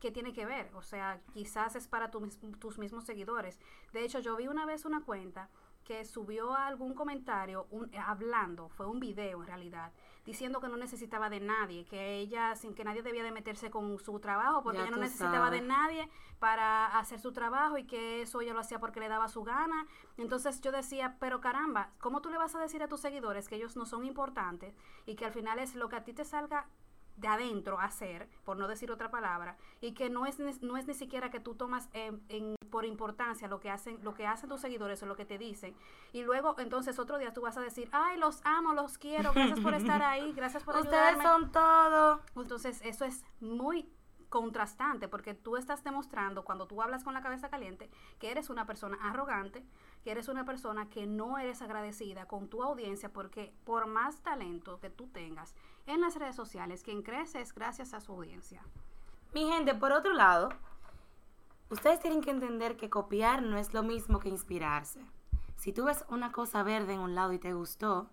¿Qué 0.00 0.12
tiene 0.12 0.32
que 0.32 0.46
ver? 0.46 0.70
O 0.76 0.82
sea, 0.82 1.20
quizás 1.34 1.74
es 1.74 1.88
para 1.88 2.12
tu 2.12 2.20
tus 2.60 2.78
mismos 2.78 3.02
seguidores. 3.02 3.58
De 3.92 4.04
hecho, 4.04 4.20
yo 4.20 4.36
vi 4.36 4.46
una 4.46 4.64
vez 4.64 4.84
una 4.84 5.00
cuenta 5.02 5.48
que 5.88 6.04
subió 6.04 6.54
algún 6.54 6.92
comentario 6.92 7.66
un- 7.70 7.88
eh, 7.94 7.98
hablando, 7.98 8.68
fue 8.68 8.86
un 8.86 9.00
video 9.00 9.40
en 9.40 9.46
realidad, 9.46 9.90
diciendo 10.26 10.60
que 10.60 10.68
no 10.68 10.76
necesitaba 10.76 11.30
de 11.30 11.40
nadie, 11.40 11.86
que 11.86 12.18
ella, 12.18 12.54
sin 12.56 12.74
que 12.74 12.84
nadie 12.84 13.02
debía 13.02 13.22
de 13.22 13.32
meterse 13.32 13.70
con 13.70 13.98
su 13.98 14.20
trabajo, 14.20 14.62
porque 14.62 14.76
Ya 14.80 14.82
ella 14.84 14.90
no 14.90 14.98
necesitaba 15.02 15.50
de 15.50 15.62
nadie 15.62 16.08
para 16.38 16.86
hacer 16.98 17.18
su 17.20 17.32
trabajo 17.32 17.78
y 17.78 17.84
que 17.86 18.20
eso 18.20 18.42
ella 18.42 18.52
lo 18.52 18.60
hacía 18.60 18.78
porque 18.78 19.00
le 19.00 19.08
daba 19.08 19.28
su 19.28 19.44
gana. 19.44 19.86
Entonces 20.18 20.60
yo 20.60 20.72
decía, 20.72 21.16
pero 21.20 21.40
caramba, 21.40 21.90
¿cómo 22.00 22.20
tú 22.20 22.28
le 22.28 22.36
vas 22.36 22.54
a 22.54 22.58
decir 22.60 22.82
a 22.82 22.88
tus 22.88 23.00
seguidores 23.00 23.48
que 23.48 23.56
ellos 23.56 23.74
no 23.74 23.86
son 23.86 24.04
importantes 24.04 24.76
y 25.06 25.14
que 25.14 25.24
al 25.24 25.32
final 25.32 25.58
es 25.58 25.74
lo 25.74 25.88
que 25.88 25.96
a 25.96 26.04
ti 26.04 26.12
te 26.12 26.26
salga 26.26 26.68
de 27.18 27.28
adentro 27.28 27.78
hacer, 27.80 28.28
por 28.44 28.56
no 28.56 28.68
decir 28.68 28.90
otra 28.90 29.10
palabra, 29.10 29.56
y 29.80 29.92
que 29.92 30.08
no 30.10 30.24
es, 30.26 30.38
ni- 30.38 30.58
no 30.66 30.76
es 30.76 30.86
ni 30.86 30.94
siquiera 30.94 31.30
que 31.30 31.40
tú 31.40 31.54
tomas 31.54 31.88
en, 31.92 32.22
en- 32.28 32.54
por 32.70 32.84
importancia 32.84 33.48
lo 33.48 33.60
que 33.60 33.70
hacen 33.70 33.98
lo 34.04 34.12
que 34.14 34.26
hacen 34.26 34.48
tus 34.50 34.60
seguidores 34.60 35.02
o 35.02 35.06
lo 35.06 35.16
que 35.16 35.24
te 35.24 35.38
dicen 35.38 35.74
y 36.12 36.22
luego 36.22 36.54
entonces 36.58 36.98
otro 36.98 37.16
día 37.16 37.32
tú 37.32 37.40
vas 37.40 37.56
a 37.56 37.62
decir 37.62 37.88
ay 37.92 38.18
los 38.18 38.44
amo 38.44 38.74
los 38.74 38.98
quiero 38.98 39.32
gracias 39.32 39.60
por 39.60 39.72
estar 39.72 40.02
ahí 40.02 40.32
gracias 40.34 40.62
por 40.64 40.76
Ustedes 40.76 40.92
ayudarme 40.94 41.24
son 41.24 41.50
todo. 41.50 42.20
entonces, 42.36 42.80
eso 42.84 43.06
es 43.06 43.24
muy 43.40 43.88
contrastante 44.28 45.08
porque 45.08 45.32
tú 45.32 45.56
estás 45.56 45.82
demostrando 45.82 46.44
cuando 46.44 46.66
tú 46.66 46.82
hablas 46.82 47.02
con 47.02 47.14
la 47.14 47.22
cabeza 47.22 47.48
caliente 47.48 47.90
que 48.18 48.30
eres 48.30 48.50
una 48.50 48.66
persona 48.66 48.98
arrogante, 49.00 49.64
que 50.04 50.10
eres 50.10 50.28
una 50.28 50.44
persona 50.44 50.90
que 50.90 51.06
no 51.06 51.38
eres 51.38 51.62
agradecida 51.62 52.26
con 52.26 52.48
tu 52.48 52.62
audiencia 52.62 53.10
porque 53.12 53.54
por 53.64 53.86
más 53.86 54.20
talento 54.22 54.78
que 54.80 54.90
tú 54.90 55.08
tengas 55.08 55.54
en 55.88 56.00
las 56.00 56.16
redes 56.16 56.36
sociales, 56.36 56.82
quien 56.82 57.02
crece 57.02 57.40
es 57.40 57.54
gracias 57.54 57.94
a 57.94 58.00
su 58.00 58.12
audiencia. 58.12 58.62
Mi 59.34 59.50
gente, 59.50 59.74
por 59.74 59.92
otro 59.92 60.12
lado, 60.12 60.50
ustedes 61.70 62.00
tienen 62.00 62.20
que 62.22 62.30
entender 62.30 62.76
que 62.76 62.90
copiar 62.90 63.42
no 63.42 63.56
es 63.58 63.72
lo 63.74 63.82
mismo 63.82 64.20
que 64.20 64.28
inspirarse. 64.28 65.00
Si 65.56 65.72
tú 65.72 65.84
ves 65.84 66.04
una 66.08 66.30
cosa 66.30 66.62
verde 66.62 66.94
en 66.94 67.00
un 67.00 67.14
lado 67.14 67.32
y 67.32 67.38
te 67.38 67.52
gustó, 67.52 68.08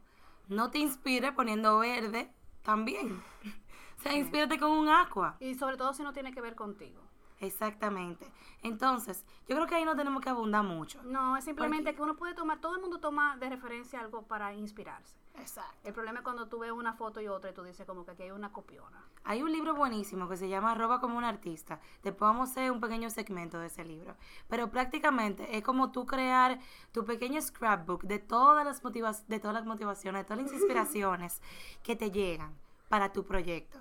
no 0.48 0.72
te 0.72 0.80
inspires 0.80 1.34
poniendo 1.34 1.78
verde 1.80 2.32
también. 2.64 3.22
o 4.00 4.02
sea, 4.02 4.14
inspírate 4.16 4.58
con 4.60 4.72
un 4.72 4.90
aqua. 4.90 5.38
Y 5.40 5.56
sobre 5.56 5.78
todo 5.78 5.94
si 5.94 6.04
no 6.04 6.14
tiene 6.14 6.34
que 6.34 6.42
ver 6.42 6.56
contigo. 6.56 7.02
Exactamente. 7.42 8.26
Entonces, 8.64 9.26
yo 9.48 9.56
creo 9.56 9.68
que 9.68 9.76
ahí 9.76 9.86
no 9.86 9.96
tenemos 9.96 10.24
que 10.24 10.30
abundar 10.30 10.64
mucho. 10.64 11.04
No, 11.04 11.36
es 11.36 11.44
simplemente 11.44 11.84
Porque- 11.92 11.96
que 11.98 12.02
uno 12.02 12.16
puede 12.16 12.34
tomar, 12.34 12.60
todo 12.60 12.76
el 12.76 12.82
mundo 12.82 13.00
toma 13.00 13.36
de 13.38 13.50
referencia 13.50 14.00
algo 14.00 14.24
para 14.24 14.54
inspirarse. 14.54 15.18
Exacto. 15.40 15.76
El 15.84 15.94
problema 15.94 16.20
es 16.20 16.24
cuando 16.24 16.48
tú 16.48 16.60
ves 16.60 16.72
una 16.72 16.94
foto 16.94 17.22
y 17.22 17.28
otra 17.28 17.50
y 17.50 17.54
tú 17.54 17.64
dices 17.64 17.86
como 17.86 18.06
que 18.06 18.12
aquí 18.12 18.24
hay 18.24 18.32
una 18.32 18.52
copiona. 18.52 19.04
Hay 19.24 19.42
un 19.42 19.52
libro 19.52 19.76
buenísimo 19.76 20.28
que 20.30 20.38
se 20.38 20.50
llama 20.50 20.76
Roba 20.76 21.00
como 21.00 21.18
un 21.18 21.24
artista. 21.24 21.80
Después 22.04 22.30
vamos 22.30 22.50
a 22.50 22.52
hacer 22.52 22.72
un 22.72 22.80
pequeño 22.80 23.10
segmento 23.10 23.60
de 23.60 23.68
ese 23.68 23.84
libro. 23.84 24.16
Pero 24.48 24.70
prácticamente 24.70 25.58
es 25.58 25.64
como 25.64 25.92
tú 25.92 26.06
crear 26.06 26.60
tu 26.92 27.06
pequeño 27.06 27.42
scrapbook 27.42 28.04
de 28.04 28.20
todas 28.20 28.66
las 28.66 28.84
motivas 28.84 29.28
de 29.28 29.40
todas 29.40 29.56
las 29.56 29.66
motivaciones, 29.66 30.22
de 30.22 30.26
todas 30.26 30.44
las 30.44 30.54
inspiraciones 30.60 31.42
que 31.84 31.96
te 31.96 32.12
llegan 32.12 32.56
para 32.90 33.12
tu 33.12 33.26
proyecto. 33.26 33.80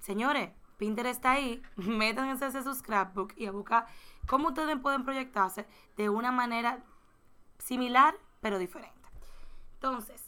Señores, 0.00 0.50
Pinterest 0.76 1.16
está 1.18 1.32
ahí, 1.32 1.62
métanse 1.76 2.44
a 2.44 2.62
su 2.62 2.74
scrapbook 2.74 3.32
y 3.36 3.46
a 3.46 3.52
buscar 3.52 3.86
cómo 4.26 4.48
ustedes 4.48 4.78
pueden 4.78 5.04
proyectarse 5.04 5.66
de 5.96 6.08
una 6.08 6.32
manera 6.32 6.82
similar 7.58 8.16
pero 8.40 8.58
diferente. 8.58 8.94
Entonces, 9.74 10.25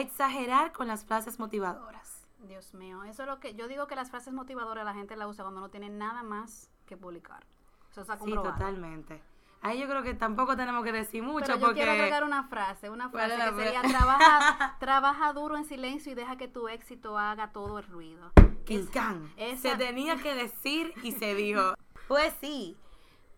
exagerar 0.00 0.72
con 0.72 0.86
las 0.88 1.04
frases 1.04 1.38
motivadoras. 1.38 2.26
Dios 2.40 2.72
mío, 2.74 3.02
eso 3.04 3.22
es 3.22 3.28
lo 3.28 3.40
que 3.40 3.54
yo 3.54 3.66
digo 3.68 3.86
que 3.86 3.96
las 3.96 4.10
frases 4.10 4.32
motivadoras 4.32 4.84
la 4.84 4.94
gente 4.94 5.16
la 5.16 5.26
usa 5.26 5.44
cuando 5.44 5.60
no 5.60 5.70
tiene 5.70 5.88
nada 5.90 6.22
más 6.22 6.70
que 6.86 6.96
publicar. 6.96 7.44
Eso 7.90 8.02
está 8.02 8.14
Sí, 8.14 8.20
comprobado. 8.20 8.52
totalmente. 8.54 9.20
Ahí 9.60 9.80
yo 9.80 9.88
creo 9.88 10.04
que 10.04 10.14
tampoco 10.14 10.56
tenemos 10.56 10.84
que 10.84 10.92
decir 10.92 11.20
mucho 11.22 11.46
Pero 11.46 11.58
yo 11.58 11.66
porque 11.66 11.80
quiero 11.80 11.90
agregar 11.92 12.22
una 12.22 12.44
frase, 12.44 12.90
una 12.90 13.10
¿Cuál 13.10 13.32
frase 13.32 13.50
que 13.56 13.64
sería 13.64 13.82
trabaja, 13.82 14.76
trabaja 14.80 15.32
duro 15.32 15.56
en 15.56 15.64
silencio 15.64 16.12
y 16.12 16.14
deja 16.14 16.36
que 16.36 16.46
tu 16.46 16.68
éxito 16.68 17.18
haga 17.18 17.50
todo 17.50 17.80
el 17.80 17.86
ruido. 17.88 18.30
Quincán. 18.64 19.32
esa- 19.36 19.70
Se 19.70 19.76
tenía 19.76 20.16
que 20.22 20.34
decir 20.34 20.94
y 21.02 21.12
se 21.12 21.34
dijo. 21.34 21.74
Pues 22.08 22.32
sí. 22.40 22.76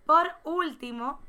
Por 0.06 0.28
último, 0.44 1.20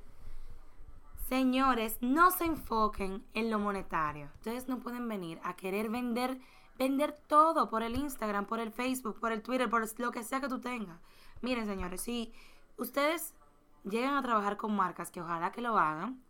señores, 1.31 1.97
no 2.01 2.29
se 2.29 2.43
enfoquen 2.43 3.23
en 3.33 3.49
lo 3.49 3.57
monetario. 3.57 4.29
Ustedes 4.35 4.67
no 4.67 4.81
pueden 4.81 5.07
venir 5.07 5.39
a 5.45 5.55
querer 5.55 5.87
vender 5.89 6.37
vender 6.77 7.17
todo 7.27 7.69
por 7.69 7.83
el 7.83 7.95
Instagram, 7.95 8.45
por 8.47 8.59
el 8.59 8.73
Facebook, 8.73 9.17
por 9.17 9.31
el 9.31 9.41
Twitter, 9.41 9.69
por 9.69 9.81
lo 9.97 10.11
que 10.11 10.23
sea 10.23 10.41
que 10.41 10.49
tú 10.49 10.59
tengas. 10.59 10.99
Miren, 11.41 11.67
señores, 11.67 12.01
si 12.01 12.33
ustedes 12.75 13.33
llegan 13.85 14.15
a 14.15 14.21
trabajar 14.21 14.57
con 14.57 14.75
marcas 14.75 15.09
que 15.09 15.21
ojalá 15.21 15.53
que 15.53 15.61
lo 15.61 15.77
hagan, 15.77 16.21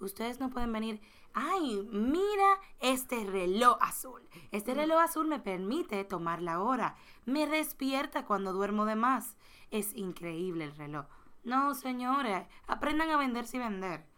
ustedes 0.00 0.40
no 0.40 0.50
pueden 0.50 0.72
venir, 0.72 1.00
ay, 1.32 1.88
mira 1.92 2.58
este 2.80 3.24
reloj 3.26 3.76
azul. 3.80 4.20
Este 4.50 4.74
reloj 4.74 4.98
azul 4.98 5.28
me 5.28 5.38
permite 5.38 6.02
tomar 6.02 6.42
la 6.42 6.60
hora, 6.60 6.96
me 7.24 7.46
despierta 7.46 8.24
cuando 8.24 8.52
duermo 8.52 8.84
de 8.84 8.96
más. 8.96 9.36
Es 9.70 9.94
increíble 9.94 10.64
el 10.64 10.74
reloj. 10.74 11.06
No, 11.44 11.72
señores, 11.74 12.48
aprendan 12.66 13.10
a 13.10 13.16
venderse 13.16 13.58
y 13.58 13.60
vender. 13.60 14.09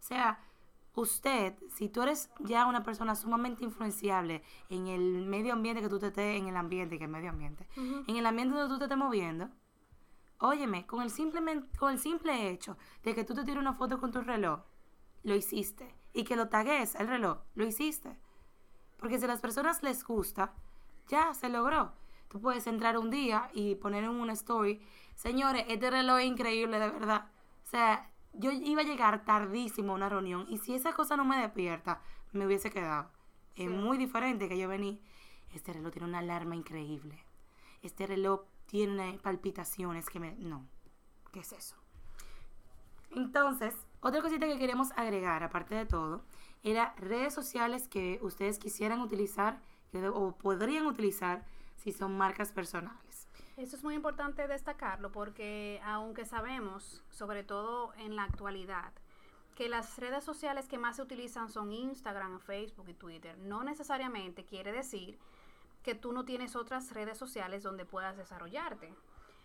O 0.00 0.02
sea, 0.02 0.40
usted, 0.94 1.54
si 1.68 1.88
tú 1.88 2.02
eres 2.02 2.30
ya 2.40 2.66
una 2.66 2.82
persona 2.82 3.14
sumamente 3.14 3.64
influenciable 3.64 4.42
en 4.68 4.88
el 4.88 5.26
medio 5.26 5.52
ambiente 5.52 5.82
que 5.82 5.88
tú 5.88 5.98
te 5.98 6.08
estés, 6.08 6.38
en 6.38 6.48
el 6.48 6.56
ambiente, 6.56 6.98
que 6.98 7.04
es 7.04 7.10
medio 7.10 7.30
ambiente, 7.30 7.68
en 7.76 8.16
el 8.16 8.26
ambiente 8.26 8.56
donde 8.56 8.72
tú 8.72 8.78
te 8.78 8.84
estés 8.84 8.98
moviendo, 8.98 9.50
óyeme, 10.38 10.86
con 10.86 11.02
el, 11.02 11.10
simple, 11.10 11.64
con 11.78 11.92
el 11.92 11.98
simple 11.98 12.50
hecho 12.50 12.76
de 13.04 13.14
que 13.14 13.24
tú 13.24 13.34
te 13.34 13.44
tires 13.44 13.60
una 13.60 13.74
foto 13.74 14.00
con 14.00 14.10
tu 14.10 14.20
reloj, 14.20 14.60
lo 15.22 15.34
hiciste. 15.34 15.94
Y 16.12 16.24
que 16.24 16.34
lo 16.34 16.48
tagues 16.48 16.96
el 16.96 17.06
reloj, 17.06 17.38
lo 17.54 17.64
hiciste. 17.64 18.18
Porque 18.98 19.18
si 19.18 19.26
a 19.26 19.28
las 19.28 19.40
personas 19.40 19.82
les 19.82 20.02
gusta, 20.04 20.54
ya 21.06 21.34
se 21.34 21.48
logró. 21.48 21.92
Tú 22.28 22.40
puedes 22.40 22.66
entrar 22.66 22.98
un 22.98 23.10
día 23.10 23.48
y 23.54 23.76
poner 23.76 24.04
en 24.04 24.10
una 24.10 24.32
story, 24.32 24.80
señores, 25.14 25.64
este 25.68 25.90
reloj 25.90 26.18
es 26.18 26.26
increíble, 26.26 26.78
de 26.78 26.90
verdad. 26.90 27.26
O 27.64 27.68
sea, 27.68 28.09
yo 28.32 28.50
iba 28.52 28.82
a 28.82 28.84
llegar 28.84 29.24
tardísimo 29.24 29.92
a 29.92 29.96
una 29.96 30.08
reunión 30.08 30.46
y 30.48 30.58
si 30.58 30.74
esa 30.74 30.92
cosa 30.92 31.16
no 31.16 31.24
me 31.24 31.38
despierta, 31.38 32.00
me 32.32 32.46
hubiese 32.46 32.70
quedado. 32.70 33.10
Sí. 33.54 33.64
Es 33.64 33.70
muy 33.70 33.98
diferente 33.98 34.48
que 34.48 34.58
yo 34.58 34.68
vení, 34.68 35.00
este 35.52 35.72
reloj 35.72 35.92
tiene 35.92 36.08
una 36.08 36.18
alarma 36.20 36.54
increíble. 36.54 37.18
Este 37.82 38.06
reloj 38.06 38.42
tiene 38.66 39.18
palpitaciones 39.22 40.08
que 40.08 40.20
me... 40.20 40.32
No, 40.36 40.66
¿qué 41.32 41.40
es 41.40 41.52
eso? 41.52 41.76
Entonces, 43.10 43.74
otra 44.00 44.22
cosita 44.22 44.46
que 44.46 44.58
queremos 44.58 44.92
agregar, 44.92 45.42
aparte 45.42 45.74
de 45.74 45.86
todo, 45.86 46.24
era 46.62 46.94
redes 46.96 47.34
sociales 47.34 47.88
que 47.88 48.20
ustedes 48.22 48.58
quisieran 48.58 49.00
utilizar 49.00 49.60
que- 49.90 50.08
o 50.08 50.36
podrían 50.36 50.86
utilizar 50.86 51.44
si 51.76 51.92
son 51.92 52.16
marcas 52.16 52.52
personales. 52.52 53.09
Eso 53.56 53.76
es 53.76 53.84
muy 53.84 53.94
importante 53.94 54.46
destacarlo 54.46 55.12
porque 55.12 55.80
aunque 55.84 56.24
sabemos, 56.24 57.02
sobre 57.10 57.42
todo 57.44 57.92
en 57.98 58.16
la 58.16 58.24
actualidad, 58.24 58.92
que 59.54 59.68
las 59.68 59.98
redes 59.98 60.24
sociales 60.24 60.68
que 60.68 60.78
más 60.78 60.96
se 60.96 61.02
utilizan 61.02 61.50
son 61.50 61.72
Instagram, 61.72 62.40
Facebook 62.40 62.88
y 62.88 62.94
Twitter, 62.94 63.36
no 63.38 63.62
necesariamente 63.62 64.44
quiere 64.44 64.72
decir 64.72 65.18
que 65.82 65.94
tú 65.94 66.12
no 66.12 66.24
tienes 66.24 66.56
otras 66.56 66.92
redes 66.92 67.18
sociales 67.18 67.62
donde 67.62 67.84
puedas 67.84 68.16
desarrollarte. 68.16 68.92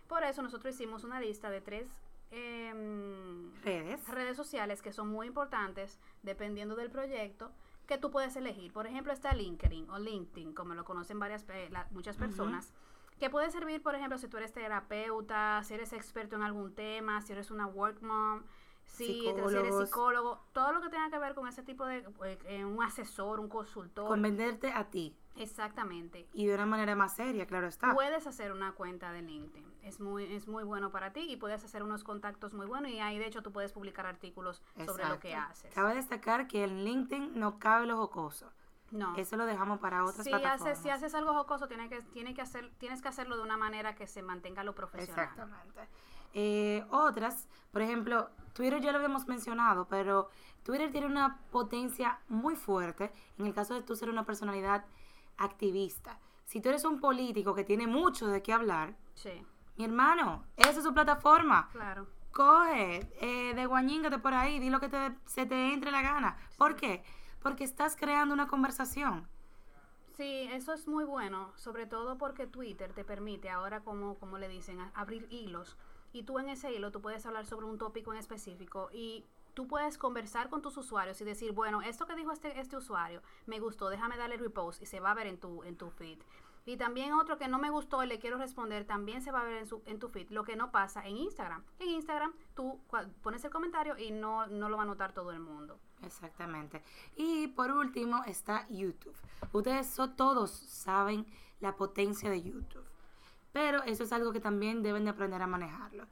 Por 0.07 0.23
eso 0.23 0.41
nosotros 0.41 0.75
hicimos 0.75 1.03
una 1.03 1.19
lista 1.19 1.49
de 1.49 1.61
tres 1.61 1.89
em, 2.31 3.53
redes. 3.63 4.07
redes 4.07 4.37
sociales 4.37 4.81
que 4.81 4.93
son 4.93 5.09
muy 5.09 5.27
importantes 5.27 5.99
dependiendo 6.23 6.75
del 6.75 6.91
proyecto 6.91 7.51
que 7.87 7.97
tú 7.97 8.11
puedes 8.11 8.35
elegir. 8.35 8.71
Por 8.73 8.87
ejemplo, 8.87 9.13
está 9.13 9.33
LinkedIn 9.33 9.89
o 9.89 9.99
LinkedIn, 9.99 10.53
como 10.53 10.73
lo 10.73 10.85
conocen 10.85 11.19
varias 11.19 11.45
muchas 11.91 12.17
personas, 12.17 12.73
que 13.19 13.29
puede 13.29 13.49
servir, 13.49 13.81
por 13.81 13.95
ejemplo, 13.95 14.17
si 14.17 14.27
tú 14.27 14.37
eres 14.37 14.51
terapeuta, 14.51 15.63
si 15.63 15.73
eres 15.73 15.93
experto 15.93 16.35
en 16.35 16.43
algún 16.43 16.73
tema, 16.73 17.21
si 17.21 17.31
eres 17.33 17.51
una 17.51 17.65
work 17.67 18.01
mom, 18.01 18.43
si 18.85 19.27
eres 19.27 19.75
psicólogo, 19.75 20.45
todo 20.53 20.71
lo 20.71 20.81
que 20.81 20.89
tenga 20.89 21.09
que 21.09 21.19
ver 21.19 21.33
con 21.33 21.47
ese 21.47 21.63
tipo 21.63 21.85
de 21.85 22.05
eh, 22.45 22.65
un 22.65 22.81
asesor, 22.83 23.39
un 23.39 23.49
consultor. 23.49 24.07
Con 24.07 24.21
venderte 24.21 24.71
a 24.71 24.85
ti. 24.89 25.15
Exactamente. 25.37 26.27
Y 26.33 26.45
de 26.45 26.55
una 26.55 26.65
manera 26.65 26.95
más 26.95 27.15
seria, 27.15 27.45
claro 27.45 27.67
está. 27.67 27.93
Puedes 27.93 28.25
hacer 28.25 28.53
una 28.53 28.71
cuenta 28.71 29.11
de 29.11 29.21
LinkedIn. 29.21 29.65
Es 29.83 29.99
muy, 29.99 30.23
es 30.33 30.47
muy 30.47 30.63
bueno 30.63 30.91
para 30.91 31.11
ti 31.11 31.25
y 31.29 31.35
puedes 31.35 31.63
hacer 31.63 31.83
unos 31.83 32.03
contactos 32.03 32.53
muy 32.53 32.65
buenos 32.65 32.89
y 32.89 32.99
ahí 32.99 33.19
de 33.19 33.27
hecho 33.27 33.43
tú 33.43 33.51
puedes 33.51 33.73
publicar 33.73 34.05
artículos 34.05 34.63
sobre 34.85 35.07
lo 35.07 35.19
que 35.19 35.35
haces. 35.35 35.73
Cabe 35.73 35.95
destacar 35.95 36.47
que 36.47 36.63
en 36.63 36.85
LinkedIn 36.85 37.37
no 37.37 37.59
cabe 37.59 37.85
lo 37.85 37.97
jocoso. 37.97 38.51
No. 38.91 39.15
Eso 39.15 39.35
lo 39.35 39.45
dejamos 39.45 39.79
para 39.79 40.03
otras 40.03 40.23
si 40.23 40.29
plataformas. 40.29 40.79
si 40.79 40.89
haces 40.89 41.15
algo 41.15 41.33
jocoso, 41.33 41.67
tienes 41.67 41.89
que, 41.89 42.01
tiene 42.01 42.33
que 42.33 42.41
hacer, 42.41 42.71
tienes 42.77 43.01
que 43.01 43.07
hacerlo 43.07 43.35
de 43.37 43.43
una 43.43 43.57
manera 43.57 43.95
que 43.95 44.07
se 44.07 44.21
mantenga 44.21 44.63
lo 44.63 44.75
profesional. 44.75 45.25
Exactamente. 45.25 45.87
Eh, 46.33 46.85
otras, 46.91 47.47
por 47.71 47.81
ejemplo, 47.81 48.29
Twitter 48.53 48.81
ya 48.81 48.91
lo 48.91 48.97
habíamos 48.97 49.27
mencionado, 49.27 49.87
pero 49.87 50.29
Twitter 50.63 50.91
tiene 50.91 51.07
una 51.07 51.39
potencia 51.51 52.19
muy 52.27 52.55
fuerte 52.55 53.11
en 53.37 53.45
el 53.45 53.53
caso 53.53 53.73
de 53.73 53.81
tú 53.81 53.95
ser 53.95 54.09
una 54.09 54.25
personalidad 54.25 54.85
activista. 55.37 56.19
Si 56.45 56.61
tú 56.61 56.69
eres 56.69 56.83
un 56.83 56.99
político 56.99 57.55
que 57.55 57.63
tiene 57.63 57.87
mucho 57.87 58.27
de 58.27 58.41
qué 58.41 58.53
hablar, 58.53 58.95
mi 59.77 59.85
hermano, 59.85 60.43
esa 60.57 60.71
es 60.71 60.83
su 60.83 60.93
plataforma. 60.93 61.69
Claro. 61.71 62.07
Coge, 62.31 63.09
eh, 63.21 63.53
de 63.55 63.65
guañíngate 63.65 64.19
por 64.19 64.33
ahí, 64.33 64.59
di 64.59 64.69
lo 64.69 64.79
que 64.79 64.89
te, 64.89 65.15
se 65.25 65.45
te 65.45 65.73
entre 65.73 65.89
la 65.91 66.01
gana. 66.01 66.37
¿Por 66.57 66.75
qué? 66.75 67.03
Porque 67.45 67.63
estás 67.63 67.95
creando 67.95 68.33
una 68.33 68.47
conversación. 68.47 69.27
Sí, 70.17 70.49
eso 70.51 70.73
es 70.73 70.87
muy 70.87 71.03
bueno, 71.03 71.51
sobre 71.55 71.85
todo 71.85 72.17
porque 72.17 72.47
Twitter 72.47 72.91
te 72.91 73.03
permite 73.03 73.51
ahora, 73.51 73.81
como, 73.81 74.15
como 74.15 74.39
le 74.39 74.47
dicen, 74.47 74.79
abrir 74.95 75.27
hilos. 75.29 75.77
Y 76.11 76.23
tú 76.23 76.39
en 76.39 76.49
ese 76.49 76.73
hilo 76.73 76.91
tú 76.91 77.03
puedes 77.03 77.23
hablar 77.27 77.45
sobre 77.45 77.67
un 77.67 77.77
tópico 77.77 78.11
en 78.11 78.17
específico 78.17 78.89
y 78.91 79.25
tú 79.53 79.67
puedes 79.67 79.99
conversar 79.99 80.49
con 80.49 80.63
tus 80.63 80.75
usuarios 80.75 81.21
y 81.21 81.23
decir, 81.23 81.51
bueno, 81.51 81.83
esto 81.83 82.07
que 82.07 82.15
dijo 82.15 82.31
este, 82.31 82.59
este 82.59 82.77
usuario 82.77 83.21
me 83.45 83.59
gustó, 83.59 83.89
déjame 83.89 84.17
darle 84.17 84.37
repost 84.37 84.81
y 84.81 84.87
se 84.87 84.99
va 84.99 85.11
a 85.11 85.13
ver 85.13 85.27
en 85.27 85.39
tu, 85.39 85.63
en 85.65 85.77
tu 85.77 85.91
feed. 85.91 86.17
Y 86.65 86.77
también 86.77 87.13
otro 87.13 87.37
que 87.37 87.47
no 87.47 87.59
me 87.59 87.69
gustó 87.69 88.03
y 88.03 88.07
le 88.07 88.17
quiero 88.17 88.39
responder, 88.39 88.85
también 88.85 89.21
se 89.21 89.31
va 89.31 89.41
a 89.41 89.43
ver 89.43 89.57
en, 89.57 89.67
su, 89.67 89.83
en 89.85 89.99
tu 89.99 90.09
feed, 90.09 90.31
lo 90.31 90.43
que 90.43 90.55
no 90.55 90.71
pasa 90.71 91.05
en 91.05 91.17
Instagram. 91.17 91.63
En 91.77 91.89
Instagram 91.89 92.33
tú 92.55 92.79
pones 93.21 93.45
el 93.45 93.51
comentario 93.51 93.95
y 93.99 94.09
no, 94.09 94.47
no 94.47 94.67
lo 94.67 94.77
va 94.77 94.81
a 94.81 94.87
notar 94.87 95.13
todo 95.13 95.31
el 95.31 95.39
mundo. 95.39 95.79
Exactamente. 96.05 96.81
Y 97.15 97.47
por 97.47 97.71
último 97.71 98.23
está 98.25 98.67
YouTube. 98.69 99.15
Ustedes 99.51 99.95
todos 100.15 100.51
saben 100.51 101.25
la 101.59 101.75
potencia 101.75 102.29
de 102.29 102.41
YouTube. 102.41 102.85
Pero 103.51 103.83
eso 103.83 104.03
es 104.03 104.11
algo 104.11 104.31
que 104.33 104.39
también 104.39 104.83
deben 104.83 105.05
de 105.05 105.11
aprender 105.11 105.41
a 105.41 105.47
manejarlo. 105.47 106.05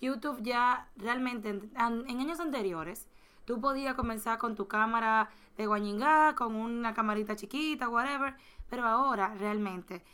YouTube 0.00 0.42
ya 0.42 0.88
realmente 0.96 1.50
en, 1.50 1.72
años 1.76 2.40
anteriores 2.40 3.08
tú 3.44 3.60
podías 3.60 3.94
comenzar 3.94 4.38
con 4.38 4.54
tu 4.54 4.68
cámara 4.68 5.30
de 5.56 5.66
guañingá, 5.66 6.34
con 6.34 6.54
una 6.54 6.94
camarita 6.94 7.34
chiquita, 7.34 7.88
whatever, 7.88 8.36
pero 8.68 8.86
ahora 8.86 9.34
realmente 9.34 10.04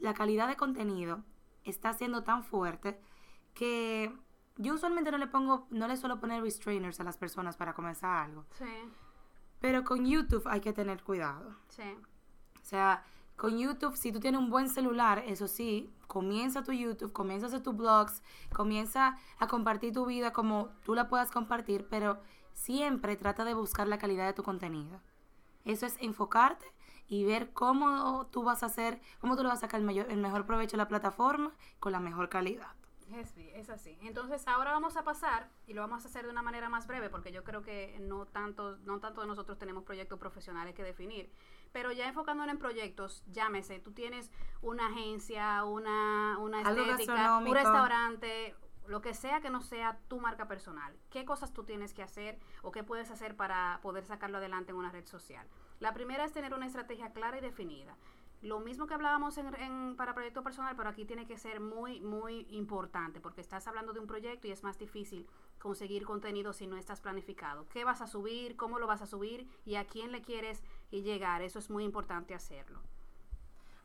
la 0.00 0.14
calidad 0.14 0.48
de 0.48 0.56
contenido 0.56 1.24
está 1.64 1.92
siendo 1.92 2.22
tan 2.22 2.44
fuerte 2.44 2.98
que 3.54 4.16
yo 4.58 4.74
usualmente 4.74 5.10
no 5.10 5.18
le 5.18 5.28
pongo, 5.28 5.66
no 5.70 5.88
le 5.88 5.96
suelo 5.96 6.20
poner 6.20 6.42
restrainers 6.42 7.00
a 7.00 7.04
las 7.04 7.16
personas 7.16 7.56
para 7.56 7.72
comenzar 7.72 8.24
algo. 8.24 8.44
Sí. 8.58 8.66
Pero 9.60 9.84
con 9.84 10.04
YouTube 10.04 10.46
hay 10.46 10.60
que 10.60 10.72
tener 10.72 11.02
cuidado. 11.02 11.56
Sí. 11.68 11.96
O 12.60 12.64
sea, 12.64 13.04
con 13.36 13.56
YouTube, 13.56 13.96
si 13.96 14.12
tú 14.12 14.18
tienes 14.20 14.40
un 14.40 14.50
buen 14.50 14.68
celular, 14.68 15.22
eso 15.26 15.46
sí, 15.46 15.92
comienza 16.08 16.64
tu 16.64 16.72
YouTube, 16.72 17.12
comienza 17.12 17.46
a 17.46 17.48
hacer 17.48 17.62
tus 17.62 17.76
blogs, 17.76 18.22
comienza 18.52 19.16
a 19.38 19.46
compartir 19.46 19.92
tu 19.92 20.06
vida 20.06 20.32
como 20.32 20.70
tú 20.84 20.94
la 20.94 21.08
puedas 21.08 21.30
compartir, 21.30 21.86
pero 21.88 22.20
siempre 22.52 23.16
trata 23.16 23.44
de 23.44 23.54
buscar 23.54 23.86
la 23.86 23.98
calidad 23.98 24.26
de 24.26 24.32
tu 24.32 24.42
contenido. 24.42 25.00
Eso 25.64 25.86
es 25.86 25.96
enfocarte 26.00 26.66
y 27.06 27.24
ver 27.24 27.52
cómo 27.52 28.26
tú 28.26 28.42
vas 28.42 28.62
a 28.64 28.66
hacer, 28.66 29.00
cómo 29.20 29.36
tú 29.36 29.42
le 29.42 29.50
vas 29.50 29.58
a 29.58 29.62
sacar 29.62 29.78
el, 29.80 29.86
mayor, 29.86 30.10
el 30.10 30.18
mejor 30.18 30.44
provecho 30.44 30.76
a 30.76 30.78
la 30.78 30.88
plataforma 30.88 31.52
con 31.78 31.92
la 31.92 32.00
mejor 32.00 32.28
calidad. 32.28 32.77
Es, 33.14 33.34
es, 33.36 33.70
así. 33.70 33.98
Entonces 34.02 34.46
ahora 34.46 34.72
vamos 34.72 34.96
a 34.96 35.04
pasar 35.04 35.48
y 35.66 35.72
lo 35.72 35.80
vamos 35.80 36.04
a 36.04 36.08
hacer 36.08 36.24
de 36.24 36.30
una 36.30 36.42
manera 36.42 36.68
más 36.68 36.86
breve 36.86 37.08
porque 37.08 37.32
yo 37.32 37.42
creo 37.44 37.62
que 37.62 37.98
no 38.00 38.26
tanto, 38.26 38.76
no 38.84 39.00
tanto 39.00 39.22
de 39.22 39.26
nosotros 39.26 39.58
tenemos 39.58 39.84
proyectos 39.84 40.18
profesionales 40.18 40.74
que 40.74 40.82
definir. 40.82 41.32
Pero 41.72 41.92
ya 41.92 42.08
enfocándonos 42.08 42.52
en 42.52 42.58
proyectos, 42.58 43.24
llámese, 43.28 43.78
tú 43.78 43.92
tienes 43.92 44.30
una 44.62 44.88
agencia, 44.88 45.64
una, 45.64 46.38
una 46.38 46.62
estética, 46.62 47.38
un 47.38 47.54
restaurante, 47.54 48.54
lo 48.88 49.02
que 49.02 49.14
sea 49.14 49.40
que 49.40 49.50
no 49.50 49.60
sea 49.60 49.98
tu 50.08 50.18
marca 50.18 50.48
personal. 50.48 50.94
¿Qué 51.10 51.24
cosas 51.24 51.52
tú 51.52 51.64
tienes 51.64 51.92
que 51.92 52.02
hacer 52.02 52.38
o 52.62 52.72
qué 52.72 52.82
puedes 52.82 53.10
hacer 53.10 53.36
para 53.36 53.80
poder 53.82 54.04
sacarlo 54.04 54.38
adelante 54.38 54.72
en 54.72 54.78
una 54.78 54.90
red 54.90 55.06
social? 55.06 55.46
La 55.78 55.94
primera 55.94 56.24
es 56.24 56.32
tener 56.32 56.54
una 56.54 56.66
estrategia 56.66 57.12
clara 57.12 57.38
y 57.38 57.40
definida. 57.40 57.96
Lo 58.40 58.60
mismo 58.60 58.86
que 58.86 58.94
hablábamos 58.94 59.36
en, 59.38 59.96
para 59.96 60.14
proyecto 60.14 60.44
personal, 60.44 60.76
pero 60.76 60.88
aquí 60.88 61.04
tiene 61.04 61.26
que 61.26 61.36
ser 61.36 61.58
muy, 61.58 62.00
muy 62.00 62.46
importante, 62.50 63.20
porque 63.20 63.40
estás 63.40 63.66
hablando 63.66 63.92
de 63.92 63.98
un 63.98 64.06
proyecto 64.06 64.46
y 64.46 64.52
es 64.52 64.62
más 64.62 64.78
difícil 64.78 65.26
conseguir 65.58 66.04
contenido 66.04 66.52
si 66.52 66.68
no 66.68 66.76
estás 66.76 67.00
planificado. 67.00 67.66
¿Qué 67.68 67.84
vas 67.84 68.00
a 68.00 68.06
subir? 68.06 68.54
¿Cómo 68.54 68.78
lo 68.78 68.86
vas 68.86 69.02
a 69.02 69.06
subir? 69.06 69.48
¿Y 69.64 69.74
a 69.74 69.86
quién 69.86 70.12
le 70.12 70.22
quieres 70.22 70.62
llegar? 70.92 71.42
Eso 71.42 71.58
es 71.58 71.68
muy 71.68 71.82
importante 71.82 72.32
hacerlo. 72.32 72.80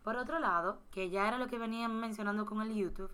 Por 0.03 0.17
otro 0.17 0.37
lado, 0.37 0.83
que 0.91 1.09
ya 1.09 1.27
era 1.27 1.39
lo 1.39 1.47
que 1.47 1.57
venían 1.57 1.99
mencionando 1.99 2.45
con 2.45 2.61
el 2.61 2.75
YouTube, 2.75 3.11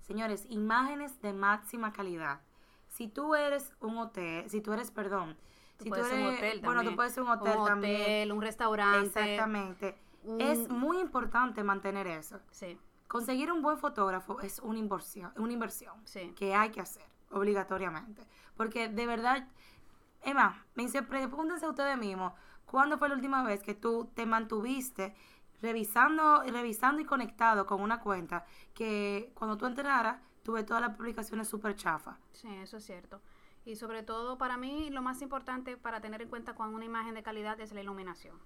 señores, 0.00 0.46
imágenes 0.48 1.20
de 1.20 1.34
máxima 1.34 1.92
calidad. 1.92 2.40
Si 2.88 3.08
tú 3.08 3.34
eres 3.34 3.74
un 3.80 3.98
hotel, 3.98 4.48
si 4.48 4.62
tú 4.62 4.72
eres, 4.72 4.90
perdón, 4.90 5.36
si 5.80 5.90
tú 5.90 5.96
eres, 5.96 6.12
un 6.12 6.34
hotel 6.34 6.60
bueno, 6.62 6.82
tú 6.82 6.96
puedes 6.96 7.12
ser 7.12 7.24
un 7.24 7.30
hotel, 7.30 7.58
un 7.58 7.78
hotel 7.78 8.32
un 8.32 8.40
restaurante. 8.40 9.06
Exactamente 9.06 10.01
es 10.38 10.68
muy 10.68 11.00
importante 11.00 11.62
mantener 11.64 12.06
eso. 12.06 12.40
Sí. 12.50 12.78
Conseguir 13.08 13.52
un 13.52 13.62
buen 13.62 13.78
fotógrafo 13.78 14.40
es 14.40 14.58
una 14.60 14.78
inversión, 14.78 15.32
una 15.36 15.52
inversión 15.52 15.94
sí. 16.04 16.32
que 16.36 16.54
hay 16.54 16.70
que 16.70 16.80
hacer 16.80 17.04
obligatoriamente. 17.30 18.26
Porque 18.56 18.88
de 18.88 19.06
verdad, 19.06 19.48
Emma, 20.22 20.64
me 20.74 20.84
dice, 20.84 21.02
pregúntense 21.02 21.68
ustedes 21.68 21.98
mismos, 21.98 22.32
¿cuándo 22.66 22.98
fue 22.98 23.08
la 23.08 23.14
última 23.14 23.42
vez 23.42 23.62
que 23.62 23.74
tú 23.74 24.10
te 24.14 24.26
mantuviste 24.26 25.14
revisando, 25.60 26.42
revisando 26.42 27.00
y 27.00 27.04
conectado 27.04 27.66
con 27.66 27.80
una 27.80 28.00
cuenta 28.00 28.44
que 28.74 29.32
cuando 29.34 29.56
tú 29.56 29.66
entraras 29.66 30.20
tuve 30.42 30.64
todas 30.64 30.82
las 30.82 30.96
publicaciones 30.96 31.48
súper 31.48 31.74
chafas? 31.76 32.16
Sí, 32.32 32.48
eso 32.48 32.78
es 32.78 32.84
cierto. 32.84 33.20
Y 33.64 33.76
sobre 33.76 34.02
todo 34.02 34.38
para 34.38 34.56
mí 34.56 34.90
lo 34.90 35.02
más 35.02 35.22
importante 35.22 35.76
para 35.76 36.00
tener 36.00 36.22
en 36.22 36.28
cuenta 36.28 36.54
con 36.54 36.74
una 36.74 36.84
imagen 36.84 37.14
de 37.14 37.22
calidad 37.22 37.60
es 37.60 37.72
la 37.72 37.80
iluminación. 37.80 38.36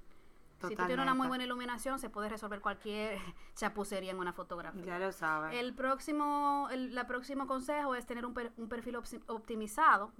Si 0.60 0.74
tú 0.74 0.86
tienes 0.86 0.98
una 0.98 1.14
muy 1.14 1.28
buena 1.28 1.44
iluminación, 1.44 1.98
se 1.98 2.10
puede 2.10 2.28
resolver 2.28 2.60
cualquier 2.60 3.18
chapucería 3.54 4.10
en 4.10 4.18
una 4.18 4.32
fotografía. 4.32 4.84
Ya 4.84 4.98
lo 4.98 5.12
sabes. 5.12 5.58
El 5.58 5.74
próximo, 5.74 6.68
el 6.70 6.94
la 6.94 7.06
próximo 7.06 7.46
consejo 7.46 7.94
es 7.94 8.06
tener 8.06 8.24
un, 8.24 8.34
un 8.56 8.68
perfil 8.68 8.96
optimizado. 9.26 10.12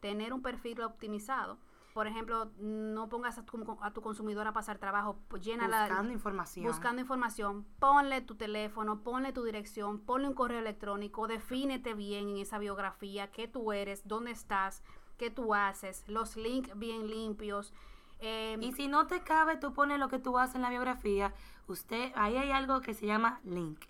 Tener 0.00 0.32
un 0.32 0.42
perfil 0.42 0.82
optimizado. 0.82 1.58
Por 1.96 2.06
ejemplo, 2.06 2.50
no 2.58 3.08
pongas 3.08 3.38
a 3.38 3.46
tu, 3.46 3.78
a 3.80 3.90
tu 3.94 4.02
consumidor 4.02 4.46
a 4.46 4.52
pasar 4.52 4.76
trabajo, 4.76 5.18
pues 5.28 5.42
llena 5.42 5.66
buscando 5.66 6.12
información. 6.12 6.66
Buscando 6.66 7.00
información. 7.00 7.64
Ponle 7.78 8.20
tu 8.20 8.34
teléfono, 8.34 9.02
ponle 9.02 9.32
tu 9.32 9.42
dirección, 9.44 10.00
ponle 10.00 10.28
un 10.28 10.34
correo 10.34 10.58
electrónico, 10.58 11.26
defínete 11.26 11.94
bien 11.94 12.28
en 12.28 12.36
esa 12.36 12.58
biografía, 12.58 13.30
qué 13.30 13.48
tú 13.48 13.72
eres, 13.72 14.06
dónde 14.06 14.32
estás, 14.32 14.82
qué 15.16 15.30
tú 15.30 15.54
haces, 15.54 16.04
los 16.06 16.36
links 16.36 16.78
bien 16.78 17.08
limpios. 17.08 17.72
Em, 18.20 18.62
y 18.62 18.72
si 18.72 18.88
no 18.88 19.06
te 19.06 19.22
cabe, 19.22 19.56
tú 19.56 19.72
pones 19.72 19.98
lo 19.98 20.08
que 20.08 20.18
tú 20.18 20.38
haces 20.38 20.56
en 20.56 20.62
la 20.62 20.70
biografía. 20.70 21.34
Usted, 21.66 22.12
ahí 22.14 22.36
hay 22.36 22.50
algo 22.50 22.80
que 22.80 22.94
se 22.94 23.06
llama 23.06 23.40
link. 23.44 23.84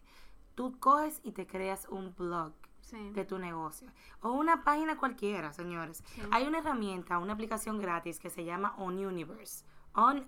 Tú 0.54 0.78
coges 0.78 1.20
y 1.22 1.32
te 1.32 1.46
creas 1.46 1.86
un 1.90 2.14
blog 2.16 2.52
de 2.92 3.24
tu 3.24 3.38
negocio. 3.38 3.90
O 4.20 4.30
una 4.30 4.62
página 4.62 4.96
cualquiera, 4.96 5.52
señores. 5.52 6.02
Hay 6.30 6.46
una 6.46 6.58
herramienta, 6.58 7.18
una 7.18 7.32
aplicación 7.32 7.78
gratis 7.78 8.18
que 8.18 8.30
se 8.30 8.44
llama 8.44 8.74
On 8.78 9.04
Universe. 9.04 9.64
On 9.92 10.26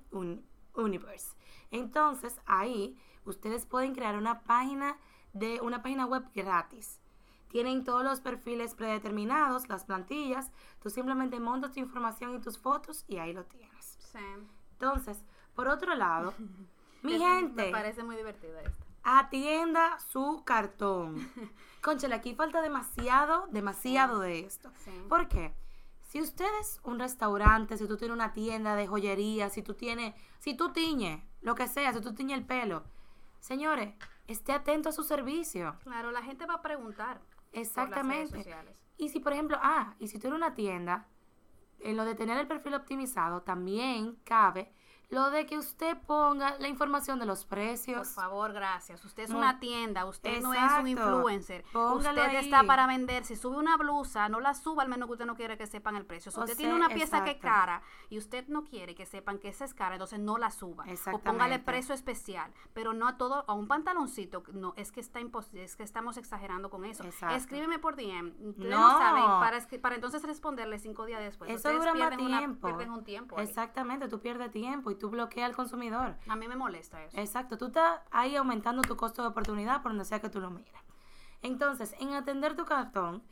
Universe. 0.74 1.36
Entonces, 1.70 2.40
ahí 2.46 2.98
ustedes 3.24 3.64
pueden 3.66 3.94
crear 3.94 4.16
una 4.16 4.40
página 4.42 4.96
de 5.32 5.60
una 5.60 5.82
página 5.82 6.06
web 6.06 6.24
gratis. 6.34 7.00
Tienen 7.48 7.84
todos 7.84 8.04
los 8.04 8.20
perfiles 8.20 8.74
predeterminados, 8.74 9.68
las 9.68 9.84
plantillas. 9.84 10.52
Tú 10.82 10.90
simplemente 10.90 11.40
montas 11.40 11.72
tu 11.72 11.80
información 11.80 12.34
y 12.34 12.40
tus 12.40 12.58
fotos 12.58 13.04
y 13.08 13.16
ahí 13.18 13.32
lo 13.32 13.44
tienes. 13.44 13.67
Sí. 14.12 14.18
Entonces, 14.72 15.18
por 15.54 15.68
otro 15.68 15.94
lado, 15.94 16.34
mi 17.02 17.18
gente, 17.18 17.66
Me 17.66 17.70
parece 17.72 18.02
muy 18.02 18.16
divertida 18.16 18.60
esta. 18.62 18.84
atienda 19.02 19.98
su 19.98 20.42
cartón. 20.44 21.16
Conchale, 21.82 22.14
aquí 22.14 22.34
falta 22.34 22.60
demasiado, 22.62 23.46
demasiado 23.50 24.18
de 24.20 24.40
esto. 24.40 24.70
Sí. 24.84 24.90
¿Por 25.08 25.28
qué? 25.28 25.54
Si 26.02 26.20
usted 26.22 26.46
es 26.60 26.80
un 26.84 26.98
restaurante, 26.98 27.76
si 27.76 27.86
tú 27.86 27.96
tienes 27.96 28.14
una 28.14 28.32
tienda 28.32 28.74
de 28.76 28.86
joyería, 28.86 29.50
si 29.50 29.62
tú 29.62 29.74
tienes, 29.74 30.14
si 30.38 30.54
tú 30.54 30.72
tiñes, 30.72 31.22
lo 31.42 31.54
que 31.54 31.68
sea, 31.68 31.92
si 31.92 32.00
tú 32.00 32.14
tiñes 32.14 32.38
el 32.38 32.46
pelo, 32.46 32.82
señores, 33.40 33.94
esté 34.26 34.52
atento 34.52 34.88
a 34.88 34.92
su 34.92 35.02
servicio. 35.04 35.76
Claro, 35.84 36.10
la 36.10 36.22
gente 36.22 36.46
va 36.46 36.54
a 36.54 36.62
preguntar. 36.62 37.18
por 37.18 37.26
las 37.26 37.52
redes 37.52 37.68
Exactamente. 37.68 38.36
sociales. 38.38 38.74
Y 38.96 39.10
si, 39.10 39.20
por 39.20 39.32
ejemplo, 39.34 39.58
ah, 39.62 39.94
y 39.98 40.08
si 40.08 40.18
tú 40.18 40.26
eres 40.28 40.36
una 40.38 40.54
tienda, 40.54 41.06
en 41.80 41.96
lo 41.96 42.04
de 42.04 42.14
tener 42.14 42.38
el 42.38 42.46
perfil 42.46 42.74
optimizado, 42.74 43.42
también 43.42 44.16
cabe 44.24 44.72
lo 45.10 45.30
de 45.30 45.46
que 45.46 45.56
usted 45.56 45.96
ponga 46.06 46.58
la 46.58 46.68
información 46.68 47.18
de 47.18 47.24
los 47.24 47.44
Por 47.46 47.56
precios. 47.58 48.08
favor, 48.10 48.52
gracias. 48.52 49.02
Usted 49.06 49.22
es 49.22 49.30
No. 49.30 49.38
una 49.38 49.58
tienda, 49.58 50.04
usted 50.04 50.42
no 50.42 50.52
es 50.52 50.60
un 50.78 50.86
influencer. 50.88 51.64
Póngalo 51.72 52.20
usted 52.20 52.36
ahí. 52.36 52.44
está 52.44 52.62
para 52.64 52.86
vender. 52.86 53.24
Si 53.24 53.34
sube 53.34 53.56
una 53.56 53.78
blusa, 53.78 54.28
no 54.28 54.38
la 54.40 54.52
suba 54.52 54.82
al 54.82 54.90
menos 54.90 55.06
que 55.06 55.12
usted 55.12 55.24
no 55.24 55.34
quiere 55.34 55.56
que 55.56 55.66
sepan 55.66 55.96
el 55.96 56.04
precio. 56.04 56.30
Si 56.30 56.38
O 56.38 56.42
usted 56.42 56.54
sea, 56.54 56.58
tiene 56.62 56.74
una 56.74 56.88
pieza 56.90 57.24
que 57.24 57.30
es 57.32 57.36
cara 57.38 57.80
y 58.10 58.18
usted 58.18 58.46
no 58.48 58.64
quiere 58.64 58.94
que 58.94 59.06
sepan 59.06 59.38
que 59.38 59.48
esa 59.48 59.64
es 59.64 59.72
cara, 59.72 59.94
entonces 59.94 60.18
no 60.20 60.36
la 60.36 60.50
suba. 60.50 60.84
O 61.12 61.18
póngale 61.20 61.58
precio 61.58 61.94
especial. 61.94 62.52
Pero 62.74 62.92
no 62.92 63.08
a 63.08 63.16
todo, 63.16 63.44
a 63.48 63.54
un 63.54 63.66
pantaloncito, 63.66 64.42
no, 64.52 64.74
es 64.76 64.92
que 64.92 65.00
está 65.00 65.20
es 65.54 65.76
que 65.76 65.82
estamos 65.82 66.16
exagerando 66.18 66.68
con 66.70 66.84
eso. 66.84 67.02
Exacto. 67.04 67.34
Escríbeme 67.34 67.78
por 67.78 67.96
DM. 67.96 68.34
Ustedes 68.40 68.70
No. 68.70 68.98
saben, 68.98 69.24
para, 69.80 69.94
entonces 69.94 70.22
responderle 70.22 70.78
cinco 70.78 71.06
días 71.06 71.20
después. 71.20 71.48
Eso 71.50 71.56
Ustedes 71.56 71.78
dura 71.78 71.94
más 71.94 72.18
una- 72.20 72.38
tiempo. 72.38 72.66
pierden 72.68 72.90
un 72.90 73.04
tiempo. 73.04 73.38
ahí. 73.38 73.44
Exactamente, 73.46 74.08
tú 74.08 74.20
pierdes 74.20 74.50
tiempo 74.50 74.90
y 74.90 74.97
tú 74.98 75.08
bloqueas 75.10 75.48
al 75.48 75.56
consumidor. 75.56 76.16
A 76.28 76.36
mí 76.36 76.46
me 76.48 76.56
molesta 76.56 77.02
eso. 77.04 77.16
Exacto, 77.18 77.56
tú 77.56 77.66
estás 77.66 78.00
ahí 78.10 78.36
aumentando 78.36 78.82
tu 78.82 78.96
costo 78.96 79.22
de 79.22 79.28
oportunidad 79.28 79.80
por 79.82 79.92
donde 79.92 80.04
sea 80.04 80.20
que 80.20 80.28
tú 80.28 80.40
lo 80.40 80.50
mires. 80.50 80.74
Entonces, 81.42 81.94
en 82.00 82.12
atender 82.14 82.56
tu 82.56 82.64
cartón, 82.64 83.22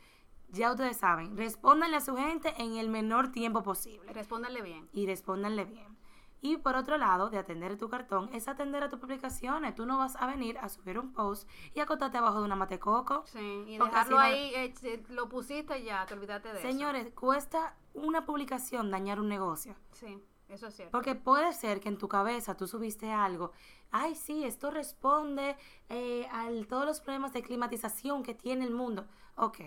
ya 0.48 0.70
ustedes 0.70 0.96
saben, 0.96 1.36
respóndanle 1.36 1.96
a 1.96 2.00
su 2.00 2.16
gente 2.16 2.54
en 2.62 2.76
el 2.76 2.88
menor 2.88 3.32
tiempo 3.32 3.62
posible 3.62 4.12
Respóndanle 4.12 4.62
bien. 4.62 4.88
y 4.92 5.06
respóndanle 5.06 5.64
bien. 5.64 5.96
Y 6.42 6.58
por 6.58 6.76
otro 6.76 6.98
lado, 6.98 7.30
de 7.30 7.38
atender 7.38 7.76
tu 7.78 7.88
cartón, 7.88 8.28
es 8.32 8.46
atender 8.46 8.84
a 8.84 8.88
tus 8.88 9.00
publicaciones. 9.00 9.74
Tú 9.74 9.86
no 9.86 9.98
vas 9.98 10.14
a 10.16 10.26
venir 10.26 10.58
a 10.58 10.68
subir 10.68 10.98
un 10.98 11.12
post 11.12 11.48
y 11.74 11.80
acostarte 11.80 12.18
abajo 12.18 12.38
de 12.38 12.44
una 12.44 12.54
matecoco. 12.54 13.24
Sí, 13.26 13.64
y 13.66 13.78
dejarlo 13.78 14.16
no- 14.16 14.22
ahí, 14.22 14.52
eh, 14.54 15.02
lo 15.08 15.28
pusiste 15.28 15.78
y 15.80 15.84
ya, 15.84 16.06
te 16.06 16.14
olvidaste 16.14 16.52
de 16.52 16.60
Señores, 16.62 17.10
cuesta 17.14 17.74
una 17.94 18.24
publicación 18.26 18.90
dañar 18.92 19.18
un 19.18 19.28
negocio. 19.28 19.72
eso. 19.72 20.06
Sí, 20.06 20.22
eso 20.48 20.68
es 20.68 20.74
cierto. 20.76 20.92
Porque 20.92 21.14
puede 21.14 21.52
ser 21.52 21.80
que 21.80 21.88
en 21.88 21.98
tu 21.98 22.08
cabeza 22.08 22.56
tú 22.56 22.66
subiste 22.66 23.10
algo. 23.12 23.52
Ay, 23.90 24.14
sí, 24.14 24.44
esto 24.44 24.70
responde 24.70 25.56
eh, 25.88 26.28
a 26.32 26.48
todos 26.68 26.86
los 26.86 27.00
problemas 27.00 27.32
de 27.32 27.42
climatización 27.42 28.22
que 28.22 28.34
tiene 28.34 28.64
el 28.64 28.72
mundo. 28.72 29.06
Ok. 29.36 29.58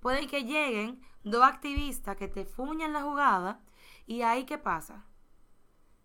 Puede 0.00 0.26
que 0.26 0.44
lleguen 0.44 1.00
dos 1.24 1.42
activistas 1.42 2.16
que 2.16 2.28
te 2.28 2.44
fuñan 2.44 2.92
la 2.92 3.02
jugada 3.02 3.60
y 4.06 4.22
ahí 4.22 4.44
qué 4.44 4.58
pasa. 4.58 5.04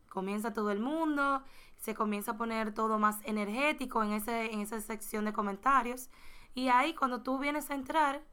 Comienza 0.10 0.54
todo 0.54 0.72
el 0.72 0.80
mundo, 0.80 1.44
se 1.78 1.94
comienza 1.94 2.32
a 2.32 2.38
poner 2.38 2.74
todo 2.74 2.98
más 3.00 3.20
energético 3.24 4.04
en, 4.04 4.14
ese, 4.14 4.52
en 4.54 4.62
esa 4.62 4.80
sección 4.80 5.26
de 5.26 5.34
comentarios 5.34 6.10
y 6.56 6.70
ahí 6.70 6.94
cuando 6.94 7.22
tú 7.22 7.40
vienes 7.40 7.70
a 7.70 7.76
entrar, 7.76 8.24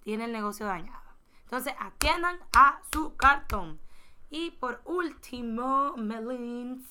tiene 0.00 0.24
el 0.24 0.32
negocio 0.32 0.66
dañado. 0.66 1.02
Entonces, 1.42 1.74
atiendan 1.78 2.38
a 2.56 2.80
su 2.92 3.16
cartón. 3.16 3.80
Y 4.30 4.50
por 4.52 4.80
último, 4.84 5.94
Melins, 5.96 6.84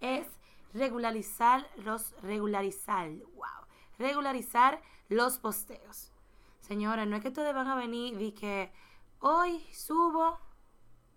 es 0.00 0.26
regularizar 0.72 1.68
los 1.84 2.14
regularizar, 2.20 3.10
wow, 3.34 3.66
regularizar 3.98 4.82
los 5.08 5.38
posteos. 5.38 6.12
Señores, 6.60 7.06
no 7.06 7.16
es 7.16 7.22
que 7.22 7.28
ustedes 7.28 7.54
van 7.54 7.68
a 7.68 7.76
venir 7.76 8.20
y 8.20 8.32
que 8.32 8.72
hoy 9.20 9.64
subo, 9.72 10.38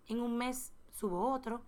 en 0.06 0.20
un 0.20 0.36
mes 0.36 0.72
subo 0.92 1.30
otro, 1.30 1.62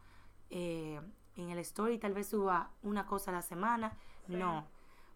eh, 0.51 1.01
en 1.37 1.51
el 1.51 1.59
story 1.59 1.99
tal 1.99 2.15
vez 2.15 2.29
suba 2.29 2.71
una 2.83 3.07
cosa 3.07 3.31
a 3.31 3.35
la 3.35 3.43
semana. 3.43 3.97
Sí. 4.27 4.35
No. 4.35 4.67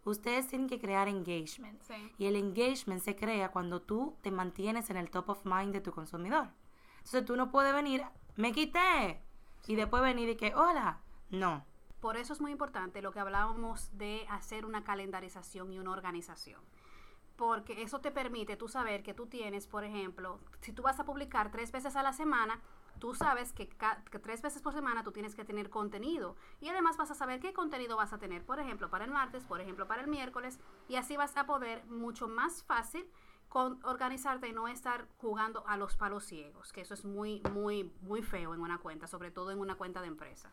Ustedes 0.03 0.47
tienen 0.47 0.67
que 0.67 0.79
crear 0.79 1.07
engagement. 1.07 1.81
Sí. 1.81 2.11
Y 2.19 2.25
el 2.25 2.35
engagement 2.35 3.01
se 3.01 3.15
crea 3.15 3.51
cuando 3.51 3.81
tú 3.81 4.15
te 4.21 4.31
mantienes 4.31 4.89
en 4.89 4.97
el 4.97 5.09
top 5.09 5.29
of 5.29 5.45
mind 5.45 5.73
de 5.73 5.81
tu 5.81 5.91
consumidor. 5.91 6.49
Entonces 6.97 7.25
tú 7.25 7.35
no 7.35 7.51
puedes 7.51 7.73
venir, 7.73 8.03
me 8.35 8.51
quité, 8.51 9.21
y 9.67 9.75
después 9.75 10.03
venir 10.03 10.29
y 10.29 10.35
que, 10.35 10.53
hola. 10.55 10.99
No. 11.29 11.65
Por 11.99 12.17
eso 12.17 12.33
es 12.33 12.41
muy 12.41 12.51
importante 12.51 13.01
lo 13.01 13.11
que 13.11 13.19
hablábamos 13.19 13.89
de 13.97 14.27
hacer 14.29 14.65
una 14.65 14.83
calendarización 14.83 15.71
y 15.71 15.79
una 15.79 15.91
organización. 15.91 16.61
Porque 17.35 17.81
eso 17.81 17.99
te 17.99 18.11
permite 18.11 18.55
tú 18.55 18.67
saber 18.67 19.01
que 19.03 19.13
tú 19.13 19.25
tienes, 19.25 19.67
por 19.67 19.83
ejemplo, 19.83 20.39
si 20.61 20.71
tú 20.71 20.83
vas 20.83 20.99
a 20.99 21.05
publicar 21.05 21.51
tres 21.51 21.71
veces 21.71 21.95
a 21.95 22.03
la 22.03 22.13
semana, 22.13 22.61
tú 22.99 23.13
sabes 23.15 23.51
que, 23.53 23.67
que 23.67 24.19
tres 24.19 24.41
veces 24.41 24.61
por 24.61 24.73
semana 24.73 25.03
tú 25.03 25.11
tienes 25.11 25.35
que 25.35 25.43
tener 25.43 25.69
contenido. 25.69 26.35
Y 26.61 26.69
además 26.69 26.95
vas 26.95 27.11
a 27.11 27.15
saber 27.15 27.39
qué 27.39 27.53
contenido 27.53 27.97
vas 27.97 28.13
a 28.13 28.19
tener, 28.19 28.45
por 28.45 28.59
ejemplo, 28.59 28.89
para 28.89 29.05
el 29.05 29.11
martes, 29.11 29.43
por 29.43 29.59
ejemplo, 29.59 29.87
para 29.87 30.03
el 30.03 30.07
miércoles. 30.07 30.59
Y 30.87 30.95
así 30.95 31.17
vas 31.17 31.35
a 31.35 31.45
poder 31.45 31.83
mucho 31.87 32.27
más 32.27 32.63
fácil 32.63 33.05
con 33.49 33.79
organizarte 33.85 34.49
y 34.49 34.53
no 34.53 34.67
estar 34.67 35.07
jugando 35.17 35.65
a 35.67 35.77
los 35.77 35.95
palos 35.95 36.25
ciegos, 36.25 36.73
que 36.73 36.81
eso 36.81 36.93
es 36.93 37.05
muy, 37.05 37.41
muy, 37.53 37.91
muy 38.01 38.21
feo 38.21 38.53
en 38.53 38.61
una 38.61 38.79
cuenta, 38.79 39.07
sobre 39.07 39.31
todo 39.31 39.51
en 39.51 39.59
una 39.59 39.75
cuenta 39.75 40.01
de 40.01 40.07
empresa. 40.07 40.51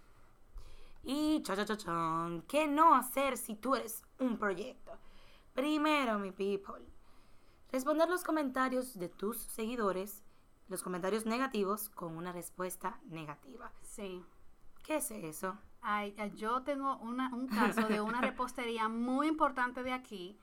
Y 1.05 1.43
cha 1.43 1.57
cha 1.57 1.65
cha 1.65 1.77
chan, 1.77 2.43
¿qué 2.43 2.69
no 2.69 2.95
hacer 2.95 3.37
si 3.37 3.57
tú 3.57 3.75
eres 3.75 4.03
un 4.21 4.39
proyecto? 4.39 4.93
Primero, 5.53 6.19
mi 6.19 6.31
people, 6.31 6.85
responder 7.73 8.09
los 8.09 8.23
comentarios 8.23 8.97
de 8.99 9.09
tus 9.09 9.37
seguidores, 9.39 10.23
los 10.69 10.83
comentarios 10.83 11.27
negativos, 11.27 11.89
con 11.89 12.17
una 12.17 12.33
respuesta 12.33 13.01
negativa. 13.07 13.73
Sí. 13.83 14.25
¿Qué 14.85 14.97
es 14.97 15.11
eso? 15.11 15.59
Ay, 15.81 16.15
ay, 16.19 16.33
yo 16.37 16.63
tengo 16.63 16.97
una- 16.99 17.35
un 17.35 17.49
caso 17.49 17.89
de 17.89 18.01
una 18.01 18.21
repostería 18.21 18.89
muy 18.89 19.27
importante 19.27 19.83
de 19.83 19.93
aquí 19.93 20.39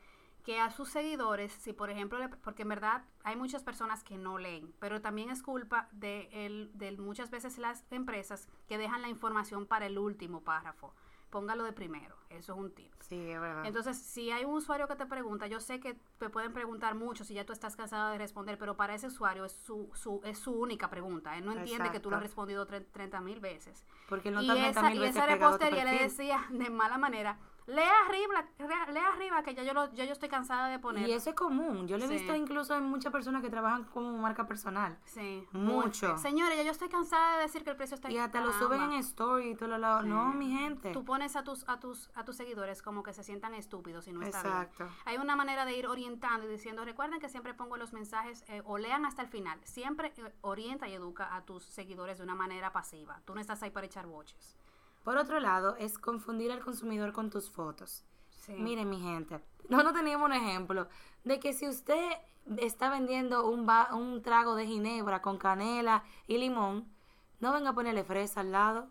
que 0.49 0.59
a 0.59 0.71
sus 0.71 0.89
seguidores, 0.89 1.51
si 1.51 1.73
por 1.73 1.91
ejemplo, 1.91 2.17
le- 2.17 2.27
porque 2.29 2.63
en 2.63 2.69
verdad 2.69 3.03
hay 3.23 3.35
muchas 3.35 3.61
personas 3.61 4.03
que 4.03 4.17
no 4.17 4.39
leen, 4.39 4.73
pero 4.79 4.99
también 4.99 5.29
es 5.29 5.43
culpa 5.43 5.87
de, 5.91 6.27
el, 6.31 6.71
de 6.73 6.91
muchas 6.97 7.29
veces 7.29 7.59
las 7.59 7.85
empresas 7.91 8.47
que 8.67 8.79
dejan 8.79 9.03
la 9.03 9.09
información 9.09 9.67
para 9.67 9.85
el 9.85 9.99
último 9.99 10.41
párrafo. 10.41 10.95
Póngalo 11.29 11.63
de 11.63 11.71
primero, 11.73 12.15
eso 12.31 12.53
es 12.53 12.57
un 12.59 12.71
tip. 12.73 12.91
Sí, 13.01 13.29
es 13.29 13.39
verdad. 13.39 13.63
Entonces, 13.63 13.95
si 14.01 14.31
hay 14.31 14.43
un 14.45 14.55
usuario 14.55 14.87
que 14.87 14.95
te 14.95 15.05
pregunta, 15.05 15.45
yo 15.45 15.59
sé 15.59 15.79
que 15.79 15.93
te 16.17 16.29
pueden 16.31 16.51
preguntar 16.51 16.95
mucho 16.95 17.23
si 17.23 17.35
ya 17.35 17.45
tú 17.45 17.53
estás 17.53 17.75
cansada 17.75 18.11
de 18.11 18.17
responder, 18.17 18.57
pero 18.57 18.75
para 18.75 18.95
ese 18.95 19.05
usuario 19.05 19.45
es 19.45 19.51
su, 19.51 19.91
su, 19.93 20.19
es 20.23 20.39
su 20.39 20.51
única 20.59 20.89
pregunta. 20.89 21.37
Él 21.37 21.45
no 21.45 21.51
entiende 21.51 21.91
que 21.91 21.99
tú 21.99 22.09
lo 22.09 22.15
has 22.15 22.23
respondido 22.23 22.65
tre- 22.65 22.87
30 22.91 23.21
mil 23.21 23.39
veces. 23.39 23.85
Porque 24.09 24.31
no 24.31 24.41
y 24.41 24.47
está 24.49 24.53
30 24.55 24.69
esa, 24.79 24.89
mil 24.89 24.97
y 24.97 25.01
veces 25.01 25.15
esa 25.17 25.25
repostería 25.27 25.85
le 25.85 25.99
decía 25.99 26.47
de 26.49 26.69
mala 26.71 26.97
manera, 26.97 27.37
lea 27.69 27.91
arriba, 28.07 28.45
lea, 28.91 29.07
arriba 29.09 29.43
que 29.43 29.53
ya 29.55 29.63
yo, 29.63 29.73
lo, 29.73 29.91
ya 29.93 30.05
yo 30.05 30.13
estoy 30.13 30.29
cansada 30.29 30.67
de 30.69 30.79
poner. 30.79 31.07
Y 31.07 31.13
eso 31.13 31.29
es 31.29 31.35
común. 31.35 31.87
Yo 31.87 31.97
lo 31.97 32.05
he 32.05 32.07
Sí. 32.07 32.13
visto 32.15 32.35
incluso 32.35 32.75
en 32.75 32.83
muchas 32.85 33.11
personas 33.11 33.41
que 33.41 33.49
trabajan 33.49 33.83
como 33.85 34.17
marca 34.17 34.47
personal. 34.47 34.97
Sí, 35.05 35.47
Mucho. 35.51 36.17
Señores, 36.17 36.57
ya 36.57 36.63
yo 36.63 36.71
estoy 36.71 36.89
cansada 36.89 37.37
de 37.37 37.43
decir 37.43 37.63
que 37.63 37.69
el 37.71 37.75
precio 37.77 37.95
está 37.95 38.11
Y 38.11 38.17
hasta 38.17 38.41
lo 38.41 38.51
suben 38.53 38.81
en 38.81 38.93
story 38.93 39.51
y 39.51 39.55
todo 39.55 39.69
lo 39.69 39.77
lado. 39.77 40.01
No, 40.03 40.31
Sí. 40.31 40.37
mi 40.37 40.51
gente. 40.57 40.91
Tú 40.91 41.05
pones 41.05 41.35
a 41.35 41.43
tus, 41.43 41.67
a 41.69 41.79
tus, 41.79 42.09
a 42.15 42.23
tus 42.25 42.35
seguidores 42.35 42.81
como 42.81 43.03
que 43.03 43.13
se 43.13 43.23
sientan 43.23 43.53
estúpidos 43.53 44.07
y 44.07 44.11
no 44.13 44.21
está 44.21 44.41
bien. 44.43 44.53
Exacto. 44.55 44.87
Hay 45.05 45.17
una 45.17 45.35
manera 45.35 45.65
de 45.65 45.77
ir 45.77 45.87
orientando 45.87 46.47
y 46.47 46.49
diciendo, 46.49 46.83
recuerden 46.85 47.19
que 47.19 47.29
siempre 47.29 47.53
pongo 47.53 47.77
los 47.77 47.93
mensajes 47.93 48.43
eh, 48.47 48.61
o 48.65 48.77
lean 48.77 49.05
hasta 49.05 49.21
el 49.21 49.27
final. 49.27 49.59
Siempre 49.63 50.13
eh, 50.17 50.33
orienta 50.41 50.87
y 50.87 50.93
educa 50.93 51.35
a 51.35 51.43
tus 51.45 51.63
seguidores 51.63 52.17
de 52.17 52.23
una 52.23 52.35
manera 52.35 52.71
pasiva. 52.71 53.21
Tú 53.25 53.35
no 53.35 53.41
estás 53.41 53.61
ahí 53.63 53.69
para 53.71 53.85
echar 53.85 54.07
boches. 54.07 54.57
Por 55.03 55.17
otro 55.17 55.39
lado, 55.39 55.75
es 55.77 55.97
confundir 55.97 56.51
al 56.51 56.63
consumidor 56.63 57.13
con 57.13 57.29
tus 57.29 57.49
fotos. 57.49 58.03
Sí. 58.41 58.53
Miren, 58.53 58.89
mi 58.89 58.99
gente, 58.99 59.41
nosotros 59.69 59.95
teníamos 59.95 60.27
un 60.27 60.33
ejemplo 60.33 60.87
de 61.23 61.39
que 61.39 61.53
si 61.53 61.67
usted 61.67 62.17
está 62.57 62.89
vendiendo 62.89 63.47
un, 63.47 64.21
trago 64.21 64.55
de 64.55 64.65
ginebra 64.65 65.21
con 65.21 65.37
canela 65.37 66.03
y 66.27 66.37
limón, 66.37 66.91
no 67.39 67.53
venga 67.53 67.69
a 67.69 67.75
ponerle 67.75 68.03
fresa 68.03 68.41
al 68.41 68.51
lado. 68.51 68.87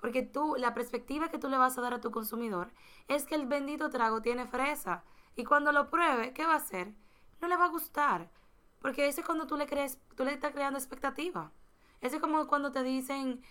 Porque 0.00 0.22
tú, 0.22 0.56
la 0.56 0.72
perspectiva 0.72 1.28
que 1.28 1.38
tú 1.38 1.48
le 1.48 1.58
vas 1.58 1.76
a 1.76 1.82
dar 1.82 1.92
a 1.92 2.00
tu 2.00 2.10
consumidor 2.10 2.72
es 3.08 3.26
que 3.26 3.34
el 3.34 3.46
bendito 3.46 3.90
trago 3.90 4.22
tiene 4.22 4.46
fresa. 4.46 5.04
Y 5.36 5.44
cuando 5.44 5.72
lo 5.72 5.90
pruebe, 5.90 6.32
¿qué 6.32 6.46
va 6.46 6.54
a 6.54 6.56
hacer? 6.56 6.94
No 7.40 7.48
le 7.48 7.56
va 7.56 7.66
a 7.66 7.70
gustar. 7.70 8.30
Porque 8.80 9.08
ese 9.08 9.20
es 9.20 9.26
cuando 9.26 9.46
tú 9.46 9.56
le 9.56 9.66
crees, 9.66 9.98
tú 10.16 10.24
le 10.24 10.32
estás 10.32 10.52
creando 10.52 10.78
expectativa. 10.78 11.52
Ese 12.00 12.16
es 12.16 12.22
como 12.22 12.46
cuando 12.46 12.72
te 12.72 12.82
dicen, 12.82 13.42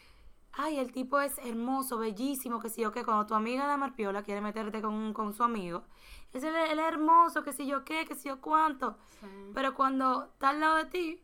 ay, 0.54 0.80
el 0.80 0.92
tipo 0.92 1.20
es 1.20 1.38
hermoso, 1.40 1.98
bellísimo, 1.98 2.60
que 2.60 2.70
si 2.70 2.82
yo 2.82 2.92
qué, 2.92 3.04
cuando 3.04 3.26
tu 3.26 3.34
amiga 3.34 3.68
la 3.68 3.78
Marpiola 3.78 4.24
quiere 4.24 4.42
meterte 4.42 4.82
con, 4.82 5.14
con 5.14 5.34
su 5.34 5.44
amigo, 5.44 5.84
es 6.34 6.44
el, 6.44 6.56
el 6.56 6.80
hermoso, 6.80 7.44
que 7.44 7.54
si 7.54 7.66
yo 7.66 7.84
qué, 7.84 8.06
que 8.06 8.16
si 8.16 8.30
yo 8.30 8.42
cuánto. 8.42 8.98
Sí. 9.20 9.28
Pero 9.54 9.74
cuando 9.74 10.26
está 10.26 10.50
al 10.50 10.60
lado 10.60 10.76
de 10.78 10.86
ti, 10.86 11.24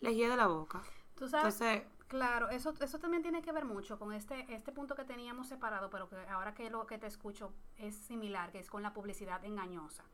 le 0.00 0.14
hiede 0.14 0.36
la 0.36 0.46
boca. 0.46 0.82
Tú 1.14 1.28
sabes, 1.28 1.60
Entonces, 1.60 1.88
claro, 2.08 2.50
eso, 2.50 2.74
eso 2.80 2.98
también 2.98 3.22
tiene 3.22 3.42
que 3.42 3.52
ver 3.52 3.64
mucho 3.64 3.98
con 3.98 4.12
este, 4.12 4.52
este 4.54 4.72
punto 4.72 4.94
que 4.94 5.04
teníamos 5.04 5.48
separado, 5.48 5.90
pero 5.90 6.08
que 6.08 6.16
ahora 6.28 6.54
que 6.54 6.68
lo 6.70 6.86
que 6.86 6.98
te 6.98 7.06
escucho 7.06 7.52
es 7.78 7.94
similar, 7.94 8.52
que 8.52 8.58
es 8.58 8.68
con 8.68 8.82
la 8.82 8.92
publicidad 8.92 9.44
engañosa. 9.44 10.04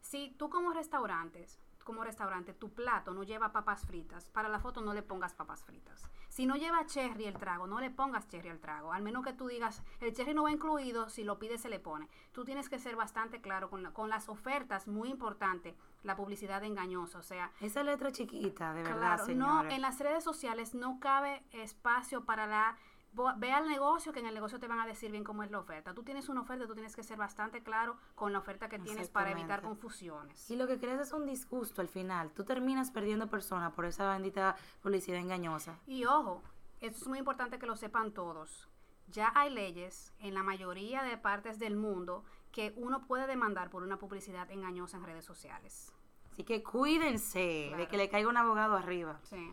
Si 0.00 0.34
tú 0.38 0.48
como 0.50 0.72
restaurantes, 0.72 1.58
como 1.88 2.04
restaurante, 2.04 2.52
tu 2.52 2.68
plato 2.74 3.14
no 3.14 3.22
lleva 3.22 3.50
papas 3.50 3.86
fritas, 3.86 4.28
para 4.28 4.50
la 4.50 4.60
foto 4.60 4.82
no 4.82 4.92
le 4.92 5.02
pongas 5.02 5.32
papas 5.32 5.64
fritas. 5.64 6.06
Si 6.28 6.44
no 6.44 6.54
lleva 6.56 6.84
cherry 6.84 7.24
el 7.24 7.38
trago, 7.38 7.66
no 7.66 7.80
le 7.80 7.90
pongas 7.90 8.28
cherry 8.28 8.50
al 8.50 8.58
trago. 8.60 8.92
Al 8.92 9.02
menos 9.02 9.24
que 9.24 9.32
tú 9.32 9.48
digas, 9.48 9.82
el 10.00 10.12
cherry 10.12 10.34
no 10.34 10.42
va 10.42 10.52
incluido, 10.52 11.08
si 11.08 11.24
lo 11.24 11.38
pides 11.38 11.62
se 11.62 11.70
le 11.70 11.80
pone. 11.80 12.06
Tú 12.32 12.44
tienes 12.44 12.68
que 12.68 12.78
ser 12.78 12.94
bastante 12.94 13.40
claro 13.40 13.70
con, 13.70 13.82
la- 13.82 13.92
con 13.94 14.10
las 14.10 14.28
ofertas, 14.28 14.86
muy 14.86 15.08
importante, 15.08 15.74
la 16.02 16.14
publicidad 16.14 16.62
engañosa. 16.62 17.18
O 17.20 17.22
sea, 17.22 17.50
esa 17.62 17.82
letra 17.82 18.12
chiquita, 18.12 18.74
de 18.74 18.82
verdad, 18.82 18.98
Claro, 18.98 19.24
no, 19.38 19.62
en 19.76 19.80
las 19.80 19.98
redes 19.98 20.22
sociales 20.22 20.74
no 20.74 21.00
cabe 21.00 21.42
espacio 21.52 22.26
para 22.26 22.46
la... 22.46 22.76
Ve 23.12 23.52
al 23.52 23.66
negocio, 23.66 24.12
que 24.12 24.20
en 24.20 24.26
el 24.26 24.34
negocio 24.34 24.60
te 24.60 24.68
van 24.68 24.80
a 24.80 24.86
decir 24.86 25.10
bien 25.10 25.24
cómo 25.24 25.42
es 25.42 25.50
la 25.50 25.58
oferta. 25.58 25.94
Tú 25.94 26.02
tienes 26.02 26.28
una 26.28 26.42
oferta, 26.42 26.66
tú 26.66 26.74
tienes 26.74 26.94
que 26.94 27.02
ser 27.02 27.18
bastante 27.18 27.62
claro 27.62 27.96
con 28.14 28.32
la 28.32 28.38
oferta 28.38 28.68
que 28.68 28.78
tienes 28.78 29.08
para 29.08 29.32
evitar 29.32 29.62
confusiones. 29.62 30.50
Y 30.50 30.56
lo 30.56 30.66
que 30.66 30.78
crees 30.78 31.00
es 31.00 31.12
un 31.12 31.26
disgusto 31.26 31.80
al 31.80 31.88
final. 31.88 32.30
Tú 32.32 32.44
terminas 32.44 32.90
perdiendo 32.90 33.28
personas 33.28 33.72
por 33.72 33.86
esa 33.86 34.12
bendita 34.12 34.56
publicidad 34.82 35.18
engañosa. 35.18 35.78
Y 35.86 36.04
ojo, 36.04 36.42
esto 36.80 37.00
es 37.02 37.08
muy 37.08 37.18
importante 37.18 37.58
que 37.58 37.66
lo 37.66 37.76
sepan 37.76 38.12
todos. 38.12 38.68
Ya 39.08 39.32
hay 39.34 39.50
leyes 39.50 40.12
en 40.20 40.34
la 40.34 40.42
mayoría 40.42 41.02
de 41.02 41.16
partes 41.16 41.58
del 41.58 41.76
mundo 41.76 42.24
que 42.52 42.74
uno 42.76 43.06
puede 43.06 43.26
demandar 43.26 43.70
por 43.70 43.82
una 43.82 43.98
publicidad 43.98 44.50
engañosa 44.50 44.98
en 44.98 45.04
redes 45.04 45.24
sociales. 45.24 45.92
Así 46.30 46.44
que 46.44 46.62
cuídense 46.62 47.72
de 47.76 47.88
que 47.88 47.96
le 47.96 48.08
caiga 48.08 48.28
un 48.28 48.36
abogado 48.36 48.76
arriba. 48.76 49.18
Sí. 49.24 49.52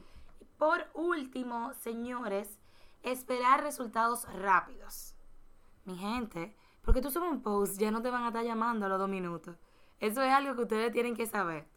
Por 0.58 0.86
último, 0.94 1.74
señores, 1.74 2.60
esperar 3.06 3.63
resultados 3.63 4.28
rápidos. 4.34 5.15
Mi 5.86 5.98
gente, 5.98 6.56
porque 6.84 7.02
tú 7.02 7.12
subes 7.12 7.30
un 7.32 7.41
post, 7.41 7.78
ya 7.80 7.91
no 7.91 8.02
te 8.02 8.10
van 8.10 8.24
a 8.24 8.28
estar 8.28 8.44
llamando 8.44 8.86
a 8.86 8.89
los 8.89 9.00
dos 9.00 9.10
minutos. 9.10 9.56
Eso 10.00 10.22
es 10.22 10.32
algo 10.34 10.56
que 10.56 10.63
ustedes 10.63 10.91
tienen 10.91 11.15
que 11.15 11.26
saber. 11.26 11.68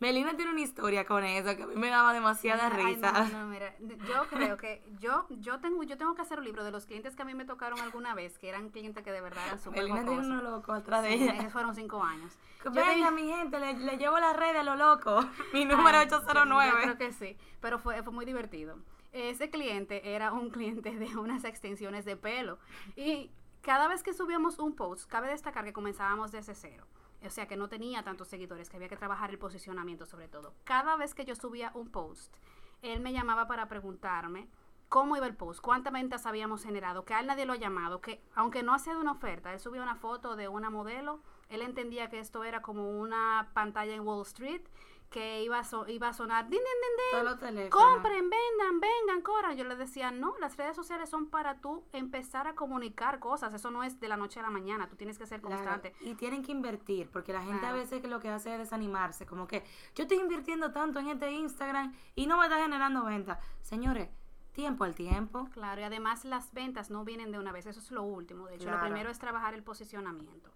Melina 0.00 0.34
tiene 0.36 0.50
una 0.50 0.60
historia 0.60 1.06
con 1.06 1.22
eso 1.24 1.56
que 1.56 1.62
a 1.62 1.66
mí 1.68 1.76
me 1.76 1.88
daba 1.88 2.12
demasiada 2.12 2.68
Ay, 2.74 2.84
risa. 2.96 3.12
no, 3.12 3.24
no, 3.28 3.38
no, 3.40 3.46
mira, 3.46 3.72
yo 4.08 4.26
creo 4.28 4.56
que 4.56 4.82
yo 4.98 5.24
yo 5.30 5.60
tengo 5.60 5.84
yo 5.84 5.96
tengo 5.96 6.14
que 6.16 6.22
hacer 6.22 6.40
un 6.40 6.44
libro 6.44 6.64
de 6.64 6.72
los 6.72 6.84
clientes 6.84 7.14
que 7.14 7.22
a 7.22 7.24
mí 7.24 7.32
me 7.34 7.44
tocaron 7.44 7.78
alguna 7.80 8.12
vez, 8.12 8.36
que 8.36 8.48
eran 8.48 8.70
clientes 8.70 9.04
que 9.04 9.12
de 9.12 9.20
verdad 9.20 9.44
eran 9.46 9.60
súper 9.60 9.82
Melina 9.84 10.04
tiene 10.04 10.18
uno 10.26 10.42
loco 10.42 10.72
atrás 10.72 11.04
de 11.04 11.10
Sí, 11.16 11.22
ella. 11.22 11.34
esos 11.36 11.52
fueron 11.52 11.74
cinco 11.76 12.02
años. 12.02 12.36
Venga, 12.72 13.12
mi 13.12 13.28
gente, 13.28 13.58
le, 13.60 13.74
le 13.74 13.96
llevo 13.96 14.18
la 14.18 14.32
red 14.32 14.56
a 14.56 14.64
lo 14.64 14.74
loco. 14.74 15.20
Mi 15.54 15.64
número 15.64 15.98
Ay, 15.98 16.08
sí, 16.08 16.14
809. 16.14 16.72
Yo 16.74 16.82
creo 16.82 16.98
que 16.98 17.12
sí, 17.12 17.38
pero 17.60 17.78
fue, 17.78 18.02
fue 18.02 18.12
muy 18.12 18.24
divertido. 18.24 18.76
Ese 19.14 19.48
cliente 19.48 20.14
era 20.16 20.32
un 20.32 20.50
cliente 20.50 20.90
de 20.90 21.16
unas 21.16 21.44
extensiones 21.44 22.04
de 22.04 22.16
pelo 22.16 22.58
y 22.96 23.30
cada 23.62 23.86
vez 23.86 24.02
que 24.02 24.12
subíamos 24.12 24.58
un 24.58 24.74
post, 24.74 25.08
cabe 25.08 25.28
destacar 25.28 25.64
que 25.64 25.72
comenzábamos 25.72 26.32
desde 26.32 26.56
cero. 26.56 26.84
O 27.24 27.30
sea 27.30 27.46
que 27.46 27.56
no 27.56 27.68
tenía 27.68 28.02
tantos 28.02 28.26
seguidores, 28.26 28.68
que 28.68 28.76
había 28.76 28.88
que 28.88 28.96
trabajar 28.96 29.30
el 29.30 29.38
posicionamiento 29.38 30.04
sobre 30.04 30.26
todo. 30.26 30.52
Cada 30.64 30.96
vez 30.96 31.14
que 31.14 31.24
yo 31.24 31.36
subía 31.36 31.70
un 31.74 31.90
post, 31.90 32.34
él 32.82 32.98
me 32.98 33.12
llamaba 33.12 33.46
para 33.46 33.68
preguntarme 33.68 34.48
cómo 34.88 35.16
iba 35.16 35.26
el 35.26 35.36
post, 35.36 35.60
cuántas 35.60 35.92
ventas 35.92 36.26
habíamos 36.26 36.64
generado, 36.64 37.04
que 37.04 37.14
a 37.14 37.20
él 37.20 37.28
nadie 37.28 37.46
lo 37.46 37.52
ha 37.52 37.56
llamado, 37.56 38.00
que 38.00 38.20
aunque 38.34 38.64
no 38.64 38.74
hacía 38.74 38.94
de 38.94 39.00
una 39.00 39.12
oferta, 39.12 39.52
él 39.52 39.60
subía 39.60 39.82
una 39.82 39.94
foto 39.94 40.34
de 40.34 40.48
una 40.48 40.70
modelo, 40.70 41.20
él 41.48 41.62
entendía 41.62 42.10
que 42.10 42.18
esto 42.18 42.42
era 42.42 42.62
como 42.62 42.90
una 42.90 43.50
pantalla 43.54 43.94
en 43.94 44.06
Wall 44.06 44.22
Street, 44.22 44.62
que 45.10 45.42
iba 45.44 45.60
a, 45.60 45.64
so- 45.64 45.86
iba 45.86 46.08
a 46.08 46.12
sonar, 46.12 46.48
din, 46.48 46.58
din, 46.58 47.38
din, 47.40 47.56
din, 47.56 47.70
compren, 47.70 48.28
vendan, 48.30 48.80
vengan, 48.80 49.22
corran. 49.22 49.56
Yo 49.56 49.62
le 49.64 49.76
decía, 49.76 50.10
no, 50.10 50.34
las 50.40 50.56
redes 50.56 50.74
sociales 50.74 51.08
son 51.08 51.30
para 51.30 51.60
tú 51.60 51.84
empezar 51.92 52.48
a 52.48 52.54
comunicar 52.56 53.20
cosas, 53.20 53.54
eso 53.54 53.70
no 53.70 53.84
es 53.84 54.00
de 54.00 54.08
la 54.08 54.16
noche 54.16 54.40
a 54.40 54.42
la 54.42 54.50
mañana, 54.50 54.88
tú 54.88 54.96
tienes 54.96 55.16
que 55.16 55.26
ser 55.26 55.40
Claro, 55.40 55.54
constante. 55.56 55.94
Y 56.00 56.14
tienen 56.16 56.42
que 56.42 56.50
invertir, 56.50 57.08
porque 57.10 57.32
la 57.32 57.42
gente 57.42 57.60
Claro. 57.60 57.76
a 57.76 57.78
veces 57.78 58.02
que 58.02 58.08
lo 58.08 58.18
que 58.18 58.28
hace 58.28 58.52
es 58.54 58.58
desanimarse, 58.58 59.24
como 59.24 59.46
que 59.46 59.62
yo 59.94 60.02
estoy 60.02 60.18
invirtiendo 60.18 60.72
tanto 60.72 60.98
en 60.98 61.08
este 61.08 61.30
Instagram 61.30 61.94
y 62.16 62.26
no 62.26 62.36
me 62.36 62.44
está 62.46 62.58
generando 62.60 63.04
ventas. 63.04 63.38
Señores, 63.60 64.08
tiempo 64.52 64.82
al 64.82 64.96
tiempo. 64.96 65.48
Claro, 65.52 65.80
y 65.80 65.84
además 65.84 66.24
las 66.24 66.52
ventas 66.52 66.90
no 66.90 67.04
vienen 67.04 67.30
de 67.30 67.38
una 67.38 67.52
vez, 67.52 67.66
eso 67.66 67.78
es 67.78 67.92
lo 67.92 68.02
último. 68.02 68.46
De 68.48 68.56
hecho, 68.56 68.64
Claro. 68.64 68.78
lo 68.78 68.84
primero 68.84 69.10
es 69.10 69.18
trabajar 69.20 69.54
el 69.54 69.62
posicionamiento. 69.62 70.50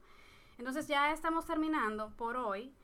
Entonces 0.58 0.88
ya 0.88 1.12
estamos 1.12 1.44
terminando 1.46 2.10
por 2.16 2.36
hoy. 2.36 2.74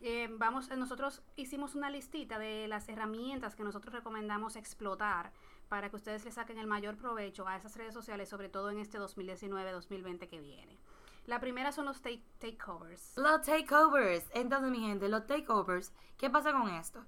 Eh, 0.00 0.28
vamos, 0.32 0.68
nosotros 0.76 1.22
hicimos 1.36 1.74
una 1.74 1.88
listita 1.90 2.38
de 2.38 2.68
las 2.68 2.88
herramientas 2.88 3.54
que 3.56 3.64
nosotros 3.64 3.94
recomendamos 3.94 4.56
explotar 4.56 5.32
para 5.68 5.88
que 5.88 5.96
ustedes 5.96 6.24
le 6.24 6.30
saquen 6.30 6.58
el 6.58 6.66
mayor 6.66 6.96
provecho 6.96 7.48
a 7.48 7.56
esas 7.56 7.76
redes 7.76 7.94
sociales, 7.94 8.28
sobre 8.28 8.48
todo 8.50 8.70
en 8.70 8.78
este 8.78 8.98
2019-2020 9.00 10.28
que 10.28 10.40
viene. 10.40 10.78
La 11.26 11.40
primera 11.40 11.72
son 11.72 11.86
los 11.86 12.02
take- 12.02 12.22
takeovers. 12.38 13.16
Los 13.16 13.42
takeovers. 13.42 14.26
Entonces, 14.34 14.70
mi 14.70 14.80
gente, 14.80 15.08
los 15.08 15.26
takeovers, 15.26 15.92
¿qué 16.18 16.28
pasa 16.28 16.52
con 16.52 16.68
esto? 16.68 17.02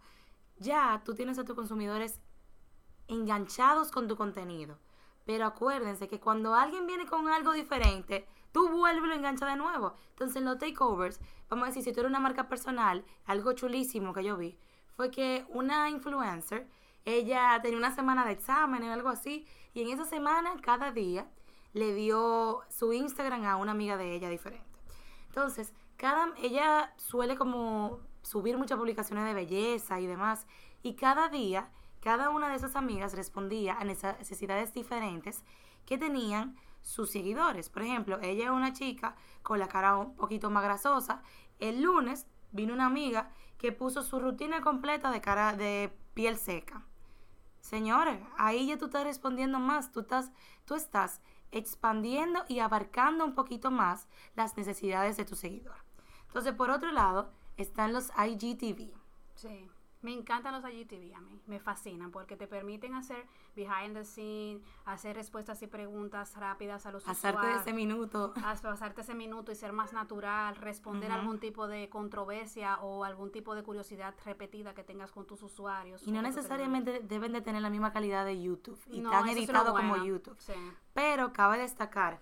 Ya 0.58 1.02
tú 1.04 1.14
tienes 1.14 1.38
a 1.38 1.44
tus 1.44 1.54
consumidores 1.54 2.18
enganchados 3.08 3.90
con 3.90 4.08
tu 4.08 4.16
contenido. 4.16 4.78
Pero 5.26 5.44
acuérdense 5.44 6.08
que 6.08 6.20
cuando 6.20 6.54
alguien 6.54 6.86
viene 6.86 7.04
con 7.04 7.28
algo 7.28 7.52
diferente, 7.52 8.26
tú 8.52 8.70
vuelves 8.70 9.04
y 9.04 9.08
lo 9.08 9.14
enganchas 9.14 9.50
de 9.50 9.56
nuevo. 9.56 9.92
Entonces, 10.10 10.36
en 10.36 10.46
los 10.46 10.58
takeovers, 10.58 11.20
vamos 11.50 11.64
a 11.64 11.66
decir, 11.66 11.82
si 11.82 11.92
tú 11.92 12.00
eres 12.00 12.08
una 12.08 12.20
marca 12.20 12.48
personal, 12.48 13.04
algo 13.26 13.52
chulísimo 13.52 14.14
que 14.14 14.24
yo 14.24 14.38
vi, 14.38 14.56
fue 14.96 15.10
que 15.10 15.44
una 15.50 15.90
influencer, 15.90 16.66
ella 17.04 17.60
tenía 17.62 17.76
una 17.76 17.94
semana 17.94 18.24
de 18.24 18.32
examen 18.32 18.82
o 18.84 18.92
algo 18.92 19.10
así, 19.10 19.46
y 19.74 19.82
en 19.82 19.90
esa 19.90 20.06
semana, 20.06 20.54
cada 20.62 20.92
día, 20.92 21.28
le 21.74 21.92
dio 21.92 22.62
su 22.70 22.94
Instagram 22.94 23.44
a 23.44 23.56
una 23.56 23.72
amiga 23.72 23.98
de 23.98 24.14
ella 24.14 24.30
diferente. 24.30 24.64
Entonces, 25.28 25.74
cada, 25.98 26.32
ella 26.38 26.94
suele 26.96 27.36
como 27.36 28.00
subir 28.22 28.56
muchas 28.56 28.78
publicaciones 28.78 29.24
de 29.26 29.34
belleza 29.34 30.00
y 30.00 30.06
demás. 30.06 30.46
Y 30.82 30.94
cada 30.94 31.28
día, 31.28 31.68
cada 32.06 32.30
una 32.30 32.48
de 32.48 32.54
esas 32.54 32.76
amigas 32.76 33.14
respondía 33.14 33.80
a 33.80 33.82
necesidades 33.82 34.72
diferentes 34.72 35.42
que 35.86 35.98
tenían 35.98 36.54
sus 36.80 37.10
seguidores. 37.10 37.68
Por 37.68 37.82
ejemplo, 37.82 38.20
ella 38.22 38.44
es 38.44 38.50
una 38.50 38.72
chica 38.72 39.16
con 39.42 39.58
la 39.58 39.66
cara 39.66 39.96
un 39.96 40.14
poquito 40.14 40.48
más 40.48 40.62
grasosa. 40.62 41.20
El 41.58 41.82
lunes 41.82 42.28
vino 42.52 42.74
una 42.74 42.86
amiga 42.86 43.32
que 43.58 43.72
puso 43.72 44.04
su 44.04 44.20
rutina 44.20 44.60
completa 44.60 45.10
de 45.10 45.20
cara 45.20 45.54
de 45.54 45.92
piel 46.14 46.38
seca. 46.38 46.84
Señores, 47.60 48.20
ahí 48.38 48.68
ya 48.68 48.78
tú 48.78 48.84
estás 48.84 49.02
respondiendo 49.02 49.58
más, 49.58 49.90
tú 49.90 49.98
estás, 49.98 50.30
tú 50.64 50.76
estás 50.76 51.20
expandiendo 51.50 52.44
y 52.46 52.60
abarcando 52.60 53.24
un 53.24 53.34
poquito 53.34 53.72
más 53.72 54.06
las 54.36 54.56
necesidades 54.56 55.16
de 55.16 55.24
tu 55.24 55.34
seguidor. 55.34 55.74
Entonces, 56.28 56.52
por 56.52 56.70
otro 56.70 56.92
lado, 56.92 57.32
están 57.56 57.92
los 57.92 58.12
IGTV. 58.16 58.94
Sí. 59.34 59.68
Me 60.06 60.12
encantan 60.12 60.52
los 60.54 60.62
IGTV 60.72 61.16
a 61.16 61.20
mí, 61.20 61.42
me 61.48 61.58
fascinan 61.58 62.12
porque 62.12 62.36
te 62.36 62.46
permiten 62.46 62.94
hacer 62.94 63.26
behind 63.56 63.94
the 63.94 64.04
scene, 64.04 64.60
hacer 64.84 65.16
respuestas 65.16 65.60
y 65.62 65.66
preguntas 65.66 66.36
rápidas 66.36 66.86
a 66.86 66.92
los 66.92 67.02
Pasarte 67.02 67.38
usuarios. 67.38 67.62
ese 67.62 67.72
minuto. 67.72 68.32
Pasarte 68.40 69.00
ese 69.00 69.16
minuto 69.16 69.50
y 69.50 69.56
ser 69.56 69.72
más 69.72 69.92
natural, 69.92 70.54
responder 70.54 71.10
Ujú. 71.10 71.18
algún 71.18 71.40
tipo 71.40 71.66
de 71.66 71.88
controversia 71.88 72.78
o 72.82 73.02
algún 73.02 73.32
tipo 73.32 73.56
de 73.56 73.64
curiosidad 73.64 74.14
repetida 74.24 74.74
que 74.74 74.84
tengas 74.84 75.10
con 75.10 75.26
tus 75.26 75.42
usuarios. 75.42 76.06
Y 76.06 76.12
no 76.12 76.22
necesariamente 76.22 77.00
deben 77.00 77.32
de 77.32 77.40
tener 77.40 77.60
la 77.60 77.70
misma 77.70 77.92
calidad 77.92 78.24
de 78.24 78.40
YouTube. 78.40 78.78
Y 78.92 79.00
No, 79.00 79.10
tan 79.10 79.28
editado 79.28 79.74
como. 79.74 79.96
YouTube. 80.04 80.36
Sí. 80.38 80.52
Pero 80.94 81.32
cabe 81.32 81.58
destacar 81.58 82.20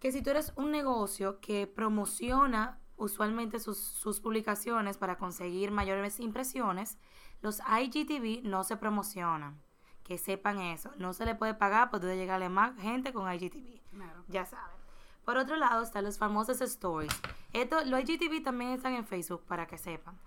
que 0.00 0.12
si 0.12 0.20
tú 0.20 0.28
eres 0.28 0.52
un 0.56 0.70
negocio 0.70 1.40
que 1.40 1.66
promociona 1.66 2.78
usualmente 3.02 3.58
sus, 3.60 3.78
sus 3.78 4.20
publicaciones 4.20 4.96
para 4.96 5.16
conseguir 5.18 5.70
mayores 5.70 6.20
impresiones, 6.20 6.98
los 7.40 7.60
IGTV 7.60 8.42
no 8.44 8.64
se 8.64 8.76
promocionan. 8.76 9.60
Que 10.04 10.18
sepan 10.18 10.58
eso. 10.58 10.90
No 10.98 11.12
se 11.12 11.24
le 11.24 11.34
puede 11.34 11.54
pagar 11.54 11.90
por 11.90 12.00
de 12.00 12.16
llegarle 12.16 12.48
más 12.48 12.76
gente 12.80 13.12
con 13.12 13.32
IGTV. 13.32 13.80
Claro. 13.90 14.24
Ya 14.28 14.44
saben. 14.46 14.76
Por 15.24 15.36
otro 15.36 15.56
lado 15.56 15.82
están 15.82 16.04
los 16.04 16.18
famosos 16.18 16.60
stories. 16.60 17.12
Esto, 17.52 17.84
los 17.84 18.00
IGTV 18.00 18.42
también 18.42 18.72
están 18.72 18.94
en 18.94 19.06
Facebook 19.06 19.42
para 19.46 19.66
que 19.66 19.78
sepan. 19.78 20.18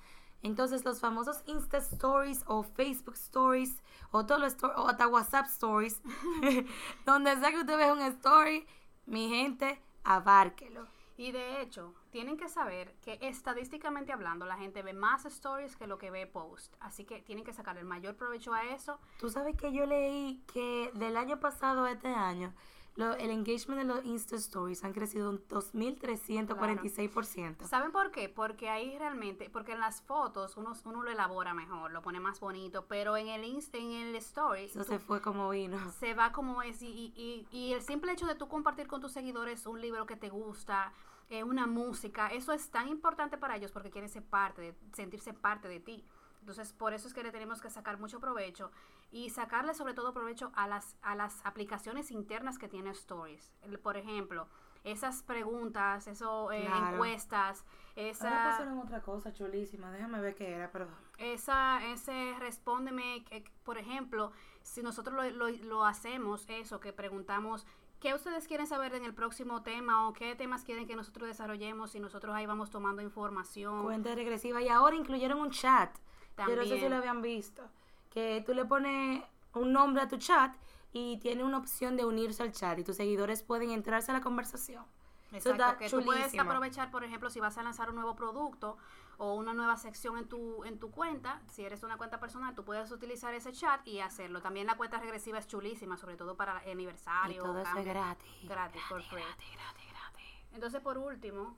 Entonces 0.44 0.86
los 0.86 1.00
famosos 1.00 1.42
Insta 1.48 1.78
Stories 1.80 2.44
o 2.48 2.64
Facebook 2.64 3.16
Stories 3.16 3.82
o 4.12 4.22
sto- 4.22 4.74
o 4.78 4.88
hasta 4.88 5.08
WhatsApp 5.08 5.48
Stories, 5.48 6.02
donde 7.06 7.36
sea 7.38 7.52
que 7.52 7.60
usted 7.62 7.78
vea 7.78 7.94
un 7.94 8.02
story, 8.02 8.66
mi 9.06 9.28
gente, 9.30 9.82
abárquelo. 10.04 10.88
Y 11.18 11.32
de 11.32 11.62
hecho, 11.62 11.94
tienen 12.16 12.38
que 12.38 12.48
saber 12.48 12.96
que 13.02 13.20
estadísticamente 13.24 14.14
hablando, 14.14 14.46
la 14.46 14.56
gente 14.56 14.82
ve 14.82 14.94
más 14.94 15.26
stories 15.26 15.76
que 15.76 15.86
lo 15.86 15.98
que 15.98 16.12
ve 16.12 16.26
post. 16.26 16.74
Así 16.80 17.04
que 17.04 17.22
tienen 17.22 17.44
que 17.44 17.52
sacar 17.52 17.78
el 17.78 17.84
mayor 17.84 18.16
provecho 18.16 18.54
a 18.54 18.64
eso. 18.64 19.02
Tú 19.20 19.30
sabes 19.30 19.58
que 19.58 19.74
yo 19.74 19.86
leí 19.86 20.42
que 20.54 20.92
del 20.94 21.18
año 21.18 21.42
pasado 21.42 21.84
a 21.84 21.92
este 21.92 22.08
año, 22.08 22.54
lo- 22.96 23.16
el 23.16 23.32
engagement 23.32 23.82
de 23.82 23.88
los 23.94 24.06
Insta 24.06 24.38
Stories 24.38 24.86
han 24.86 24.94
crecido 24.94 25.30
un 25.30 25.46
2.346%. 25.50 27.68
¿Saben 27.68 27.92
por 27.92 28.12
qué? 28.12 28.30
Porque 28.30 28.70
ahí 28.70 28.98
realmente, 28.98 29.50
porque 29.50 29.74
en 29.74 29.82
las 29.82 30.02
fotos 30.02 30.56
uno, 30.56 30.72
uno 30.86 31.04
lo 31.04 31.12
elabora 31.12 31.54
mejor, 31.54 31.92
lo 31.92 32.02
pone 32.02 32.22
más 32.22 32.40
bonito, 32.40 32.86
pero 32.88 33.18
en 33.18 33.28
el 33.28 33.44
Insta, 33.44 33.78
en 33.78 33.92
el 33.92 34.16
story 34.16 34.64
Eso 34.64 34.80
tú- 34.80 34.86
se 34.86 35.00
fue 35.00 35.22
como 35.22 35.50
vino. 35.50 35.78
se 36.00 36.14
va 36.14 36.32
como 36.32 36.62
es 36.62 36.82
y, 36.82 36.88
y- 36.88 37.14
y- 37.18 37.46
y 37.58 37.74
el 37.74 37.82
simple 37.82 38.14
hecho 38.14 38.26
de 38.26 38.36
tú 38.36 38.48
compartir 38.48 38.88
con 38.88 39.02
tus 39.02 39.12
seguidores 39.12 39.66
un 39.66 39.82
libro 39.82 40.06
que 40.06 40.16
te 40.16 40.30
gusta, 40.30 40.94
eh, 41.30 41.44
una 41.44 41.68
música, 41.68 42.28
eso 42.28 42.54
es 42.54 42.70
tan 42.70 42.88
importante 42.88 43.38
para 43.38 43.56
ellos 43.56 43.72
porque 43.72 43.90
quieren 43.92 44.10
ser 44.10 44.24
parte, 44.24 44.62
de, 44.62 44.76
sentirse 44.94 45.34
parte 45.34 45.68
de 45.68 45.80
ti. 45.80 46.06
Entonces, 46.40 46.74
por 46.74 46.94
eso 46.94 47.08
es 47.08 47.14
que 47.16 47.24
le 47.24 47.32
tenemos 47.32 47.60
que 47.62 47.72
sacar 47.72 47.98
mucho 48.00 48.20
provecho 48.20 48.72
y 49.10 49.32
sacarle 49.32 49.74
sobre 49.74 49.96
todo 49.96 50.14
provecho 50.14 50.52
a 50.56 50.68
las, 50.68 50.96
a 51.02 51.16
las 51.16 51.44
aplicaciones 51.44 52.12
internas 52.12 52.60
que 52.60 52.68
tiene 52.68 52.92
Stories. 52.92 53.52
El- 53.64 53.80
Por 53.80 53.98
ejemplo, 53.98 54.48
esas 54.84 55.24
preguntas, 55.24 56.06
eso, 56.06 56.52
eh, 56.52 56.66
Claro. 56.66 56.94
encuestas, 56.94 57.66
Ahora 57.96 58.10
esa, 58.10 58.50
pusieron 58.52 58.78
otra 58.78 59.02
cosa 59.02 59.34
chulísima. 59.34 59.90
Déjame 59.92 60.22
ver 60.22 60.36
qué 60.36 60.52
era, 60.54 60.72
perdón. 60.72 60.94
esa, 61.18 61.84
ese 61.88 62.36
respóndeme, 62.38 63.24
que, 63.26 63.44
por 63.64 63.80
ejemplo, 63.80 64.32
si 64.62 64.84
nosotros 64.84 65.16
lo, 65.16 65.50
lo- 65.50 65.58
lo 65.64 65.86
hacemos, 65.86 66.46
eso, 66.48 66.80
que 66.80 66.94
preguntamos, 66.94 67.66
¿qué 68.00 68.14
ustedes 68.14 68.48
quieren 68.48 68.68
saber 68.68 68.94
en 68.96 69.04
el 69.04 69.14
próximo 69.14 69.62
tema 69.62 70.08
o 70.08 70.14
qué 70.14 70.36
temas 70.36 70.64
quieren 70.64 70.88
que 70.88 70.96
nosotros 70.96 71.28
desarrollemos 71.28 71.96
y 71.96 72.00
nosotros 72.00 72.36
ahí 72.36 72.46
vamos 72.46 72.70
tomando 72.70 73.02
información? 73.02 73.84
Cuenta 73.84 74.14
regresiva. 74.16 74.62
Y 74.62 74.70
ahora 74.70 74.96
incluyeron 74.96 75.40
un 75.40 75.52
chat. 75.52 75.96
Yo 76.38 76.56
no 76.56 76.64
sé 76.64 76.64
si 76.64 76.70
También. 76.70 76.92
lo 76.92 76.98
habían 76.98 77.22
visto. 77.22 77.64
Que 78.10 78.44
tú 78.46 78.54
le 78.54 78.66
pones 78.66 79.24
un 79.54 79.74
nombre 79.74 80.04
a 80.04 80.08
tu 80.08 80.18
chat 80.18 80.56
y 80.94 81.18
tiene 81.18 81.44
una 81.44 81.58
opción 81.58 81.98
de 81.98 82.06
unirse 82.06 82.44
al 82.44 82.52
chat 82.52 82.78
y 82.80 82.84
tus 82.84 82.96
seguidores 82.96 83.44
pueden 83.44 83.72
entrarse 83.72 84.12
a 84.12 84.14
la 84.14 84.22
conversación. 84.22 84.84
Eso 85.32 85.50
Exacto, 85.50 85.64
está 85.64 85.78
que 85.78 85.90
tú 85.90 86.06
puedes 86.06 86.38
aprovechar, 86.38 86.92
por 86.92 87.04
ejemplo, 87.04 87.30
si 87.30 87.40
vas 87.40 87.58
a 87.58 87.64
lanzar 87.64 87.90
un 87.90 87.96
nuevo 87.96 88.16
producto 88.16 88.78
o 89.18 89.34
una 89.36 89.54
nueva 89.54 89.78
sección 89.78 90.18
en 90.18 90.28
tu, 90.28 90.64
en 90.66 90.80
tu 90.80 90.92
cuenta, 90.92 91.42
si 91.50 91.64
eres 91.64 91.84
una 91.84 91.98
cuenta 91.98 92.20
personal, 92.20 92.54
tú 92.56 92.64
puedes 92.66 92.92
utilizar 92.92 93.34
ese 93.34 93.52
chat 93.54 93.86
y 93.88 94.00
hacerlo. 94.00 94.42
También 94.42 94.68
la 94.68 94.76
cuenta 94.78 95.00
regresiva 95.00 95.40
es 95.40 95.48
chulísima, 95.48 95.98
sobre 95.98 96.18
todo 96.18 96.36
para 96.36 96.62
Y 96.68 96.72
aniversario. 96.72 97.44
todo 97.44 97.60
eso 97.60 97.78
es 97.78 97.86
gratis. 97.86 98.30
Gratis, 98.44 98.82
for 98.90 99.02
free. 99.04 99.22
gratis, 99.22 99.48
gratis, 99.54 99.86
gratis. 99.92 100.26
Entonces, 100.54 100.82
por 100.82 100.98
último, 100.98 101.58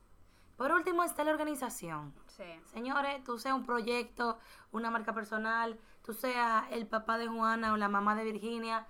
Por 0.58 0.72
último 0.72 1.04
está 1.04 1.24
la 1.24 1.32
organización. 1.32 2.14
sí. 2.28 2.44
Señores, 2.66 3.24
tú 3.24 3.38
seas 3.38 3.56
un 3.56 3.66
proyecto, 3.66 4.40
una 4.72 4.90
marca 4.90 5.14
personal, 5.14 5.80
tú 6.04 6.14
seas 6.14 6.66
el 6.72 6.88
papá 6.88 7.18
de 7.20 7.28
Juana 7.28 7.74
o 7.74 7.78
la 7.78 7.90
mamá 7.90 8.16
de 8.16 8.24
Virginia, 8.24 8.88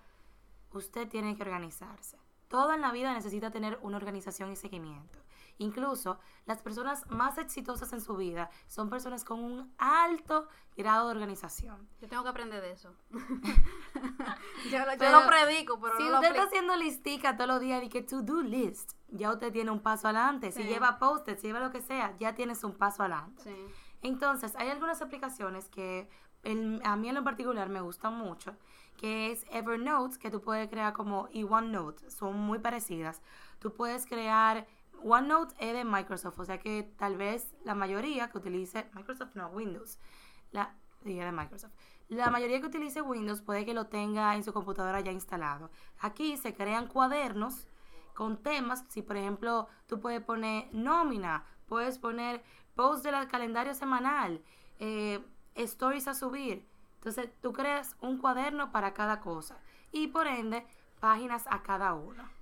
usted 0.72 1.08
tiene 1.10 1.36
que 1.36 1.44
organizarse. 1.44 2.18
Todo 2.48 2.72
en 2.74 2.80
la 2.82 2.92
vida 2.94 3.14
necesita 3.14 3.52
tener 3.52 3.78
una 3.82 3.98
organización 3.98 4.52
y 4.52 4.56
seguimiento. 4.56 5.20
Incluso 5.60 6.20
las 6.46 6.62
personas 6.62 7.10
más 7.10 7.38
exitosas 7.38 7.92
en 7.94 8.02
su 8.02 8.16
vida 8.16 8.50
son 8.68 8.90
personas 8.90 9.24
con 9.24 9.44
un 9.44 9.74
alto 9.78 10.48
grado 10.76 11.08
de 11.08 11.12
organización. 11.16 11.90
Yo 12.00 12.08
tengo 12.08 12.24
que 12.24 12.30
aprender 12.30 12.62
de 12.62 12.72
eso. 12.72 12.94
yo, 14.72 14.80
lo- 14.80 14.92
yo 14.94 14.98
Pero 15.00 15.22
lo 15.22 15.28
predico, 15.28 15.80
pero 15.80 15.98
si 15.98 16.04
no 16.04 16.10
lo 16.10 16.16
usted 16.18 16.30
está 16.30 16.44
haciendo 16.44 16.76
listica 16.76 17.36
todos 17.36 17.48
los 17.48 17.60
días 17.62 17.82
de 17.82 17.90
que 17.90 18.02
to-do 18.04 18.42
list, 18.42 18.94
ya 19.08 19.32
usted 19.32 19.52
tiene 19.52 19.72
un 19.72 19.80
paso 19.82 20.08
adelante. 20.08 20.52
Si 20.52 20.64
lleva 20.64 21.00
post 21.00 21.28
si 21.30 21.48
lleva 21.48 21.60
lo 21.60 21.72
que 21.72 21.82
sea, 21.82 22.16
ya 22.20 22.36
tienes 22.36 22.64
un 22.64 22.74
paso 22.74 23.04
adelante. 23.04 23.42
Sí. 23.44 23.56
Entonces, 24.02 24.56
hay 24.58 24.70
algunas 24.70 25.02
aplicaciones 25.02 25.70
que 25.70 26.10
a 26.84 26.96
mí 26.96 27.10
en 27.10 27.16
lo 27.16 27.24
particular 27.24 27.68
me 27.68 27.82
gustan 27.82 28.14
mucho, 28.16 28.56
que 28.96 29.32
es 29.32 29.46
Evernote, 29.52 30.18
que 30.20 30.30
tú 30.30 30.42
puedes 30.42 30.70
crear 30.70 30.94
como, 30.94 31.28
y 31.32 31.44
OneNote, 31.44 32.10
son 32.12 32.38
muy 32.38 32.60
parecidas. 32.60 33.22
Tú 33.60 33.74
puedes 33.74 34.06
crear, 34.06 34.68
OneNote 35.04 35.56
es 35.60 35.74
de 35.74 35.84
Microsoft, 35.84 36.40
o 36.40 36.46
sea 36.46 36.60
que 36.60 36.84
tal 36.98 37.18
vez 37.18 37.54
la 37.64 37.76
mayoría 37.76 38.30
que 38.30 38.38
utilice, 38.38 38.90
Microsoft 38.94 39.36
no, 39.36 39.48
Windows, 39.50 40.00
la, 40.52 40.76
es 41.04 41.18
de 41.18 41.32
Microsoft. 41.32 41.74
La 42.10 42.30
mayoría 42.30 42.62
que 42.62 42.68
utilice 42.68 43.02
Windows 43.02 43.42
puede 43.42 43.66
que 43.66 43.74
lo 43.74 43.88
tenga 43.88 44.36
en 44.36 44.44
su 44.44 44.54
computadora 44.54 45.02
ya 45.02 45.12
instalado. 45.12 45.70
Aquí 46.00 46.38
se 46.38 46.54
crean 46.54 46.88
cuadernos 46.88 47.68
con 48.14 48.42
temas, 48.42 48.86
si 48.88 49.02
por 49.02 49.18
ejemplo 49.18 49.68
tú 49.88 50.00
puedes 50.00 50.22
poner 50.22 50.70
nómina, 50.74 51.46
puedes 51.68 52.00
poner 52.00 52.44
post 52.76 53.04
del 53.04 53.28
calendario 53.28 53.74
semanal, 53.74 54.42
eh, 54.80 55.24
stories 55.56 56.08
a 56.08 56.14
subir. 56.14 56.68
Entonces 56.96 57.30
tú 57.42 57.54
creas 57.54 57.96
un 58.02 58.18
cuaderno 58.18 58.72
para 58.72 58.94
cada 58.94 59.20
cosa 59.20 59.60
y 59.92 60.08
por 60.08 60.28
ende 60.28 60.66
páginas 61.00 61.46
a 61.48 61.62
cada 61.62 61.94
uno. 61.94 62.37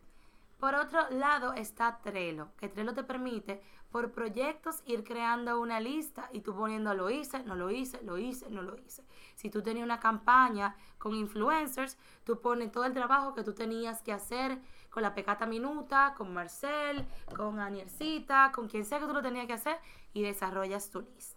Por 0.60 0.74
otro 0.76 1.10
lado 1.10 1.54
está 1.54 2.00
Trello, 2.02 2.50
que 2.58 2.70
Trello 2.70 2.94
te 2.94 3.04
permite 3.04 3.62
por 3.92 4.12
proyectos 4.12 4.82
ir 4.86 5.04
creando 5.04 5.60
una 5.60 5.80
lista 5.80 6.30
y 6.34 6.42
tú 6.42 6.56
poniendo 6.56 6.94
lo 6.94 7.10
hice, 7.10 7.44
no 7.44 7.56
lo 7.56 7.72
hice, 7.72 8.02
lo 8.04 8.18
hice, 8.18 8.50
no 8.50 8.62
lo 8.62 8.76
hice. 8.78 9.06
Si 9.36 9.50
tú 9.50 9.62
tenías 9.62 9.86
una 9.86 10.00
campaña 10.00 10.76
con 10.98 11.14
influencers, 11.14 11.98
tú 12.24 12.42
pones 12.42 12.72
todo 12.72 12.86
el 12.86 12.94
trabajo 12.94 13.34
que 13.34 13.44
tú 13.44 13.54
tenías 13.54 14.02
que 14.02 14.14
hacer 14.14 14.60
con 14.90 15.04
la 15.04 15.14
Pecata 15.14 15.46
Minuta, 15.46 16.14
con 16.18 16.34
Marcel, 16.34 17.06
con 17.36 17.60
Aniercita, 17.60 18.52
con 18.54 18.68
quien 18.68 18.86
sea 18.86 19.00
que 19.00 19.08
tú 19.08 19.14
lo 19.14 19.22
tenías 19.22 19.46
que 19.46 19.54
hacer 19.54 19.78
y 20.14 20.24
desarrollas 20.24 20.90
tu 20.90 21.02
lista. 21.02 21.35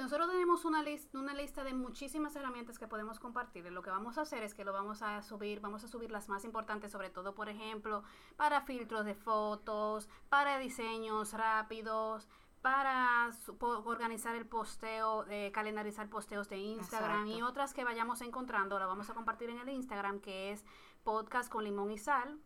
Nosotros 0.00 0.28
tenemos 0.30 0.64
una, 0.64 0.82
lis- 0.82 1.08
una 1.14 1.34
lista 1.34 1.62
de 1.64 1.74
muchísimas 1.74 2.34
herramientas 2.36 2.78
que 2.78 2.88
podemos 2.88 3.18
compartir. 3.20 3.70
Lo 3.70 3.82
que 3.82 3.90
vamos 3.90 4.18
a 4.18 4.22
hacer 4.22 4.42
es 4.42 4.54
que 4.54 4.64
lo 4.64 4.72
vamos 4.72 5.02
a 5.02 5.22
subir, 5.22 5.60
vamos 5.60 5.84
a 5.84 5.88
subir 5.88 6.10
las 6.10 6.28
más 6.28 6.44
importantes, 6.44 6.90
sobre 6.90 7.10
todo, 7.10 7.34
por 7.34 7.48
ejemplo, 7.48 8.02
para 8.36 8.62
filtros 8.62 9.04
de 9.04 9.14
fotos, 9.14 10.08
para 10.28 10.58
diseños 10.58 11.32
rápidos, 11.34 12.28
para 12.62 13.30
organizar 13.58 14.34
el 14.36 14.46
posteo, 14.46 15.24
eh, 15.28 15.50
calendarizar 15.52 16.08
posteos 16.10 16.48
de 16.48 16.58
Instagram 16.58 17.26
y 17.38 17.42
otras 17.42 17.72
que 17.72 17.84
vayamos 17.84 18.20
encontrando. 18.20 18.78
La 18.78 18.86
vamos 18.86 19.08
a 19.10 19.14
compartir 19.14 19.48
en 19.50 19.58
el 19.58 19.68
Instagram, 19.70 20.20
que 20.20 20.52
es 20.52 20.64
podcast 21.04 21.50
con 21.50 21.64
limón 21.64 21.90
y 21.90 21.98
sal, 21.98 22.38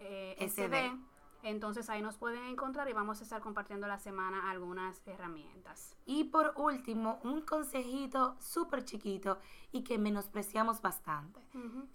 eh, 0.00 0.34
SD. 0.40 0.98
Entonces 1.42 1.90
ahí 1.90 2.02
nos 2.02 2.16
pueden 2.16 2.44
encontrar 2.44 2.88
y 2.88 2.92
vamos 2.92 3.20
a 3.20 3.24
estar 3.24 3.40
compartiendo 3.40 3.86
la 3.86 3.98
semana 3.98 4.50
algunas 4.50 5.02
herramientas. 5.06 5.96
Y 6.06 6.24
por 6.24 6.54
último, 6.56 7.18
un 7.24 7.42
consejito 7.42 8.36
súper 8.40 8.84
chiquito 8.84 9.38
y 9.72 9.82
que 9.82 9.98
menospreciamos 9.98 10.80
bastante. 10.80 11.40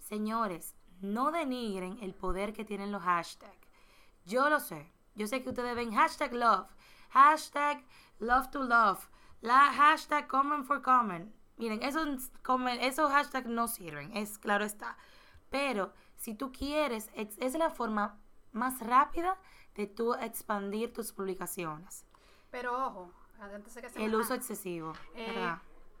Señores, 0.00 0.74
no 1.00 1.30
denigren 1.30 1.98
el 2.02 2.14
poder 2.14 2.52
que 2.52 2.64
tienen 2.64 2.92
los 2.92 3.02
hashtags. 3.02 3.68
Yo 4.24 4.50
lo 4.50 4.60
sé. 4.60 4.92
Yo 5.14 5.26
sé 5.26 5.42
que 5.42 5.48
ustedes 5.48 5.74
ven 5.74 5.92
hashtag 5.92 6.32
love, 6.32 6.68
hashtag 7.10 7.84
love 8.20 8.50
to 8.50 8.62
love, 8.62 9.08
la 9.40 9.72
hashtag 9.72 10.28
common 10.28 10.64
for 10.64 10.80
common. 10.80 11.34
Miren, 11.56 11.82
esos, 11.82 12.30
esos 12.80 13.10
hashtags 13.10 13.48
no 13.48 13.66
sirven, 13.66 14.16
es 14.16 14.38
claro 14.38 14.64
está. 14.64 14.96
Pero 15.50 15.92
si 16.16 16.34
tú 16.34 16.52
quieres, 16.52 17.10
es, 17.14 17.36
es 17.38 17.54
la 17.54 17.70
forma 17.70 18.20
más 18.58 18.80
rápida 18.80 19.38
de 19.74 19.86
tú 19.86 20.14
expandir 20.14 20.92
tus 20.92 21.12
publicaciones. 21.12 22.04
Pero 22.50 22.86
ojo, 22.86 23.12
antes 23.40 23.74
de 23.74 23.82
que 23.82 23.88
se 23.90 24.04
El 24.04 24.14
uso 24.14 24.34
excesivo, 24.34 24.92
Eh, 25.14 25.26
¿verdad? 25.32 25.58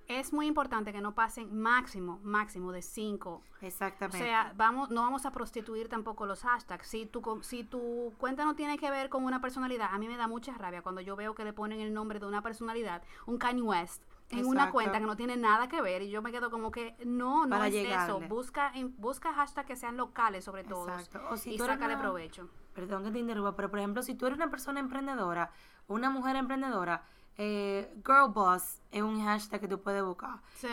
es 0.08 0.32
muy 0.32 0.46
importante 0.46 0.90
que 0.92 1.00
no 1.02 1.14
pasen 1.14 1.54
máximo, 1.60 2.18
máximo 2.22 2.72
de 2.72 2.80
cinco. 2.82 3.42
O 3.60 3.64
Exactamente. 3.66 4.18
sea, 4.18 4.52
vamos, 4.56 4.88
no 4.90 5.02
vamos 5.02 5.26
a 5.26 5.30
prostituir 5.32 5.88
tampoco 5.88 6.24
los 6.26 6.42
hashtags. 6.42 6.86
Si 6.88 7.04
tu, 7.06 7.22
si 7.42 7.62
tu 7.62 8.14
cuenta 8.18 8.44
no 8.44 8.54
tiene 8.56 8.78
que 8.78 8.90
ver 8.90 9.10
con 9.10 9.24
una 9.24 9.40
personalidad, 9.40 9.90
a 9.92 9.98
mí 9.98 10.08
me 10.08 10.16
da 10.16 10.26
mucha 10.26 10.54
rabia 10.54 10.80
cuando 10.82 11.02
yo 11.02 11.14
veo 11.14 11.34
que 11.34 11.44
le 11.44 11.52
ponen 11.52 11.80
el 11.80 11.92
nombre 11.92 12.18
de 12.18 12.26
una 12.26 12.40
personalidad, 12.42 13.02
un 13.26 13.36
Kanye 13.36 13.62
West, 13.62 14.02
en 14.30 14.46
una 14.46 14.70
cuenta 14.70 14.98
que 14.98 15.06
no 15.06 15.16
tiene 15.16 15.36
nada 15.36 15.68
que 15.68 15.80
ver 15.80 16.02
y 16.02 16.10
yo 16.10 16.20
me 16.22 16.30
quedo 16.32 16.50
como 16.50 16.70
que 16.70 16.96
no, 17.06 17.46
no 17.46 17.56
Para 17.56 17.68
es 17.68 17.74
eso. 17.74 18.20
Busca, 18.20 18.72
busca 18.96 19.32
hashtags 19.32 19.66
que 19.66 19.76
sean 19.76 19.96
locales 19.96 20.44
sobre 20.44 20.64
todo 20.64 20.88
Exacto. 20.88 21.20
O 21.30 21.36
si 21.36 21.54
y 21.54 21.58
sácale 21.58 21.94
una- 21.94 22.00
provecho. 22.02 22.48
perdón 22.74 23.04
que 23.04 23.10
te 23.10 23.18
interrumpa, 23.18 23.56
pero 23.56 23.70
por 23.70 23.78
ejemplo, 23.78 24.02
si 24.02 24.14
tú 24.14 24.26
eres 24.26 24.36
una 24.38 24.50
persona 24.50 24.80
emprendedora, 24.80 25.50
una 25.86 26.10
mujer 26.10 26.36
emprendedora, 26.36 27.02
eh, 27.36 27.92
girl 28.04 28.32
boss 28.32 28.82
es 28.90 29.02
un 29.02 29.24
hashtag 29.24 29.60
que 29.60 29.68
tú 29.68 29.80
puedes 29.80 30.02
buscar. 30.04 30.40
Sí. 30.56 30.68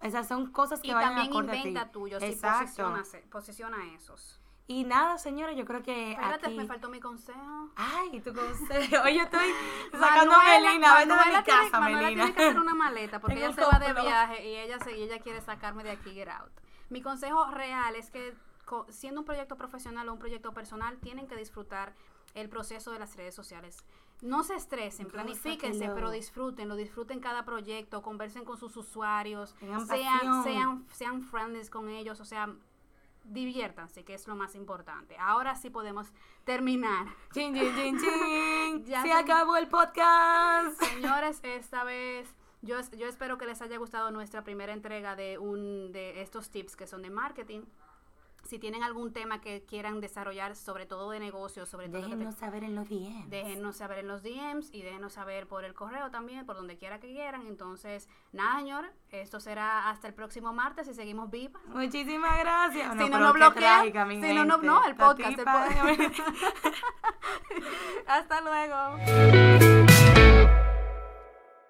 Esas 0.00 0.26
son 0.28 0.50
cosas 0.52 0.80
que 0.80 0.88
Y 0.88 0.94
vayan 0.94 1.16
también 1.16 1.48
a 1.48 1.52
ti. 1.52 1.58
inventa 1.58 1.90
tuyos 1.90 2.22
y 2.22 2.26
Exacto. 2.26 2.60
posiciona, 2.64 3.02
posiciona 3.30 3.76
esos. 3.94 4.40
Y 4.70 4.84
nada, 4.84 5.16
señores, 5.16 5.56
yo 5.56 5.64
creo 5.64 5.82
que 5.82 6.12
Espérate, 6.12 6.46
aquí... 6.48 6.54
me 6.56 6.66
faltó 6.66 6.90
mi 6.90 7.00
consejo. 7.00 7.70
Ay, 7.74 8.20
tu 8.20 8.34
consejo. 8.34 9.02
Oye, 9.04 9.22
estoy 9.22 9.48
sacando 9.90 10.34
a 10.34 10.44
Melina, 10.44 10.94
vete 10.94 11.00
de 11.00 11.06
mi 11.06 11.10
Manuela 11.16 11.42
tiene- 11.42 11.60
casa, 11.62 11.80
Manuela 11.80 12.02
Melina. 12.02 12.24
tiene 12.24 12.34
que 12.36 12.44
hacer 12.44 12.60
una 12.60 12.74
maleta 12.74 13.18
porque 13.18 13.36
ella 13.38 13.52
se 13.54 13.64
va 13.64 13.78
de 13.78 13.92
viaje 13.94 14.46
y 14.46 14.56
ella, 14.56 14.78
se, 14.80 14.96
y 14.96 15.02
ella 15.04 15.18
quiere 15.20 15.40
sacarme 15.40 15.84
de 15.84 15.92
aquí, 15.92 16.12
get 16.12 16.28
out. 16.28 16.50
Mi 16.90 17.00
consejo 17.00 17.46
real 17.50 17.96
es 17.96 18.10
que 18.10 18.34
siendo 18.90 19.22
un 19.22 19.24
proyecto 19.24 19.56
profesional 19.56 20.06
o 20.10 20.12
un 20.12 20.18
proyecto 20.18 20.52
personal, 20.52 20.98
tienen 20.98 21.26
que 21.26 21.36
disfrutar 21.36 21.94
el 22.34 22.50
proceso 22.50 22.90
de 22.92 22.98
las 22.98 23.16
redes 23.16 23.34
sociales. 23.34 23.82
No 24.20 24.42
se 24.42 24.54
estresen, 24.54 25.06
planifíquense, 25.08 25.78
Gózatelo. 25.78 25.94
pero 25.94 26.10
disfrútenlo, 26.10 26.76
disfruten 26.76 27.20
cada 27.20 27.46
proyecto, 27.46 28.02
conversen 28.02 28.44
con 28.44 28.58
sus 28.58 28.76
usuarios, 28.76 29.54
sean, 29.86 30.42
sean, 30.44 30.86
sean 30.92 31.22
friendly 31.22 31.66
con 31.68 31.88
ellos, 31.88 32.20
o 32.20 32.26
sea, 32.26 32.50
diviértanse, 33.28 34.04
que 34.04 34.14
es 34.14 34.26
lo 34.26 34.34
más 34.36 34.54
importante. 34.54 35.16
Ahora 35.18 35.54
sí 35.54 35.70
podemos 35.70 36.12
terminar. 36.44 37.06
Chin, 37.32 37.54
chin, 37.54 37.74
chin, 37.74 37.98
chin. 37.98 38.84
Ya 38.86 39.02
Se 39.02 39.08
se- 39.08 39.14
acabó 39.14 39.56
el 39.56 39.68
podcast. 39.68 40.82
Señores, 40.82 41.40
esta 41.42 41.84
vez 41.84 42.34
yo, 42.62 42.78
es- 42.78 42.90
yo 42.92 43.06
espero 43.06 43.38
que 43.38 43.46
les 43.46 43.60
haya 43.62 43.76
gustado 43.78 44.10
nuestra 44.10 44.42
primera 44.44 44.72
entrega 44.72 45.14
de 45.16 45.38
un 45.38 45.92
de 45.92 46.20
estos 46.22 46.50
tips 46.50 46.76
que 46.76 46.86
son 46.86 47.02
de 47.02 47.10
marketing. 47.10 47.62
Si 48.48 48.58
tienen 48.58 48.82
algún 48.82 49.12
tema 49.12 49.42
que 49.42 49.62
quieran 49.66 50.00
desarrollar, 50.00 50.56
sobre 50.56 50.86
todo 50.86 51.10
de 51.10 51.20
negocios, 51.20 51.68
sobre 51.68 51.90
todo 51.90 52.00
que 52.00 52.08
te- 52.08 52.14
Déjenos 52.16 52.34
saber 52.36 52.64
en 52.64 52.74
los 52.74 52.88
DMs. 52.88 53.28
Déjenos 53.28 53.76
saber 53.76 53.98
en 53.98 54.08
los 54.08 54.22
DMs 54.22 54.70
y 54.72 54.80
déjenos 54.80 55.12
saber 55.12 55.46
por 55.46 55.66
el 55.66 55.74
correo 55.74 56.10
también, 56.10 56.46
por 56.46 56.56
donde 56.56 56.78
quiera 56.78 56.98
que 56.98 57.08
quieran. 57.12 57.46
Entonces, 57.46 58.08
nada, 58.32 58.58
señor, 58.60 58.90
esto 59.10 59.38
será 59.38 59.90
hasta 59.90 60.08
el 60.08 60.14
próximo 60.14 60.54
martes 60.54 60.88
y 60.88 60.94
seguimos 60.94 61.30
vivas. 61.30 61.60
Muchísimas 61.66 62.38
gracias. 62.38 62.90
Si 62.92 63.10
No, 63.10 63.18
no 63.18 63.32
bloquean, 63.34 63.84
si 63.84 63.92
no, 64.32 64.44
no, 64.46 64.54
gente. 64.54 64.66
no, 64.66 64.84
el 64.86 64.96
podcast, 64.96 65.38
el 65.38 65.44
podcast. 65.44 66.18
hasta 68.06 68.40
luego. 68.40 68.98